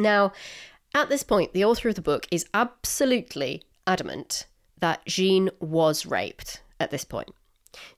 Now, 0.01 0.31
at 0.95 1.09
this 1.09 1.23
point, 1.23 1.51
the 1.51 1.65
author 1.65 1.89
of 1.89 1.95
the 1.95 2.01
book 2.01 2.25
is 2.31 2.45
absolutely 2.53 3.63
adamant 3.85 4.45
that 4.79 5.05
Jean 5.05 5.49
was 5.59 6.05
raped 6.05 6.61
at 6.79 6.91
this 6.91 7.03
point. 7.03 7.29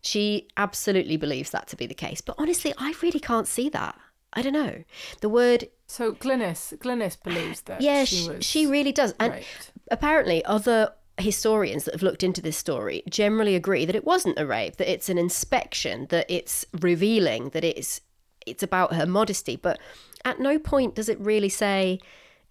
She 0.02 0.48
absolutely 0.58 1.18
believes 1.18 1.52
that 1.52 1.68
to 1.70 1.76
be 1.76 1.86
the 1.86 1.94
case. 1.94 2.22
But 2.22 2.36
honestly, 2.38 2.74
I 2.78 2.94
really 3.02 3.20
can't 3.20 3.48
see 3.48 3.70
that. 3.70 3.98
I 4.34 4.42
don't 4.42 4.54
know. 4.54 4.84
The 5.22 5.30
word, 5.30 5.70
So 5.88 6.14
Glynis, 6.14 6.78
Glynis 6.78 7.22
believes 7.22 7.62
that 7.62 7.82
yeah, 7.82 8.06
she 8.06 8.16
she, 8.16 8.30
was 8.30 8.46
she 8.46 8.66
really 8.66 8.92
does. 8.92 9.14
And 9.20 9.34
raped. 9.34 9.72
apparently, 9.90 10.44
other 10.46 10.94
historians 11.18 11.86
that 11.86 11.94
have 11.94 12.02
looked 12.02 12.24
into 12.24 12.42
this 12.42 12.58
story 12.58 13.04
generally 13.10 13.56
agree 13.56 13.86
that 13.86 13.96
it 13.96 14.06
wasn't 14.06 14.40
a 14.40 14.46
rape, 14.46 14.78
that 14.78 14.92
it's 14.92 15.10
an 15.10 15.18
inspection, 15.18 16.08
that 16.10 16.26
it's 16.30 16.66
revealing, 16.80 17.50
that 17.50 17.64
it's 17.64 18.02
it's 18.48 18.64
about 18.64 18.94
her 18.94 19.06
modesty. 19.06 19.56
But 19.56 19.80
at 20.26 20.40
no 20.40 20.58
point 20.58 20.96
does 20.96 21.10
it 21.10 21.20
really 21.20 21.50
say 21.50 22.00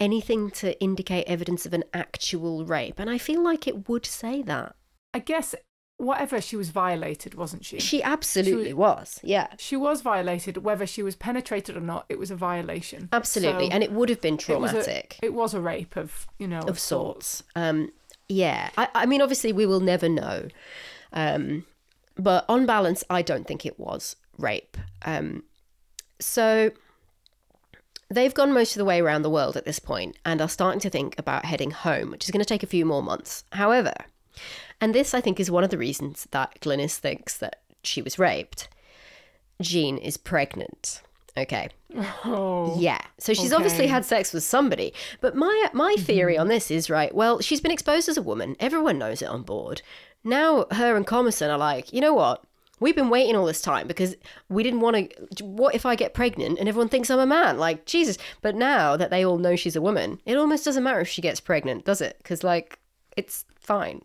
anything 0.00 0.50
to 0.50 0.80
indicate 0.80 1.24
evidence 1.26 1.66
of 1.66 1.74
an 1.74 1.84
actual 1.94 2.64
rape. 2.64 2.98
And 2.98 3.10
I 3.10 3.18
feel 3.18 3.42
like 3.42 3.68
it 3.68 3.88
would 3.88 4.06
say 4.06 4.42
that. 4.42 4.74
I 5.12 5.18
guess 5.18 5.54
whatever 5.98 6.40
she 6.40 6.56
was 6.56 6.70
violated, 6.70 7.34
wasn't 7.34 7.64
she? 7.64 7.78
She 7.78 8.02
absolutely 8.02 8.72
was. 8.72 9.20
Yeah. 9.22 9.48
She 9.58 9.76
was 9.76 10.00
violated, 10.00 10.58
whether 10.58 10.86
she 10.86 11.02
was 11.02 11.14
penetrated 11.14 11.76
or 11.76 11.80
not. 11.80 12.06
It 12.08 12.18
was 12.18 12.30
a 12.30 12.36
violation. 12.36 13.08
Absolutely. 13.12 13.66
So 13.66 13.72
and 13.72 13.84
it 13.84 13.92
would 13.92 14.08
have 14.08 14.20
been 14.20 14.34
it 14.34 14.48
was 14.48 14.70
a- 14.70 14.74
traumatic. 14.74 15.18
It 15.22 15.34
was 15.34 15.52
a 15.52 15.60
rape 15.60 15.96
of, 15.96 16.26
you 16.38 16.48
know, 16.48 16.60
of 16.60 16.78
sorts. 16.78 17.42
Um, 17.54 17.90
yeah, 18.28 18.70
I, 18.78 18.88
I 18.94 19.06
mean, 19.06 19.20
obviously, 19.20 19.52
we 19.52 19.66
will 19.66 19.80
never 19.80 20.08
know. 20.08 20.48
Um, 21.12 21.66
but 22.16 22.44
on 22.48 22.64
balance, 22.64 23.02
I 23.10 23.22
don't 23.22 23.46
think 23.46 23.66
it 23.66 23.78
was 23.78 24.16
rape. 24.38 24.76
Um, 25.02 25.42
so 26.20 26.70
they've 28.10 28.34
gone 28.34 28.52
most 28.52 28.72
of 28.74 28.78
the 28.78 28.84
way 28.84 29.00
around 29.00 29.22
the 29.22 29.30
world 29.30 29.56
at 29.56 29.64
this 29.64 29.78
point 29.78 30.16
and 30.24 30.40
are 30.40 30.48
starting 30.48 30.80
to 30.80 30.90
think 30.90 31.18
about 31.18 31.44
heading 31.44 31.70
home, 31.70 32.10
which 32.10 32.24
is 32.24 32.30
going 32.30 32.42
to 32.42 32.48
take 32.48 32.62
a 32.62 32.66
few 32.66 32.84
more 32.84 33.02
months. 33.02 33.44
However, 33.52 33.94
and 34.80 34.94
this 34.94 35.14
I 35.14 35.20
think 35.20 35.38
is 35.40 35.50
one 35.50 35.64
of 35.64 35.70
the 35.70 35.78
reasons 35.78 36.26
that 36.30 36.58
Glynis 36.60 36.96
thinks 36.96 37.36
that 37.38 37.60
she 37.82 38.02
was 38.02 38.18
raped. 38.18 38.68
Jean 39.60 39.98
is 39.98 40.16
pregnant. 40.16 41.02
Okay. 41.36 41.68
Oh, 42.24 42.76
Yeah. 42.78 43.00
So 43.18 43.32
she's 43.34 43.52
obviously 43.52 43.80
Okay. 43.80 43.86
Mm-hmm. 43.86 43.94
had 43.94 44.04
sex 44.04 44.32
with 44.32 44.42
somebody. 44.42 44.92
But 45.20 45.36
my 45.36 45.68
my 45.72 45.94
theory 45.98 46.36
on 46.36 46.48
this 46.48 46.70
is 46.70 46.90
right. 46.90 47.14
Well, 47.14 47.40
she's 47.40 47.60
been 47.60 47.70
exposed 47.70 48.08
as 48.08 48.16
a 48.16 48.22
woman. 48.22 48.56
Everyone 48.58 48.98
knows 48.98 49.22
it 49.22 49.28
on 49.28 49.42
board. 49.42 49.82
Now 50.24 50.66
her 50.72 50.96
and 50.96 51.06
Commerson 51.06 51.50
are 51.50 51.58
like, 51.58 51.92
you 51.92 52.00
know 52.00 52.14
what? 52.14 52.42
We've 52.80 52.96
been 52.96 53.10
waiting 53.10 53.36
all 53.36 53.46
this 53.46 53.62
time 53.62 53.86
because 53.86 54.16
we 54.48 54.62
didn't 54.62 54.80
want 54.80 55.10
to. 55.36 55.44
What 55.44 55.74
if 55.74 55.86
I 55.86 55.94
get 55.94 56.14
pregnant 56.14 56.58
and 56.58 56.68
everyone 56.68 56.88
thinks 56.88 57.10
I'm 57.10 57.18
a 57.18 57.26
man? 57.26 57.58
Like 57.58 57.84
Jesus! 57.86 58.18
But 58.40 58.56
now 58.56 58.96
that 58.96 59.10
they 59.10 59.24
all 59.24 59.38
know 59.38 59.54
she's 59.54 59.76
a 59.76 59.82
woman, 59.82 60.20
it 60.24 60.36
almost 60.36 60.64
doesn't 60.64 60.82
matter 60.82 61.00
if 61.00 61.08
she 61.08 61.22
gets 61.22 61.40
pregnant, 61.40 61.84
does 61.84 62.00
it? 62.00 62.16
Because 62.18 62.42
like 62.42 62.78
it's 63.16 63.44
fine. 63.54 64.02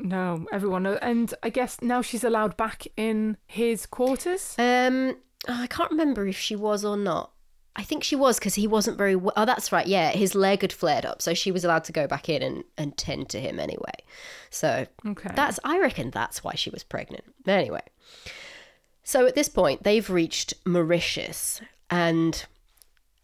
no, 0.00 0.46
everyone 0.52 0.82
knows. 0.84 0.98
And 1.02 1.32
I 1.42 1.50
guess 1.50 1.80
now 1.82 2.02
she's 2.02 2.24
allowed 2.24 2.56
back 2.56 2.86
in 2.96 3.36
his 3.46 3.86
quarters. 3.86 4.56
Um, 4.58 5.16
I 5.46 5.66
can't 5.66 5.90
remember 5.90 6.26
if 6.26 6.38
she 6.38 6.56
was 6.56 6.84
or 6.84 6.96
not. 6.96 7.30
I 7.76 7.82
think 7.82 8.04
she 8.04 8.14
was 8.16 8.38
because 8.38 8.54
he 8.54 8.66
wasn't 8.66 8.96
very 8.98 9.16
well. 9.16 9.32
Oh, 9.36 9.44
that's 9.44 9.72
right. 9.72 9.86
Yeah, 9.86 10.10
his 10.10 10.34
leg 10.34 10.62
had 10.62 10.72
flared 10.72 11.04
up, 11.04 11.20
so 11.20 11.34
she 11.34 11.50
was 11.50 11.64
allowed 11.64 11.84
to 11.84 11.92
go 11.92 12.06
back 12.06 12.28
in 12.28 12.40
and, 12.42 12.64
and 12.78 12.96
tend 12.96 13.28
to 13.30 13.40
him 13.40 13.58
anyway. 13.58 13.94
So 14.50 14.86
Okay. 15.06 15.30
that's 15.34 15.58
I 15.64 15.78
reckon 15.80 16.10
that's 16.10 16.44
why 16.44 16.54
she 16.54 16.70
was 16.70 16.84
pregnant. 16.84 17.24
Anyway, 17.46 17.82
so 19.02 19.26
at 19.26 19.34
this 19.34 19.48
point 19.48 19.82
they've 19.82 20.08
reached 20.08 20.54
Mauritius, 20.64 21.60
and 21.90 22.44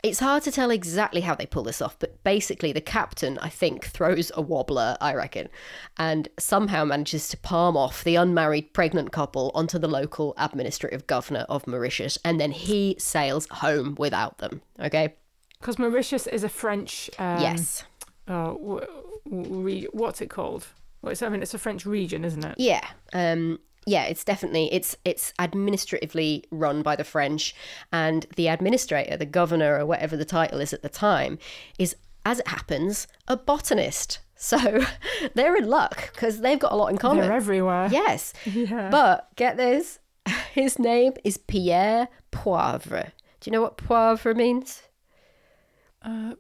it's 0.03 0.21
hard 0.21 0.43
to 0.45 0.53
tell 0.53 0.71
exactly 0.71 1.21
how 1.21 1.35
they 1.35 1.47
pull 1.47 1.63
this 1.63 1.83
off. 1.83 1.99
But 1.99 2.23
basically, 2.25 2.73
the 2.73 2.81
captain 2.81 3.39
I 3.39 3.49
think 3.49 3.87
throws 3.87 4.31
a 4.35 4.43
wobbler, 4.43 4.97
I 5.01 5.15
reckon, 5.15 5.49
and 5.97 6.29
somehow 6.39 6.85
manages 6.85 7.29
to 7.29 7.37
palm 7.37 7.77
off 7.77 8.05
the 8.05 8.17
unmarried 8.17 8.73
pregnant 8.73 9.13
couple 9.13 9.51
onto 9.55 9.79
the 9.79 9.89
local 9.89 10.35
administrative 10.37 11.07
governor 11.07 11.47
of 11.49 11.67
Mauritius, 11.67 12.19
and 12.25 12.41
then 12.41 12.51
he 12.51 12.97
sails 12.99 13.47
home 13.51 13.95
without 13.99 14.39
them. 14.39 14.63
Okay. 14.79 15.15
Because 15.59 15.79
Mauritius 15.79 16.27
is 16.27 16.45
a 16.45 16.49
French. 16.49 17.11
Um, 17.19 17.41
yes. 17.41 17.85
Oh, 18.29 18.83
re- 19.27 19.89
what's 19.93 20.21
it 20.21 20.31
called? 20.31 20.67
Well, 21.03 21.13
it's, 21.13 21.23
I 21.23 21.29
mean, 21.29 21.43
it's 21.43 21.55
a 21.55 21.59
French 21.59 21.85
region, 21.87 22.25
isn't 22.25 22.45
it? 22.45 22.55
Yeah. 22.59 22.87
Um 23.13 23.59
yeah, 23.87 24.05
it's 24.05 24.25
definitely 24.25 24.73
it's 24.73 24.97
it's 25.05 25.33
administratively 25.39 26.45
run 26.51 26.83
by 26.83 26.97
the 26.97 27.05
French 27.05 27.55
and 27.93 28.27
the 28.37 28.49
administrator, 28.49 29.17
the 29.17 29.27
governor 29.27 29.79
or 29.79 29.87
whatever 29.87 30.17
the 30.17 30.25
title 30.25 30.61
is 30.61 30.73
at 30.73 30.83
the 30.83 30.89
time 30.89 31.39
is 31.79 31.97
as 32.25 32.41
it 32.41 32.49
happens 32.49 33.07
a 33.29 33.37
botanist. 33.37 34.19
So 34.43 34.87
they're 35.35 35.55
in 35.55 35.69
luck 35.69 36.13
because 36.15 36.41
they've 36.41 36.59
got 36.59 36.73
a 36.73 36.75
lot 36.75 36.87
in 36.87 36.97
common. 36.97 37.25
They're 37.25 37.37
everywhere. 37.37 37.89
Yes. 37.93 38.33
Yeah. 38.47 38.89
But 38.89 39.29
get 39.37 39.59
this, 39.59 39.99
his 40.55 40.79
name 40.79 41.13
is 41.25 41.37
Pierre 41.37 42.09
Poivre. 42.33 43.13
Do 43.41 43.51
you 43.51 43.53
know 43.53 43.61
what 43.61 43.77
poivre 43.77 44.35
means? 44.35 44.83
Uh, 46.01 46.37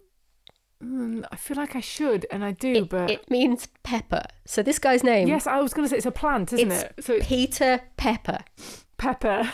Mm, 0.82 1.24
I 1.30 1.36
feel 1.36 1.56
like 1.56 1.76
I 1.76 1.80
should, 1.80 2.26
and 2.30 2.44
I 2.44 2.52
do, 2.52 2.84
but 2.86 3.10
It 3.10 3.30
means 3.30 3.68
pepper. 3.82 4.22
So 4.46 4.62
this 4.62 4.78
guy's 4.78 5.04
name 5.04 5.28
yes, 5.28 5.46
I 5.46 5.60
was 5.60 5.74
going 5.74 5.84
to 5.86 5.90
say 5.90 5.96
it's 5.98 6.06
a 6.06 6.10
plant, 6.10 6.52
isn't 6.52 6.70
it's 6.72 6.82
it? 6.84 6.94
So 7.04 7.12
it's 7.14 7.26
Peter 7.26 7.80
Pepper. 7.98 8.38
pepper, 8.96 9.50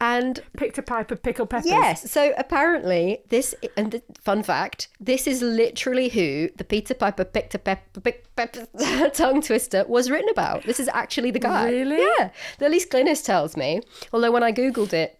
And 0.00 0.40
picked 0.58 0.76
a 0.76 0.82
pipe 0.82 1.10
of 1.10 1.22
pickled 1.22 1.48
peppers. 1.48 1.66
yes, 1.70 2.10
so 2.10 2.34
apparently 2.36 3.22
this 3.30 3.54
and 3.78 3.90
the 3.92 4.02
fun 4.20 4.42
fact, 4.42 4.88
this 5.00 5.26
is 5.26 5.40
literally 5.40 6.10
who 6.10 6.50
the 6.56 6.64
Peter 6.64 6.92
Piper 6.92 7.24
picked 7.24 7.54
a 7.54 7.58
pepper, 7.58 8.00
pick, 8.02 8.26
pepper 8.36 8.66
tongue 9.14 9.40
twister 9.40 9.84
was 9.88 10.10
written 10.10 10.28
about. 10.28 10.64
This 10.64 10.78
is 10.78 10.88
actually 10.92 11.30
the 11.30 11.38
guy. 11.38 11.70
Really? 11.70 11.96
Yeah. 12.18 12.30
The 12.58 12.68
least 12.68 12.90
Glynis 12.90 13.24
tells 13.24 13.56
me. 13.56 13.80
Although 14.12 14.30
when 14.32 14.42
I 14.42 14.52
googled 14.52 14.92
it, 14.92 15.15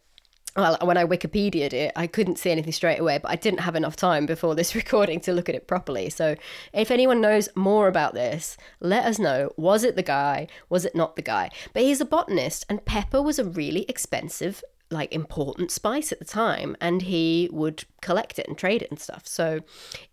well, 0.56 0.78
when 0.82 0.96
I 0.96 1.04
Wikipedia'd 1.04 1.72
it, 1.72 1.92
I 1.96 2.06
couldn't 2.06 2.38
see 2.38 2.50
anything 2.50 2.72
straight 2.72 2.98
away, 2.98 3.18
but 3.18 3.30
I 3.30 3.36
didn't 3.36 3.60
have 3.60 3.76
enough 3.76 3.96
time 3.96 4.26
before 4.26 4.54
this 4.54 4.74
recording 4.74 5.20
to 5.20 5.32
look 5.32 5.48
at 5.48 5.54
it 5.54 5.66
properly. 5.66 6.10
So 6.10 6.36
if 6.72 6.90
anyone 6.90 7.20
knows 7.20 7.48
more 7.54 7.88
about 7.88 8.14
this, 8.14 8.56
let 8.80 9.04
us 9.04 9.18
know. 9.18 9.52
Was 9.56 9.84
it 9.84 9.96
the 9.96 10.02
guy? 10.02 10.48
Was 10.68 10.84
it 10.84 10.94
not 10.94 11.16
the 11.16 11.22
guy? 11.22 11.50
But 11.72 11.82
he's 11.82 12.00
a 12.00 12.04
botanist, 12.04 12.64
and 12.68 12.84
pepper 12.84 13.20
was 13.20 13.38
a 13.38 13.44
really 13.44 13.84
expensive, 13.88 14.62
like 14.90 15.12
important 15.12 15.70
spice 15.70 16.12
at 16.12 16.18
the 16.18 16.24
time, 16.24 16.76
and 16.80 17.02
he 17.02 17.48
would 17.52 17.84
collect 18.00 18.38
it 18.38 18.46
and 18.46 18.56
trade 18.56 18.82
it 18.82 18.90
and 18.90 19.00
stuff. 19.00 19.26
So 19.26 19.60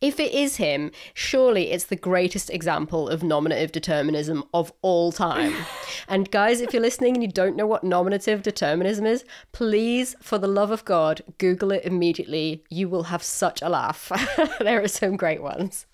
if 0.01 0.19
it 0.19 0.33
is 0.33 0.55
him, 0.55 0.91
surely 1.13 1.71
it's 1.71 1.85
the 1.85 1.95
greatest 1.95 2.49
example 2.49 3.07
of 3.09 3.23
nominative 3.23 3.71
determinism 3.71 4.43
of 4.53 4.73
all 4.81 5.11
time. 5.11 5.53
and 6.07 6.31
guys, 6.31 6.61
if 6.61 6.73
you're 6.73 6.81
listening 6.81 7.15
and 7.15 7.23
you 7.23 7.29
don't 7.29 7.55
know 7.55 7.67
what 7.67 7.83
nominative 7.83 8.41
determinism 8.41 9.05
is, 9.05 9.23
please, 9.51 10.15
for 10.21 10.37
the 10.37 10.47
love 10.47 10.71
of 10.71 10.85
God, 10.85 11.21
Google 11.37 11.71
it 11.71 11.85
immediately. 11.85 12.63
You 12.69 12.89
will 12.89 13.03
have 13.03 13.23
such 13.23 13.61
a 13.61 13.69
laugh. 13.69 14.11
there 14.59 14.83
are 14.83 14.87
some 14.87 15.15
great 15.15 15.41
ones. 15.41 15.85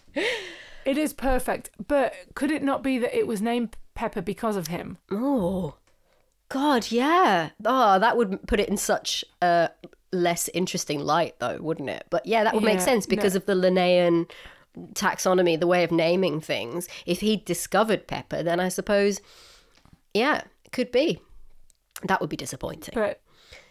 It 0.86 0.98
is 0.98 1.14
perfect, 1.14 1.70
but 1.88 2.14
could 2.34 2.52
it 2.52 2.64
not 2.64 2.82
be 2.82 2.98
that 2.98 3.16
it 3.16 3.28
was 3.28 3.42
named 3.42 3.76
Pepper 3.94 4.22
because 4.22 4.56
of 4.56 4.68
him? 4.68 4.98
Oh, 5.12 5.76
God, 6.50 6.92
yeah. 6.92 7.50
Oh, 7.66 8.00
that 8.00 8.18
would 8.18 8.46
put 8.48 8.60
it 8.60 8.70
in 8.70 8.78
such 8.78 9.24
a 9.42 9.70
less 10.12 10.50
interesting 10.54 11.00
light, 11.00 11.36
though, 11.40 11.58
wouldn't 11.62 11.90
it? 11.90 12.06
But 12.10 12.26
yeah, 12.26 12.44
that 12.44 12.54
would 12.54 12.64
make 12.64 12.82
sense 12.82 13.06
because 13.06 13.36
of 13.36 13.46
the 13.46 13.56
Linnaean 13.56 14.28
taxonomy, 14.94 15.60
the 15.60 15.68
way 15.68 15.84
of 15.84 15.92
naming 15.92 16.42
things. 16.42 16.88
If 17.06 17.22
he 17.22 17.38
discovered 17.38 18.08
pepper, 18.08 18.44
then 18.44 18.60
I 18.60 18.70
suppose, 18.70 19.22
yeah, 20.14 20.44
it 20.66 20.72
could 20.72 20.92
be. 20.92 21.22
That 22.04 22.22
would 22.22 22.30
be 22.30 22.38
disappointing. 22.38 22.94
But 22.96 23.22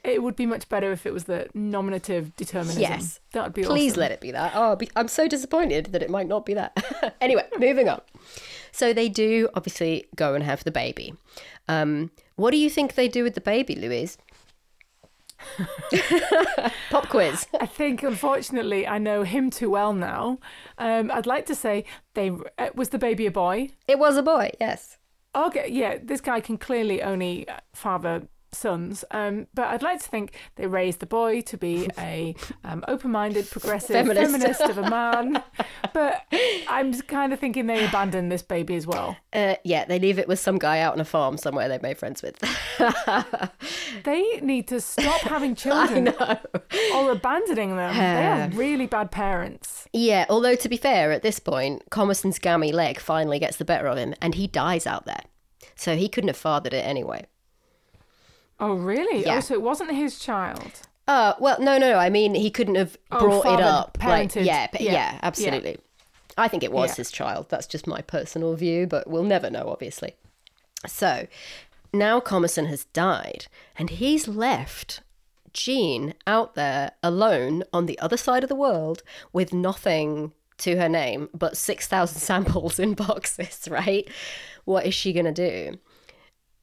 it 0.04 0.22
would 0.22 0.36
be 0.36 0.46
much 0.46 0.68
better 0.68 0.92
if 0.92 1.06
it 1.06 1.12
was 1.12 1.24
the 1.24 1.48
nominative 1.54 2.34
determinism. 2.36 2.82
Yes. 2.82 3.20
That 3.32 3.44
would 3.44 3.54
be 3.54 3.62
Please 3.62 3.92
awesome. 3.92 4.00
let 4.00 4.12
it 4.12 4.20
be 4.20 4.30
that. 4.32 4.52
Oh, 4.54 4.76
be- 4.76 4.90
I'm 4.96 5.08
so 5.08 5.26
disappointed 5.28 5.86
that 5.86 6.02
it 6.02 6.10
might 6.10 6.28
not 6.28 6.46
be 6.46 6.54
that. 6.54 7.16
anyway, 7.20 7.46
moving 7.58 7.88
on. 7.88 8.00
So 8.70 8.92
they 8.92 9.08
do 9.08 9.48
obviously 9.54 10.06
go 10.14 10.34
and 10.34 10.44
have 10.44 10.62
the 10.64 10.70
baby. 10.70 11.14
Um, 11.68 12.10
what 12.38 12.52
do 12.52 12.56
you 12.56 12.70
think 12.70 12.94
they 12.94 13.08
do 13.08 13.24
with 13.24 13.34
the 13.34 13.40
baby, 13.40 13.74
Louise? 13.74 14.16
Pop 16.90 17.08
quiz. 17.08 17.46
I 17.60 17.66
think, 17.66 18.04
unfortunately, 18.04 18.86
I 18.86 18.98
know 18.98 19.24
him 19.24 19.50
too 19.50 19.70
well 19.70 19.92
now. 19.92 20.38
Um, 20.78 21.10
I'd 21.10 21.26
like 21.26 21.46
to 21.46 21.54
say 21.56 21.84
they 22.14 22.30
uh, 22.56 22.68
was 22.76 22.90
the 22.90 22.98
baby 22.98 23.26
a 23.26 23.32
boy. 23.32 23.70
It 23.88 23.98
was 23.98 24.16
a 24.16 24.22
boy, 24.22 24.52
yes. 24.60 24.98
Okay, 25.34 25.68
yeah, 25.68 25.98
this 26.02 26.20
guy 26.20 26.40
can 26.40 26.58
clearly 26.58 27.02
only 27.02 27.46
father 27.74 28.28
sons. 28.52 29.04
Um, 29.10 29.46
but 29.54 29.68
I'd 29.68 29.82
like 29.82 30.00
to 30.02 30.08
think 30.08 30.34
they 30.56 30.66
raised 30.66 31.00
the 31.00 31.06
boy 31.06 31.40
to 31.42 31.56
be 31.56 31.88
a 31.98 32.34
um, 32.64 32.84
open-minded, 32.88 33.50
progressive 33.50 33.90
Feminist. 33.90 34.32
feminist. 34.32 34.60
of 34.60 34.78
a 34.78 34.88
man. 34.88 35.42
but 35.94 36.22
I'm 36.68 36.92
kind 37.02 37.32
of 37.32 37.38
thinking 37.38 37.66
they 37.66 37.84
abandoned 37.84 38.30
this 38.32 38.42
baby 38.42 38.74
as 38.76 38.86
well. 38.86 39.16
Uh, 39.32 39.56
yeah, 39.64 39.84
they 39.84 39.98
leave 39.98 40.18
it 40.18 40.28
with 40.28 40.38
some 40.38 40.58
guy 40.58 40.80
out 40.80 40.94
on 40.94 41.00
a 41.00 41.04
farm 41.04 41.36
somewhere 41.36 41.68
they've 41.68 41.82
made 41.82 41.98
friends 41.98 42.22
with. 42.22 42.38
They 44.04 44.40
need 44.40 44.68
to 44.68 44.80
stop 44.80 45.20
having 45.22 45.54
children 45.54 46.08
or 46.94 47.10
abandoning 47.10 47.76
them. 47.76 47.96
They 47.96 48.26
are 48.26 48.48
really 48.50 48.86
bad 48.86 49.10
parents. 49.10 49.86
Yeah, 49.92 50.26
although 50.28 50.54
to 50.54 50.68
be 50.68 50.76
fair, 50.76 51.12
at 51.12 51.22
this 51.22 51.38
point, 51.38 51.82
Commerson's 51.90 52.38
gammy 52.38 52.72
leg 52.72 53.00
finally 53.00 53.38
gets 53.38 53.56
the 53.56 53.64
better 53.64 53.86
of 53.86 53.98
him 53.98 54.14
and 54.20 54.34
he 54.34 54.46
dies 54.46 54.86
out 54.86 55.04
there. 55.04 55.22
So 55.76 55.96
he 55.96 56.08
couldn't 56.08 56.28
have 56.28 56.36
fathered 56.36 56.74
it 56.74 56.84
anyway. 56.86 57.26
Oh, 58.60 58.74
really? 58.74 59.24
Yeah. 59.24 59.36
Oh, 59.36 59.40
so 59.40 59.54
it 59.54 59.62
wasn't 59.62 59.92
his 59.92 60.18
child. 60.18 60.72
Uh, 61.06 61.34
well, 61.38 61.58
no, 61.60 61.78
no, 61.78 61.90
no. 61.92 61.98
I 61.98 62.10
mean, 62.10 62.34
he 62.34 62.50
couldn't 62.50 62.74
have 62.74 62.96
Oh, 63.10 63.18
brought 63.20 63.46
it 63.46 63.60
up. 63.64 63.96
Like, 64.04 64.30
parented. 64.30 64.44
yeah, 64.44 64.68
yeah, 64.78 64.92
Yeah, 64.92 65.18
absolutely. 65.22 65.78
I 66.36 66.48
think 66.48 66.62
it 66.62 66.72
was 66.72 66.90
Yeah. 66.90 66.96
his 66.96 67.10
child. 67.10 67.46
That's 67.48 67.66
just 67.66 67.86
my 67.86 68.02
personal 68.02 68.54
view, 68.54 68.86
but 68.86 69.08
we'll 69.08 69.22
never 69.24 69.48
know, 69.50 69.68
obviously. 69.70 70.14
So 70.86 71.26
now 71.92 72.20
Commerson 72.20 72.66
has 72.66 72.84
died, 72.86 73.46
and 73.76 73.90
he's 73.90 74.28
left 74.28 75.00
Jean 75.52 76.14
out 76.26 76.54
there 76.54 76.92
alone 77.02 77.64
on 77.72 77.86
the 77.86 77.98
other 77.98 78.16
side 78.16 78.42
of 78.42 78.48
the 78.48 78.54
world 78.54 79.02
with 79.32 79.52
nothing 79.52 80.32
to 80.58 80.76
her 80.76 80.88
name 80.88 81.28
but 81.32 81.56
6,000 81.56 82.18
samples 82.20 82.78
in 82.78 82.94
boxes, 82.94 83.66
right? 83.70 84.08
What 84.64 84.84
is 84.86 84.94
she 84.94 85.12
going 85.12 85.32
to 85.32 85.32
do? 85.32 85.78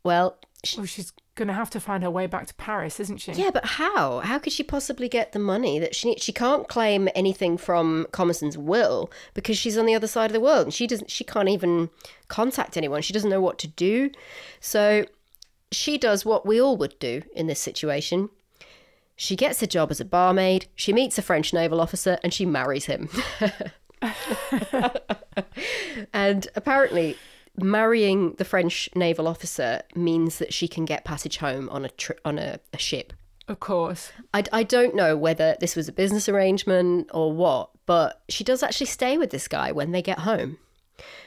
Well, 0.03 0.37
sh- 0.65 0.77
Well, 0.77 0.85
she's 0.85 1.11
going 1.35 1.47
to 1.49 1.53
have 1.53 1.69
to 1.71 1.79
find 1.79 2.01
her 2.03 2.09
way 2.09 2.27
back 2.27 2.47
to 2.47 2.53
Paris, 2.55 2.99
isn't 2.99 3.17
she? 3.17 3.33
yeah, 3.33 3.51
but 3.51 3.65
how? 3.65 4.19
How 4.19 4.39
could 4.39 4.53
she 4.53 4.63
possibly 4.63 5.09
get 5.09 5.31
the 5.33 5.39
money 5.39 5.79
that 5.79 5.93
she? 5.95 6.15
She 6.15 6.31
can't 6.31 6.67
claim 6.67 7.09
anything 7.13 7.57
from 7.57 8.07
Commerson's 8.11 8.57
will 8.57 9.11
because 9.33 9.57
she's 9.57 9.77
on 9.77 9.85
the 9.85 9.95
other 9.95 10.07
side 10.07 10.27
of 10.27 10.33
the 10.33 10.39
world 10.39 10.67
and 10.67 10.73
she 10.73 10.87
doesn't. 10.87 11.11
She 11.11 11.23
can't 11.23 11.49
even 11.49 11.89
contact 12.27 12.77
anyone. 12.77 13.01
She 13.01 13.13
doesn't 13.13 13.29
know 13.29 13.41
what 13.41 13.59
to 13.59 13.67
do. 13.67 14.11
So 14.59 15.05
she 15.71 15.97
does 15.97 16.23
what 16.25 16.45
we 16.45 16.61
all 16.61 16.77
would 16.77 16.97
do 16.99 17.23
in 17.35 17.47
this 17.47 17.59
situation. 17.59 18.29
She 19.17 19.35
gets 19.35 19.61
a 19.61 19.67
job 19.67 19.91
as 19.91 19.99
a 20.01 20.05
barmaid. 20.05 20.67
She 20.75 20.91
meets 20.93 21.17
a 21.17 21.21
French 21.21 21.53
naval 21.53 21.79
officer 21.81 22.17
and 22.23 22.33
she 22.33 22.45
marries 22.45 22.85
him. 22.85 23.09
and 26.13 26.47
apparently, 26.55 27.17
marrying 27.57 28.33
the 28.33 28.45
French 28.45 28.89
naval 28.95 29.27
officer 29.27 29.81
means 29.95 30.39
that 30.39 30.53
she 30.53 30.67
can 30.67 30.85
get 30.85 31.05
passage 31.05 31.37
home 31.37 31.69
on 31.69 31.85
a 31.85 31.89
tri- 31.89 32.17
on 32.25 32.37
a, 32.39 32.59
a 32.73 32.77
ship. 32.77 33.13
Of 33.47 33.59
course. 33.59 34.11
I, 34.33 34.43
I 34.51 34.63
don't 34.63 34.95
know 34.95 35.15
whether 35.15 35.55
this 35.59 35.75
was 35.75 35.87
a 35.87 35.91
business 35.91 36.27
arrangement 36.27 37.09
or 37.13 37.31
what, 37.31 37.69
but 37.85 38.23
she 38.27 38.43
does 38.43 38.63
actually 38.63 38.87
stay 38.87 39.17
with 39.17 39.29
this 39.29 39.47
guy 39.47 39.71
when 39.71 39.91
they 39.91 40.01
get 40.01 40.19
home. 40.19 40.57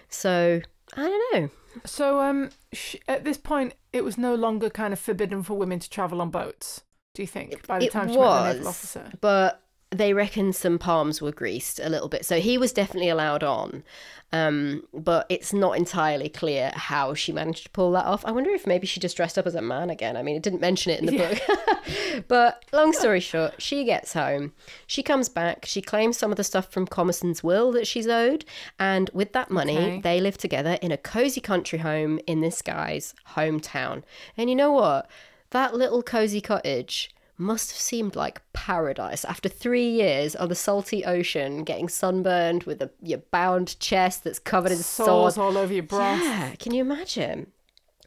So 0.08 0.60
I 0.96 1.02
don't 1.02 1.34
know. 1.42 1.50
So, 1.84 2.20
um, 2.20 2.50
sh- 2.72 2.96
at 3.06 3.24
this 3.24 3.36
point, 3.38 3.74
it 3.92 4.02
was 4.02 4.18
no 4.18 4.34
longer 4.34 4.68
kind 4.68 4.92
of 4.92 4.98
forbidden 4.98 5.42
for 5.44 5.54
women 5.54 5.78
to 5.78 5.88
travel 5.88 6.20
on 6.20 6.30
boats. 6.30 6.82
Do 7.14 7.22
you 7.22 7.28
think? 7.28 7.66
By 7.66 7.78
the 7.78 7.86
it 7.86 7.92
time 7.92 8.08
she 8.08 8.16
met 8.16 8.24
the 8.24 8.52
naval 8.54 8.68
officer. 8.68 9.12
but 9.20 9.62
they 9.90 10.12
reckon 10.12 10.52
some 10.52 10.78
palms 10.78 11.22
were 11.22 11.32
greased 11.32 11.80
a 11.80 11.88
little 11.88 12.08
bit. 12.08 12.24
So 12.26 12.40
he 12.40 12.58
was 12.58 12.72
definitely 12.72 13.08
allowed 13.08 13.42
on, 13.42 13.84
um, 14.32 14.82
but 14.92 15.24
it's 15.30 15.54
not 15.54 15.78
entirely 15.78 16.28
clear 16.28 16.70
how 16.74 17.14
she 17.14 17.32
managed 17.32 17.62
to 17.64 17.70
pull 17.70 17.92
that 17.92 18.04
off. 18.04 18.22
I 18.26 18.30
wonder 18.30 18.50
if 18.50 18.66
maybe 18.66 18.86
she 18.86 19.00
just 19.00 19.16
dressed 19.16 19.38
up 19.38 19.46
as 19.46 19.54
a 19.54 19.62
man 19.62 19.88
again. 19.88 20.14
I 20.16 20.22
mean, 20.22 20.36
it 20.36 20.42
didn't 20.42 20.60
mention 20.60 20.92
it 20.92 21.00
in 21.00 21.06
the 21.06 21.16
book. 21.16 22.24
but 22.28 22.64
long 22.70 22.92
story 22.92 23.20
short, 23.20 23.62
she 23.62 23.84
gets 23.84 24.12
home. 24.12 24.52
She 24.86 25.02
comes 25.02 25.30
back. 25.30 25.64
She 25.64 25.80
claims 25.80 26.18
some 26.18 26.30
of 26.30 26.36
the 26.36 26.44
stuff 26.44 26.70
from 26.70 26.86
Commerson's 26.86 27.42
will 27.42 27.72
that 27.72 27.86
she's 27.86 28.06
owed. 28.06 28.44
And 28.78 29.08
with 29.14 29.32
that 29.32 29.50
money, 29.50 29.78
Okay. 29.78 30.00
they 30.02 30.20
live 30.20 30.36
together 30.36 30.76
in 30.82 30.92
a 30.92 30.98
cozy 30.98 31.40
country 31.40 31.78
home 31.78 32.20
in 32.26 32.42
this 32.42 32.60
guy's 32.60 33.14
hometown. 33.36 34.02
And 34.36 34.50
you 34.50 34.56
know 34.56 34.72
what? 34.72 35.08
That 35.50 35.74
little 35.74 36.02
cozy 36.02 36.42
cottage 36.42 37.10
must 37.38 37.70
have 37.70 37.78
seemed 37.78 38.16
like 38.16 38.42
paradise 38.52 39.24
after 39.24 39.48
three 39.48 39.88
years 39.88 40.34
on 40.34 40.48
the 40.48 40.54
salty 40.54 41.04
ocean, 41.04 41.64
getting 41.64 41.88
sunburned 41.88 42.64
with 42.64 42.82
a 42.82 42.90
your 43.00 43.18
bound 43.30 43.78
chest 43.78 44.24
that's 44.24 44.38
covered 44.38 44.72
in 44.72 44.78
Sores 44.78 45.38
all 45.38 45.56
over 45.56 45.72
your 45.72 45.84
breast. 45.84 46.24
Yeah, 46.24 46.54
can 46.56 46.74
you 46.74 46.82
imagine? 46.82 47.52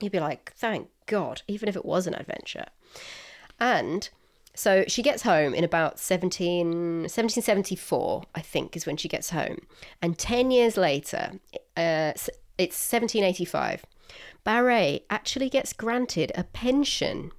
You'd 0.01 0.11
be 0.11 0.19
like, 0.19 0.53
thank 0.53 0.89
God, 1.05 1.41
even 1.47 1.69
if 1.69 1.75
it 1.75 1.85
was 1.85 2.07
an 2.07 2.13
adventure. 2.13 2.65
And 3.59 4.09
so 4.53 4.83
she 4.87 5.01
gets 5.01 5.23
home 5.23 5.53
in 5.53 5.63
about 5.63 5.99
17, 5.99 6.67
1774, 7.01 8.23
I 8.35 8.41
think, 8.41 8.75
is 8.75 8.85
when 8.85 8.97
she 8.97 9.07
gets 9.07 9.29
home. 9.29 9.59
And 10.01 10.17
10 10.17 10.51
years 10.51 10.75
later, 10.75 11.39
uh, 11.77 12.13
it's 12.57 12.91
1785, 12.91 13.85
Baret 14.45 15.03
actually 15.09 15.49
gets 15.49 15.73
granted 15.73 16.31
a 16.35 16.43
pension 16.43 17.31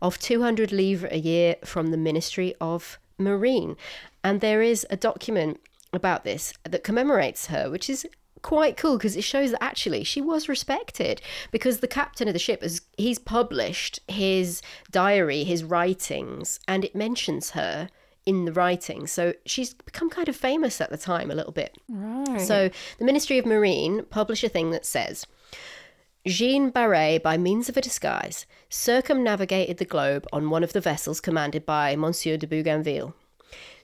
of 0.00 0.18
200 0.18 0.72
livres 0.72 1.12
a 1.12 1.18
year 1.18 1.56
from 1.64 1.88
the 1.88 1.96
Ministry 1.96 2.54
of 2.60 2.98
Marine. 3.18 3.76
And 4.22 4.40
there 4.40 4.62
is 4.62 4.86
a 4.90 4.96
document 4.96 5.60
about 5.92 6.24
this 6.24 6.52
that 6.64 6.84
commemorates 6.84 7.46
her, 7.46 7.70
which 7.70 7.88
is 7.88 8.06
quite 8.42 8.76
cool 8.76 8.98
because 8.98 9.16
it 9.16 9.24
shows 9.24 9.52
that 9.52 9.62
actually 9.62 10.04
she 10.04 10.20
was 10.20 10.48
respected 10.50 11.22
because 11.50 11.78
the 11.78 11.88
captain 11.88 12.28
of 12.28 12.34
the 12.34 12.38
ship 12.38 12.60
has 12.62 12.82
he's 12.98 13.18
published 13.18 14.00
his 14.06 14.60
diary 14.90 15.44
his 15.44 15.64
writings 15.64 16.60
and 16.68 16.84
it 16.84 16.94
mentions 16.94 17.50
her 17.50 17.88
in 18.26 18.44
the 18.44 18.52
writing. 18.52 19.06
So 19.06 19.34
she's 19.44 19.74
become 19.74 20.08
kind 20.10 20.28
of 20.28 20.36
famous 20.36 20.80
at 20.80 20.90
the 20.90 20.96
time 20.96 21.30
a 21.30 21.34
little 21.34 21.52
bit. 21.52 21.76
Right. 21.88 22.40
So 22.40 22.70
the 22.98 23.04
Ministry 23.04 23.38
of 23.38 23.46
Marine 23.46 24.04
publish 24.04 24.42
a 24.44 24.48
thing 24.48 24.70
that 24.70 24.86
says 24.86 25.26
Jeanne 26.26 26.72
Barré, 26.72 27.22
by 27.22 27.36
means 27.36 27.68
of 27.68 27.76
a 27.76 27.82
disguise, 27.82 28.46
circumnavigated 28.70 29.76
the 29.76 29.84
globe 29.84 30.26
on 30.32 30.48
one 30.48 30.64
of 30.64 30.72
the 30.72 30.80
vessels 30.80 31.20
commanded 31.20 31.66
by 31.66 31.96
Monsieur 31.96 32.38
de 32.38 32.46
Bougainville. 32.46 33.14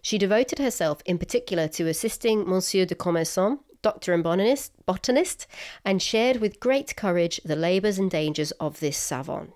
She 0.00 0.16
devoted 0.16 0.58
herself 0.58 1.02
in 1.04 1.18
particular 1.18 1.68
to 1.68 1.86
assisting 1.86 2.48
Monsieur 2.48 2.86
de 2.86 2.94
Commerson, 2.94 3.58
doctor 3.82 4.14
and 4.14 4.24
botanist, 4.24 4.72
botanist, 4.86 5.46
and 5.84 6.00
shared 6.00 6.38
with 6.38 6.60
great 6.60 6.96
courage 6.96 7.42
the 7.44 7.56
labours 7.56 7.98
and 7.98 8.10
dangers 8.10 8.52
of 8.52 8.80
this 8.80 8.96
savant. 8.96 9.52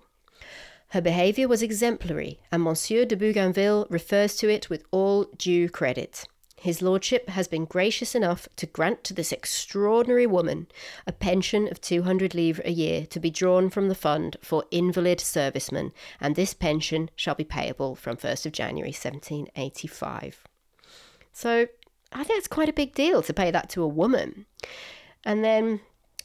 Her 0.89 1.01
behaviour 1.01 1.49
was 1.49 1.63
exemplary, 1.63 2.41
and 2.53 2.63
Monsieur 2.63 3.07
de 3.07 3.17
Bougainville 3.17 3.87
refers 3.89 4.37
to 4.37 4.51
it 4.51 4.69
with 4.69 4.85
all 4.91 5.25
due 5.39 5.71
credit. 5.71 6.27
His 6.65 6.81
lordship 6.81 7.29
has 7.29 7.47
been 7.47 7.67
gracious 7.67 8.15
enough 8.15 8.49
to 8.57 8.65
grant 8.65 9.05
to 9.05 9.13
this 9.13 9.33
extraordinary 9.33 10.27
woman 10.27 10.67
a 11.07 11.13
pension 11.13 11.69
of 11.69 11.79
200 11.79 12.35
livres 12.35 12.65
a 12.65 12.71
year 12.71 13.05
to 13.05 13.21
be 13.21 13.29
drawn 13.29 13.69
from 13.69 13.89
the 13.89 13.95
fund 13.95 14.39
for 14.41 14.65
invalid 14.71 15.21
servicemen, 15.21 15.93
and 16.23 16.37
this 16.37 16.55
pension 16.55 17.11
shall 17.17 17.35
be 17.35 17.45
payable 17.45 17.95
from 17.95 18.17
1st 18.17 18.47
of 18.47 18.53
January 18.53 18.93
1785. 18.93 20.45
So 21.35 21.67
I 22.15 22.25
think 22.25 22.39
it's 22.39 22.49
quite 22.49 22.71
a 22.71 22.73
big 22.73 22.95
deal 22.95 23.21
to 23.21 23.35
pay 23.35 23.51
that 23.51 23.69
to 23.69 23.83
a 23.83 23.87
woman. 23.87 24.47
And 25.23 25.45
then 25.45 25.81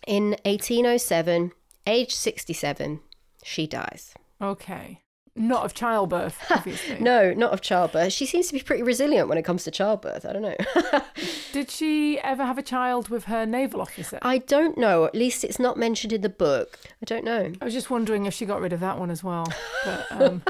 in 0.07 0.37
1807, 0.45 1.51
aged 1.85 2.13
67, 2.13 3.01
she 3.43 3.67
dies. 3.67 4.13
Okay. 4.41 5.01
Not 5.39 5.63
of 5.63 5.73
childbirth, 5.73 6.37
obviously. 6.51 6.99
No, 6.99 7.33
not 7.33 7.53
of 7.53 7.61
childbirth. 7.61 8.11
She 8.11 8.25
seems 8.25 8.47
to 8.47 8.53
be 8.53 8.59
pretty 8.59 8.83
resilient 8.83 9.29
when 9.29 9.37
it 9.37 9.43
comes 9.43 9.63
to 9.63 9.71
childbirth. 9.71 10.25
I 10.25 10.33
don't 10.33 10.41
know. 10.41 11.01
Did 11.53 11.71
she 11.71 12.19
ever 12.19 12.43
have 12.45 12.57
a 12.57 12.61
child 12.61 13.07
with 13.07 13.23
her 13.25 13.45
naval 13.45 13.79
officer? 13.81 14.19
I 14.21 14.39
don't 14.39 14.77
know. 14.77 15.05
At 15.05 15.15
least 15.15 15.45
it's 15.45 15.57
not 15.57 15.77
mentioned 15.77 16.11
in 16.11 16.21
the 16.21 16.29
book. 16.29 16.77
I 17.01 17.05
don't 17.05 17.23
know. 17.23 17.53
I 17.61 17.65
was 17.65 17.73
just 17.73 17.89
wondering 17.89 18.25
if 18.25 18.33
she 18.33 18.45
got 18.45 18.59
rid 18.59 18.73
of 18.73 18.81
that 18.81 18.99
one 18.99 19.09
as 19.09 19.23
well. 19.23 19.47
But 19.85 20.05
um, 20.11 20.43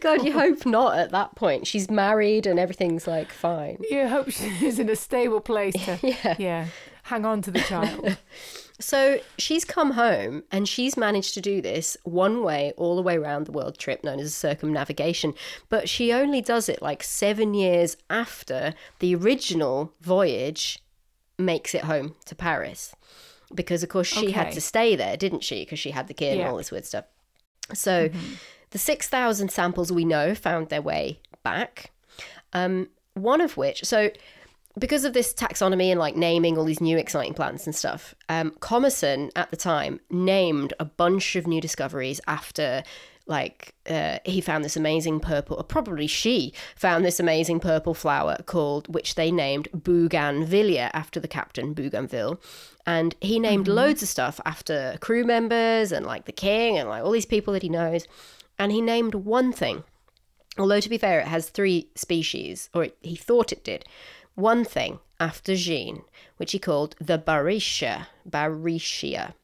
God, 0.00 0.24
you 0.24 0.32
hope 0.32 0.64
not 0.64 0.96
at 0.96 1.10
that 1.10 1.34
point. 1.34 1.66
She's 1.66 1.90
married 1.90 2.46
and 2.46 2.58
everything's 2.58 3.08
like 3.08 3.32
fine. 3.32 3.78
you 3.90 4.06
hope 4.08 4.30
she's 4.30 4.78
in 4.78 4.88
a 4.88 4.96
stable 4.96 5.40
place 5.40 5.74
to 5.86 5.98
Yeah. 6.02 6.36
yeah, 6.38 6.66
hang 7.02 7.24
on 7.24 7.42
to 7.42 7.50
the 7.50 7.60
child. 7.60 8.16
So 8.80 9.18
she's 9.38 9.64
come 9.64 9.92
home 9.92 10.44
and 10.52 10.68
she's 10.68 10.96
managed 10.96 11.34
to 11.34 11.40
do 11.40 11.60
this 11.60 11.96
one 12.04 12.42
way 12.44 12.72
all 12.76 12.94
the 12.94 13.02
way 13.02 13.16
around 13.16 13.46
the 13.46 13.52
world 13.52 13.76
trip 13.76 14.04
known 14.04 14.20
as 14.20 14.34
circumnavigation. 14.34 15.34
But 15.68 15.88
she 15.88 16.12
only 16.12 16.40
does 16.40 16.68
it 16.68 16.80
like 16.80 17.02
seven 17.02 17.54
years 17.54 17.96
after 18.08 18.74
the 19.00 19.14
original 19.16 19.92
voyage 20.00 20.80
makes 21.38 21.74
it 21.74 21.84
home 21.84 22.14
to 22.26 22.34
Paris. 22.34 22.94
Because, 23.54 23.82
of 23.82 23.88
course, 23.88 24.06
she 24.06 24.32
had 24.32 24.52
to 24.52 24.60
stay 24.60 24.94
there, 24.94 25.16
didn't 25.16 25.42
she? 25.42 25.62
Because 25.62 25.78
she 25.78 25.90
had 25.90 26.06
the 26.06 26.14
kid 26.14 26.38
and 26.38 26.48
all 26.48 26.56
this 26.58 26.70
weird 26.70 26.84
stuff. 26.84 27.06
So 27.74 28.10
the 28.70 28.78
6,000 28.78 29.50
samples 29.50 29.90
we 29.90 30.04
know 30.04 30.34
found 30.34 30.68
their 30.68 30.82
way 30.82 31.20
back. 31.42 31.90
Um, 32.52 32.90
one 33.14 33.40
of 33.40 33.56
which, 33.56 33.84
so 33.84 34.10
because 34.78 35.04
of 35.04 35.12
this 35.12 35.32
taxonomy 35.32 35.90
and 35.90 36.00
like 36.00 36.16
naming 36.16 36.56
all 36.56 36.64
these 36.64 36.80
new 36.80 36.98
exciting 36.98 37.34
plants 37.34 37.66
and 37.66 37.74
stuff, 37.74 38.14
um, 38.28 38.52
Commerson 38.60 39.30
at 39.36 39.50
the 39.50 39.56
time 39.56 40.00
named 40.10 40.72
a 40.78 40.84
bunch 40.84 41.36
of 41.36 41.46
new 41.46 41.60
discoveries 41.60 42.20
after 42.26 42.82
like 43.26 43.74
uh, 43.90 44.18
he 44.24 44.40
found 44.40 44.64
this 44.64 44.76
amazing 44.76 45.20
purple, 45.20 45.58
or 45.58 45.62
probably 45.62 46.06
she 46.06 46.54
found 46.74 47.04
this 47.04 47.20
amazing 47.20 47.60
purple 47.60 47.92
flower 47.92 48.38
called, 48.46 48.92
which 48.92 49.16
they 49.16 49.30
named 49.30 49.68
Bougainvillea 49.74 50.90
after 50.94 51.20
the 51.20 51.28
captain 51.28 51.74
Bougainville. 51.74 52.40
And 52.86 53.14
he 53.20 53.38
named 53.38 53.68
loads 53.68 54.02
of 54.02 54.08
stuff 54.08 54.40
after 54.46 54.96
crew 55.02 55.24
members 55.24 55.92
and 55.92 56.06
like 56.06 56.24
the 56.24 56.32
king 56.32 56.78
and 56.78 56.88
like 56.88 57.04
all 57.04 57.10
these 57.10 57.26
people 57.26 57.52
that 57.52 57.62
he 57.62 57.68
knows. 57.68 58.06
And 58.58 58.72
he 58.72 58.80
named 58.80 59.14
one 59.14 59.52
thing 59.52 59.84
Although, 60.58 60.80
to 60.80 60.88
be 60.88 60.98
fair, 60.98 61.20
it 61.20 61.28
has 61.28 61.48
three 61.48 61.88
species, 61.94 62.68
or 62.74 62.84
it, 62.84 62.96
he 63.00 63.14
thought 63.14 63.52
it 63.52 63.62
did. 63.62 63.84
One 64.38 64.64
thing 64.64 65.00
after 65.18 65.56
Jean, 65.56 66.02
which 66.36 66.52
he 66.52 66.60
called 66.60 66.94
the 67.00 67.18
Baretia. 67.18 68.06
Baretia. 68.30 69.34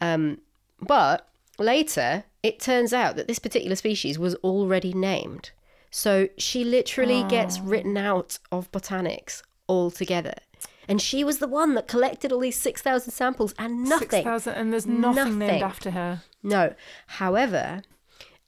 Um, 0.00 0.38
but 0.80 1.28
later, 1.60 2.24
it 2.42 2.58
turns 2.58 2.92
out 2.92 3.14
that 3.14 3.28
this 3.28 3.38
particular 3.38 3.76
species 3.76 4.18
was 4.18 4.34
already 4.36 4.92
named. 4.92 5.52
So 5.92 6.28
she 6.36 6.64
literally 6.64 7.22
gets 7.28 7.60
written 7.60 7.96
out 7.96 8.40
of 8.50 8.70
botanics 8.72 9.42
altogether. 9.68 10.34
And 10.88 11.00
she 11.00 11.22
was 11.22 11.38
the 11.38 11.46
one 11.46 11.74
that 11.74 11.86
collected 11.86 12.32
all 12.32 12.40
these 12.40 12.58
6,000 12.58 13.12
samples 13.12 13.54
and 13.60 13.84
nothing. 13.84 14.08
6,000, 14.24 14.54
and 14.54 14.72
there's 14.72 14.88
nothing, 14.88 15.38
named 15.38 15.62
after 15.62 15.92
her. 15.92 16.22
No. 16.42 16.74
However, 17.06 17.82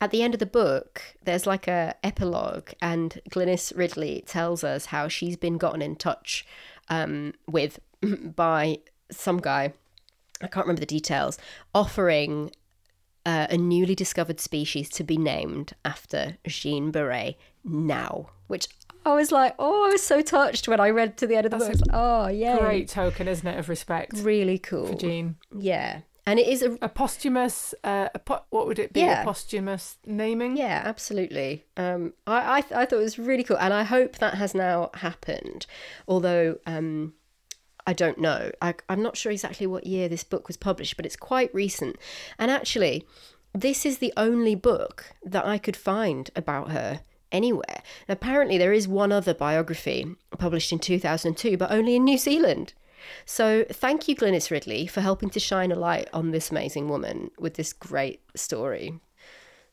at 0.01 0.11
the 0.11 0.22
end 0.22 0.34
of 0.34 0.40
the 0.40 0.46
book, 0.46 1.03
there's 1.24 1.46
like 1.46 1.66
a 1.66 1.94
epilogue, 2.03 2.70
and 2.80 3.20
Glynis 3.30 3.76
Ridley 3.76 4.22
tells 4.26 4.62
us 4.62 4.86
how 4.86 5.09
she's 5.09 5.36
been 5.36 5.59
gotten 5.59 5.82
in 5.82 5.96
touch 5.96 6.46
um, 6.88 7.34
with 7.46 7.80
by 8.36 8.78
some 9.11 9.38
guy. 9.38 9.72
I 10.40 10.46
can't 10.46 10.66
remember 10.66 10.80
the 10.80 10.86
details. 10.86 11.36
Offering 11.74 12.53
uh, 13.26 13.49
a 13.51 13.57
newly 13.57 13.94
discovered 13.94 14.40
species 14.40 14.88
to 14.90 15.05
be 15.05 15.16
named 15.16 15.72
after 15.84 16.36
Jean 16.46 16.92
Baret 16.92 17.34
now, 17.64 18.30
which 18.46 18.68
I 19.05 19.14
was 19.14 19.32
like, 19.32 19.55
oh, 19.59 19.86
I 19.86 19.92
was 19.92 20.03
so 20.03 20.20
touched 20.20 20.68
when 20.68 20.80
I 20.80 20.90
read 20.90 21.16
to 21.18 21.26
the 21.26 21.36
end 21.36 21.46
of 21.46 21.53
the 21.53 21.59
book. 21.59 21.68
I 21.68 21.72
like, 21.72 21.80
oh, 21.92 22.28
yeah, 22.28 22.59
Great 22.59 22.88
token, 22.88 23.26
isn't 23.26 23.46
it, 23.46 23.59
of 23.59 23.68
respect 23.68 24.12
really 24.18 24.59
cool. 24.59 24.86
for 24.86 24.94
Jean? 24.94 25.36
Yeah, 25.57 26.01
and 26.29 26.39
it 26.39 26.47
is 26.47 26.62
a 26.62 26.76
A 26.83 26.89
posthumous, 26.91 27.74
uh, 27.83 28.09
a 28.14 28.18
po- 28.18 28.45
what 28.51 28.66
would 28.66 28.79
it 28.79 28.93
be? 28.93 29.01
Yeah. 29.01 29.22
A 29.22 29.24
posthumous 29.24 29.97
naming? 30.05 30.59
Yeah, 30.59 30.83
absolutely. 30.85 31.64
Um, 31.76 32.12
I, 32.26 32.59
I, 32.59 32.61
th- 32.61 32.72
I 32.72 32.85
thought 32.85 33.01
it 33.01 33.03
was 33.03 33.18
really 33.18 33.45
cool, 33.45 33.59
and 33.59 33.72
I 33.72 33.83
hope 33.83 34.18
that 34.18 34.35
has 34.35 34.55
now 34.55 34.91
happened. 34.95 35.64
Although 36.07 36.59
um, 36.66 37.14
I 37.87 37.95
don't 37.95 38.18
know, 38.18 38.51
I, 38.61 38.74
I'm 38.91 39.03
not 39.03 39.16
sure 39.16 39.33
exactly 39.33 39.66
what 39.66 39.87
year 39.87 40.11
this 40.11 40.22
book 40.22 40.47
was 40.47 40.59
published, 40.59 40.99
but 40.99 41.07
it's 41.07 41.16
quite 41.16 41.53
recent. 41.55 41.97
And 42.39 42.51
actually, 42.51 43.07
this 43.55 43.87
is 43.87 43.97
the 43.97 44.12
only 44.14 44.55
book 44.55 45.14
that 45.24 45.47
I 45.47 45.57
could 45.57 45.76
find 45.76 46.31
about 46.37 46.70
her 46.70 47.01
anywhere. 47.33 47.83
And 48.07 48.14
apparently, 48.14 48.59
there 48.59 48.74
is 48.74 48.87
one 48.87 49.12
other 49.12 49.33
biography 49.33 50.14
published 50.39 50.72
in 50.72 50.79
2002, 50.79 51.57
but 51.57 51.70
only 51.70 51.97
in 51.97 52.05
New 52.05 52.18
Zealand. 52.18 52.74
So, 53.24 53.64
thank 53.70 54.09
you, 54.09 54.16
Glynis 54.16 54.50
Ridley, 54.50 54.86
for 54.86 55.00
helping 55.00 55.30
to 55.30 55.40
shine 55.40 55.72
a 55.72 55.76
light 55.76 56.09
on 56.12 56.30
this 56.30 56.50
amazing 56.50 56.88
woman 56.88 57.30
with 57.38 57.54
this 57.54 57.72
great 57.72 58.20
story. 58.34 59.00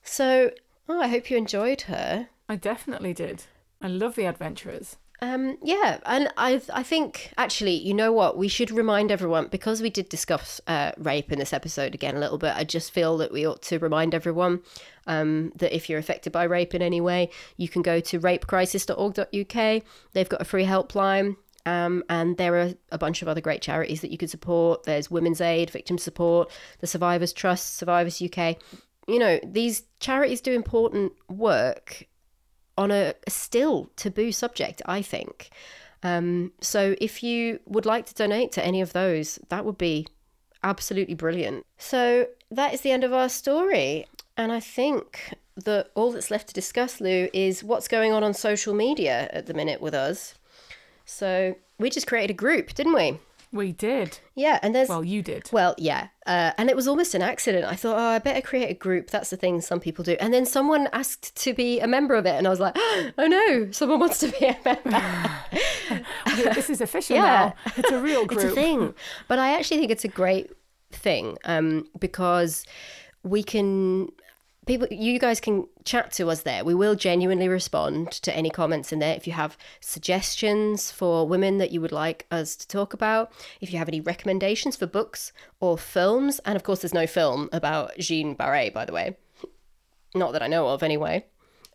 So, 0.04 0.52
oh, 0.88 1.02
I 1.02 1.08
hope 1.08 1.30
you 1.30 1.38
enjoyed 1.38 1.82
her. 1.82 2.30
I 2.48 2.56
definitely 2.56 3.14
did. 3.14 3.44
I 3.82 3.88
love 3.88 4.16
the 4.16 4.26
adventurers. 4.26 4.98
Um, 5.22 5.58
yeah, 5.64 6.00
and 6.06 6.32
I 6.38 6.62
I 6.74 6.84
think 6.84 7.32
actually, 7.38 7.76
you 7.76 7.94
know 7.94 8.12
what, 8.12 8.38
we 8.38 8.48
should 8.48 8.70
remind 8.70 9.12
everyone 9.12 9.48
because 9.48 9.82
we 9.82 9.90
did 9.90 10.10
discuss 10.10 10.60
uh, 10.68 10.92
rape 10.98 11.32
in 11.32 11.40
this 11.40 11.54
episode 11.54 11.96
again 11.96 12.16
a 12.16 12.20
little 12.20 12.38
bit. 12.38 12.56
I 12.56 12.66
just 12.66 12.92
feel 12.92 13.18
that 13.18 13.32
we 13.32 13.48
ought 13.48 13.62
to 13.64 13.80
remind 13.80 14.14
everyone 14.14 14.62
um, 15.08 15.54
that 15.56 15.74
if 15.74 15.90
you're 15.90 16.00
affected 16.00 16.34
by 16.34 16.44
rape 16.44 16.76
in 16.76 16.82
any 16.82 17.00
way, 17.00 17.30
you 17.56 17.70
can 17.70 17.82
go 17.82 18.00
to 18.02 18.20
rapecrisis.org.uk. 18.20 19.84
They've 20.12 20.30
got 20.30 20.42
a 20.42 20.46
free 20.46 20.66
helpline. 20.66 21.38
Um, 21.66 22.04
and 22.10 22.38
there 22.38 22.56
are 22.56 22.74
a 22.92 22.98
bunch 22.98 23.22
of 23.22 23.28
other 23.28 23.42
great 23.42 23.62
charities 23.62 24.02
that 24.02 24.12
you 24.12 24.18
could 24.18 24.30
support. 24.30 24.84
There's 24.84 25.10
Women's 25.10 25.42
Aid, 25.42 25.70
Victim 25.72 25.98
Support, 25.98 26.52
the 26.80 26.88
Survivors 26.88 27.34
Trust, 27.34 27.78
Survivors 27.78 28.22
UK. 28.22 28.58
You 29.08 29.20
know, 29.20 29.40
these 29.44 29.84
charities 30.00 30.42
do 30.42 30.54
important 30.54 31.14
work 31.30 32.08
on 32.78 32.92
a 32.92 33.14
still 33.28 33.90
taboo 33.96 34.32
subject, 34.32 34.82
I 34.86 35.02
think. 35.02 35.50
Um, 36.04 36.52
so 36.62 36.96
if 37.02 37.24
you 37.24 37.60
would 37.66 37.86
like 37.86 38.06
to 38.08 38.14
donate 38.14 38.52
to 38.54 38.66
any 38.66 38.82
of 38.82 38.94
those, 38.94 39.40
that 39.50 39.66
would 39.66 39.78
be 39.78 40.08
absolutely 40.64 41.16
brilliant. 41.16 41.66
So 41.78 42.28
that 42.52 42.74
is 42.74 42.82
the 42.82 42.92
end 42.92 43.04
of 43.04 43.14
our 43.14 43.30
story. 43.30 44.06
And 44.38 44.52
I 44.52 44.60
think 44.60 45.34
that 45.56 45.90
all 45.96 46.12
that's 46.12 46.30
left 46.30 46.50
to 46.50 46.54
discuss, 46.54 47.00
Lou, 47.00 47.30
is 47.34 47.64
what's 47.64 47.88
going 47.88 48.12
on 48.12 48.24
on 48.24 48.34
social 48.34 48.74
media 48.74 49.30
at 49.32 49.46
the 49.46 49.54
minute 49.54 49.82
with 49.82 49.94
us. 49.94 50.36
So 51.06 51.56
we 51.80 51.90
just 51.90 52.08
created 52.08 52.32
a 52.32 52.38
group, 52.38 52.74
didn't 52.74 52.94
we? 52.94 53.20
We 53.52 53.72
did. 53.72 54.20
Yeah, 54.34 54.60
and 54.62 54.76
there's 54.76 54.90
Well, 54.90 55.06
you 55.06 55.22
did. 55.22 55.50
well, 55.54 55.76
yeah. 55.78 56.08
Uh, 56.26 56.52
and 56.58 56.70
it 56.70 56.76
was 56.76 56.88
almost 56.90 57.16
an 57.16 57.22
accident. 57.22 57.64
I 57.64 57.76
thought, 57.76 57.96
oh, 57.98 58.02
I 58.16 58.20
better 58.20 58.42
create 58.42 58.70
a 58.70 58.74
group. 58.74 59.12
That's 59.12 59.30
the 59.30 59.38
thing 59.38 59.62
some 59.62 59.80
people 59.80 60.04
do. 60.04 60.18
And 60.20 60.34
then 60.34 60.46
someone 60.46 60.90
asked 60.92 61.36
to 61.38 61.54
be 61.54 61.80
a 61.80 61.88
member 61.88 62.16
of 62.16 62.26
it. 62.26 62.36
And 62.36 62.48
I 62.48 62.50
was 62.50 62.60
like, 62.60 62.74
oh 62.78 63.28
no, 63.28 63.72
someone 63.72 64.00
wants 64.00 64.20
to 64.20 64.28
be 64.28 64.48
a 64.48 64.58
member. 64.66 66.04
this 66.54 66.70
is 66.70 66.82
official 66.82 67.16
Yeah. 67.16 67.24
now. 67.66 67.72
It's 67.78 67.92
a 67.92 68.02
real 68.02 68.26
group. 68.26 68.42
it's 68.44 68.52
a 68.52 68.56
thing. 68.56 68.94
But 69.30 69.40
I 69.40 69.58
actually 69.58 69.78
think 69.78 69.92
it's 69.92 70.06
a 70.06 70.10
great 70.10 70.52
thing 70.92 71.38
um, 71.46 71.88
because 72.00 72.66
we 73.24 73.42
can 73.42 74.10
people 74.66 74.88
you 74.90 75.20
guys 75.20 75.40
can 75.40 75.68
chat 75.84 76.12
to 76.12 76.30
us 76.30 76.42
there 76.42 76.64
we 76.64 76.74
will 76.74 76.96
genuinely 76.96 77.48
respond 77.48 78.12
to 78.12 78.36
any 78.36 78.50
comments 78.50 78.92
in 78.92 79.00
there 79.00 79.16
if 79.16 79.28
you 79.28 79.34
have 79.34 79.58
suggestions 79.80 80.92
for 80.92 81.28
women 81.28 81.58
that 81.58 81.72
you 81.72 81.82
would 81.82 81.92
like 81.92 82.26
us 82.32 82.56
to 82.56 82.68
talk 82.68 82.94
about 82.94 83.32
if 83.62 83.72
you 83.72 83.78
have 83.78 83.88
any 83.88 84.02
recommendations 84.02 84.76
for 84.76 84.86
books 84.86 85.32
or 85.60 85.78
films 85.78 86.40
and 86.46 86.56
of 86.56 86.64
course 86.64 86.82
there's 86.82 86.94
no 86.94 87.08
film 87.08 87.50
about 87.52 87.98
jean 87.98 88.36
baret 88.36 88.74
by 88.74 88.86
the 88.86 88.94
way 88.94 89.16
not 90.14 90.32
that 90.34 90.42
i 90.42 90.48
know 90.48 90.68
of 90.68 90.84
anyway 90.84 91.26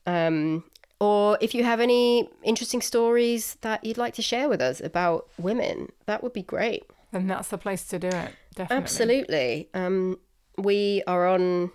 um, 0.06 0.64
or 0.98 1.38
if 1.40 1.54
you 1.54 1.62
have 1.62 1.78
any 1.78 2.28
interesting 2.42 2.80
stories 2.80 3.56
that 3.60 3.84
you'd 3.84 3.98
like 3.98 4.14
to 4.14 4.22
share 4.22 4.48
with 4.48 4.60
us 4.60 4.80
about 4.80 5.28
women 5.38 5.90
that 6.06 6.22
would 6.22 6.32
be 6.32 6.42
great 6.42 6.84
Then 7.12 7.26
that's 7.26 7.48
the 7.48 7.58
place 7.58 7.84
to 7.88 7.98
do 7.98 8.08
it. 8.08 8.30
Definitely. 8.54 8.76
Absolutely. 8.76 9.68
Um, 9.74 10.18
we 10.56 11.02
are 11.06 11.26
on 11.26 11.70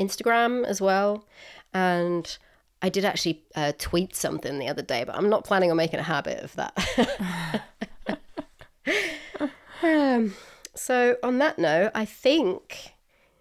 Instagram 0.00 0.64
as 0.64 0.80
well. 0.80 1.26
And 1.72 2.36
I 2.80 2.88
did 2.88 3.04
actually 3.04 3.42
uh, 3.54 3.72
tweet 3.78 4.14
something 4.14 4.58
the 4.58 4.68
other 4.68 4.82
day, 4.82 5.04
but 5.04 5.16
I'm 5.16 5.28
not 5.28 5.44
planning 5.44 5.70
on 5.70 5.76
making 5.76 6.00
a 6.00 6.04
habit 6.04 6.42
of 6.42 6.54
that. 6.56 7.62
um, 9.82 10.34
so, 10.74 11.16
on 11.22 11.38
that 11.38 11.58
note, 11.58 11.90
I 11.94 12.04
think 12.04 12.92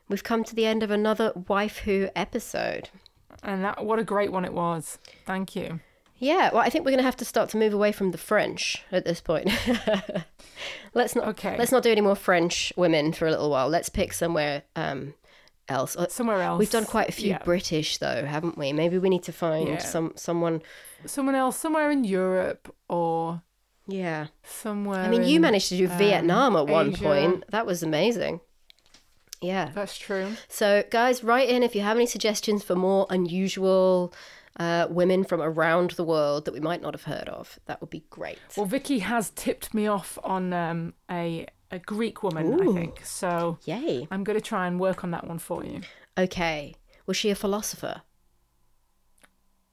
we've 0.09 0.23
come 0.23 0.43
to 0.43 0.55
the 0.55 0.65
end 0.65 0.81
of 0.83 0.91
another 0.91 1.31
Wyf 1.33 1.79
Who 1.79 2.09
episode. 2.15 2.89
And 3.43 3.63
that 3.63 3.85
what 3.85 3.99
a 3.99 4.03
great 4.03 4.31
one 4.31 4.43
it 4.43 4.53
was. 4.53 4.97
Thank 5.25 5.55
you. 5.55 5.79
Yeah, 6.19 6.49
well, 6.51 6.63
I 6.63 6.69
think 6.69 6.83
we're 6.83 6.91
going 6.91 6.97
to 6.97 7.03
have 7.03 7.17
to 7.17 7.25
start 7.25 7.49
to 7.51 7.57
move 7.57 7.73
away 7.73 7.91
from 7.91 8.09
the 8.09 8.17
French 8.17 8.83
at 8.91 9.05
this 9.05 9.21
point. 9.21 9.51
let's 10.95 11.15
not. 11.15 11.27
Okay. 11.27 11.55
Let's 11.57 11.71
not 11.71 11.83
do 11.83 11.91
any 11.91 12.01
more 12.01 12.15
French 12.15 12.73
women 12.75 13.13
for 13.13 13.27
a 13.27 13.31
little 13.31 13.51
while. 13.51 13.69
Let's 13.69 13.89
pick 13.89 14.13
somewhere 14.13 14.63
um, 14.75 15.13
else. 15.69 15.95
Uh, 15.95 16.07
Somewhere 16.07 16.41
else. 16.41 16.59
We've 16.59 16.69
done 16.69 16.85
quite 16.85 17.09
a 17.09 17.11
few 17.11 17.29
Yeah. 17.29 17.43
British 17.43 17.97
though, 17.97 18.25
haven't 18.25 18.57
we? 18.57 18.73
Maybe 18.73 18.97
we 18.97 19.09
need 19.09 19.23
to 19.23 19.31
find 19.31 19.67
Yeah. 19.67 19.77
some 19.79 20.13
someone. 20.15 20.61
Someone 21.05 21.35
else 21.35 21.57
somewhere 21.57 21.91
in 21.91 22.03
Europe 22.03 22.73
or 22.89 23.41
Yeah. 23.87 24.27
somewhere. 24.43 25.03
I 25.03 25.09
mean, 25.09 25.23
you 25.23 25.39
managed 25.39 25.69
to 25.69 25.77
do 25.77 25.89
um, 25.89 25.97
Vietnam 25.97 26.55
at 26.55 26.67
one 26.67 26.95
point. 26.95 27.43
That 27.51 27.65
was 27.65 27.83
amazing. 27.83 28.41
Yeah. 29.41 29.69
That's 29.73 29.97
true. 29.97 30.33
So, 30.47 30.83
guys, 30.89 31.23
write 31.23 31.47
in 31.49 31.61
if 31.63 31.75
you 31.75 31.81
have 31.81 31.97
any 31.97 32.07
suggestions 32.07 32.63
for 32.63 32.75
more 32.75 33.05
unusual 33.09 34.13
uh, 34.59 34.87
women 34.89 35.23
from 35.23 35.39
around 35.39 35.91
the 35.91 36.03
world 36.03 36.45
that 36.45 36.51
we 36.53 36.59
might 36.59 36.81
not 36.81 36.95
have 36.95 37.03
heard 37.03 37.29
of. 37.29 37.59
That 37.67 37.79
would 37.79 37.91
be 37.91 38.03
great. 38.09 38.39
Well, 38.55 38.65
Vicky 38.65 38.99
has 38.99 39.29
tipped 39.29 39.71
me 39.75 39.85
off 39.85 40.17
on 40.23 40.51
um, 40.51 40.95
a 41.11 41.45
a 41.71 41.79
Greek 41.79 42.23
woman, 42.23 42.53
Ooh. 42.53 42.71
I 42.71 42.73
think. 42.73 43.05
So 43.05 43.59
Yay. 43.65 44.07
I'm 44.09 44.23
going 44.23 44.37
to 44.37 44.43
try 44.43 44.67
and 44.67 44.79
work 44.79 45.03
on 45.03 45.11
that 45.11 45.27
one 45.27 45.39
for 45.39 45.63
you. 45.63 45.81
Okay. 46.17 46.75
Was 47.05 47.17
she 47.17 47.29
a 47.29 47.35
philosopher? 47.35 48.01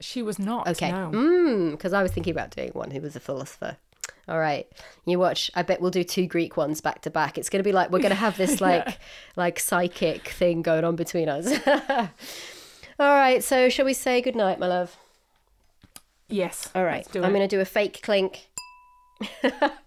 She 0.01 0.21
was 0.21 0.37
not. 0.37 0.67
Okay. 0.67 0.91
No. 0.91 1.11
Mm, 1.11 1.71
because 1.71 1.93
I 1.93 2.03
was 2.03 2.11
thinking 2.11 2.31
about 2.31 2.51
doing 2.51 2.71
one 2.71 2.91
who 2.91 3.01
was 3.01 3.15
a 3.15 3.19
philosopher. 3.19 3.77
All 4.27 4.39
right. 4.39 4.67
You 5.05 5.19
watch. 5.19 5.51
I 5.55 5.61
bet 5.61 5.81
we'll 5.81 5.91
do 5.91 6.03
two 6.03 6.27
Greek 6.27 6.57
ones 6.57 6.81
back 6.81 7.01
to 7.03 7.09
back. 7.09 7.37
It's 7.37 7.49
going 7.49 7.59
to 7.59 7.67
be 7.67 7.71
like 7.71 7.91
we're 7.91 7.99
going 7.99 8.09
to 8.09 8.15
have 8.15 8.37
this 8.37 8.59
like 8.61 8.99
like 9.35 9.59
psychic 9.59 10.29
thing 10.29 10.61
going 10.61 10.83
on 10.83 10.95
between 10.95 11.29
us. 11.29 11.47
All 12.99 13.13
right. 13.13 13.43
So 13.43 13.69
shall 13.69 13.85
we 13.85 13.93
say 13.93 14.21
good 14.21 14.35
night, 14.35 14.59
my 14.59 14.67
love? 14.67 14.97
Yes. 16.27 16.69
All 16.75 16.83
right. 16.83 17.07
I'm 17.15 17.31
going 17.31 17.47
to 17.47 17.47
do 17.47 17.61
a 17.61 17.65
fake 17.65 18.01
clink. 18.01 18.49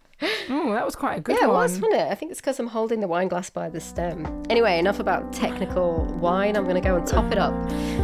Oh, 0.51 0.73
that 0.73 0.85
was 0.85 0.97
quite 0.97 1.19
a 1.19 1.21
good 1.21 1.37
yeah, 1.39 1.47
it 1.47 1.51
was, 1.51 1.81
wasn't 1.81 1.95
it? 1.95 2.09
I 2.11 2.15
think 2.15 2.33
it's 2.33 2.41
because 2.41 2.59
I'm 2.59 2.67
holding 2.67 3.01
the 3.01 3.09
wine 3.09 3.29
glass 3.29 3.51
by 3.51 3.69
the 3.69 3.81
stem. 3.81 4.43
Anyway, 4.51 4.79
enough 4.79 4.99
about 4.99 5.33
technical 5.33 6.05
wine. 6.21 6.57
I'm 6.57 6.65
going 6.65 6.75
to 6.75 6.81
go 6.81 6.97
and 6.97 7.07
top 7.07 7.31
it 7.31 7.39
up. 7.39 7.55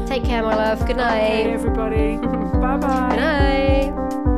Take 0.06 0.24
care, 0.24 0.42
my 0.42 0.54
love. 0.54 0.86
Good 0.86 0.96
night. 0.98 1.46
Everybody. 1.46 2.16
bye 2.58 2.76
bye. 2.76 3.08
Good 3.10 3.16
night. 3.20 4.33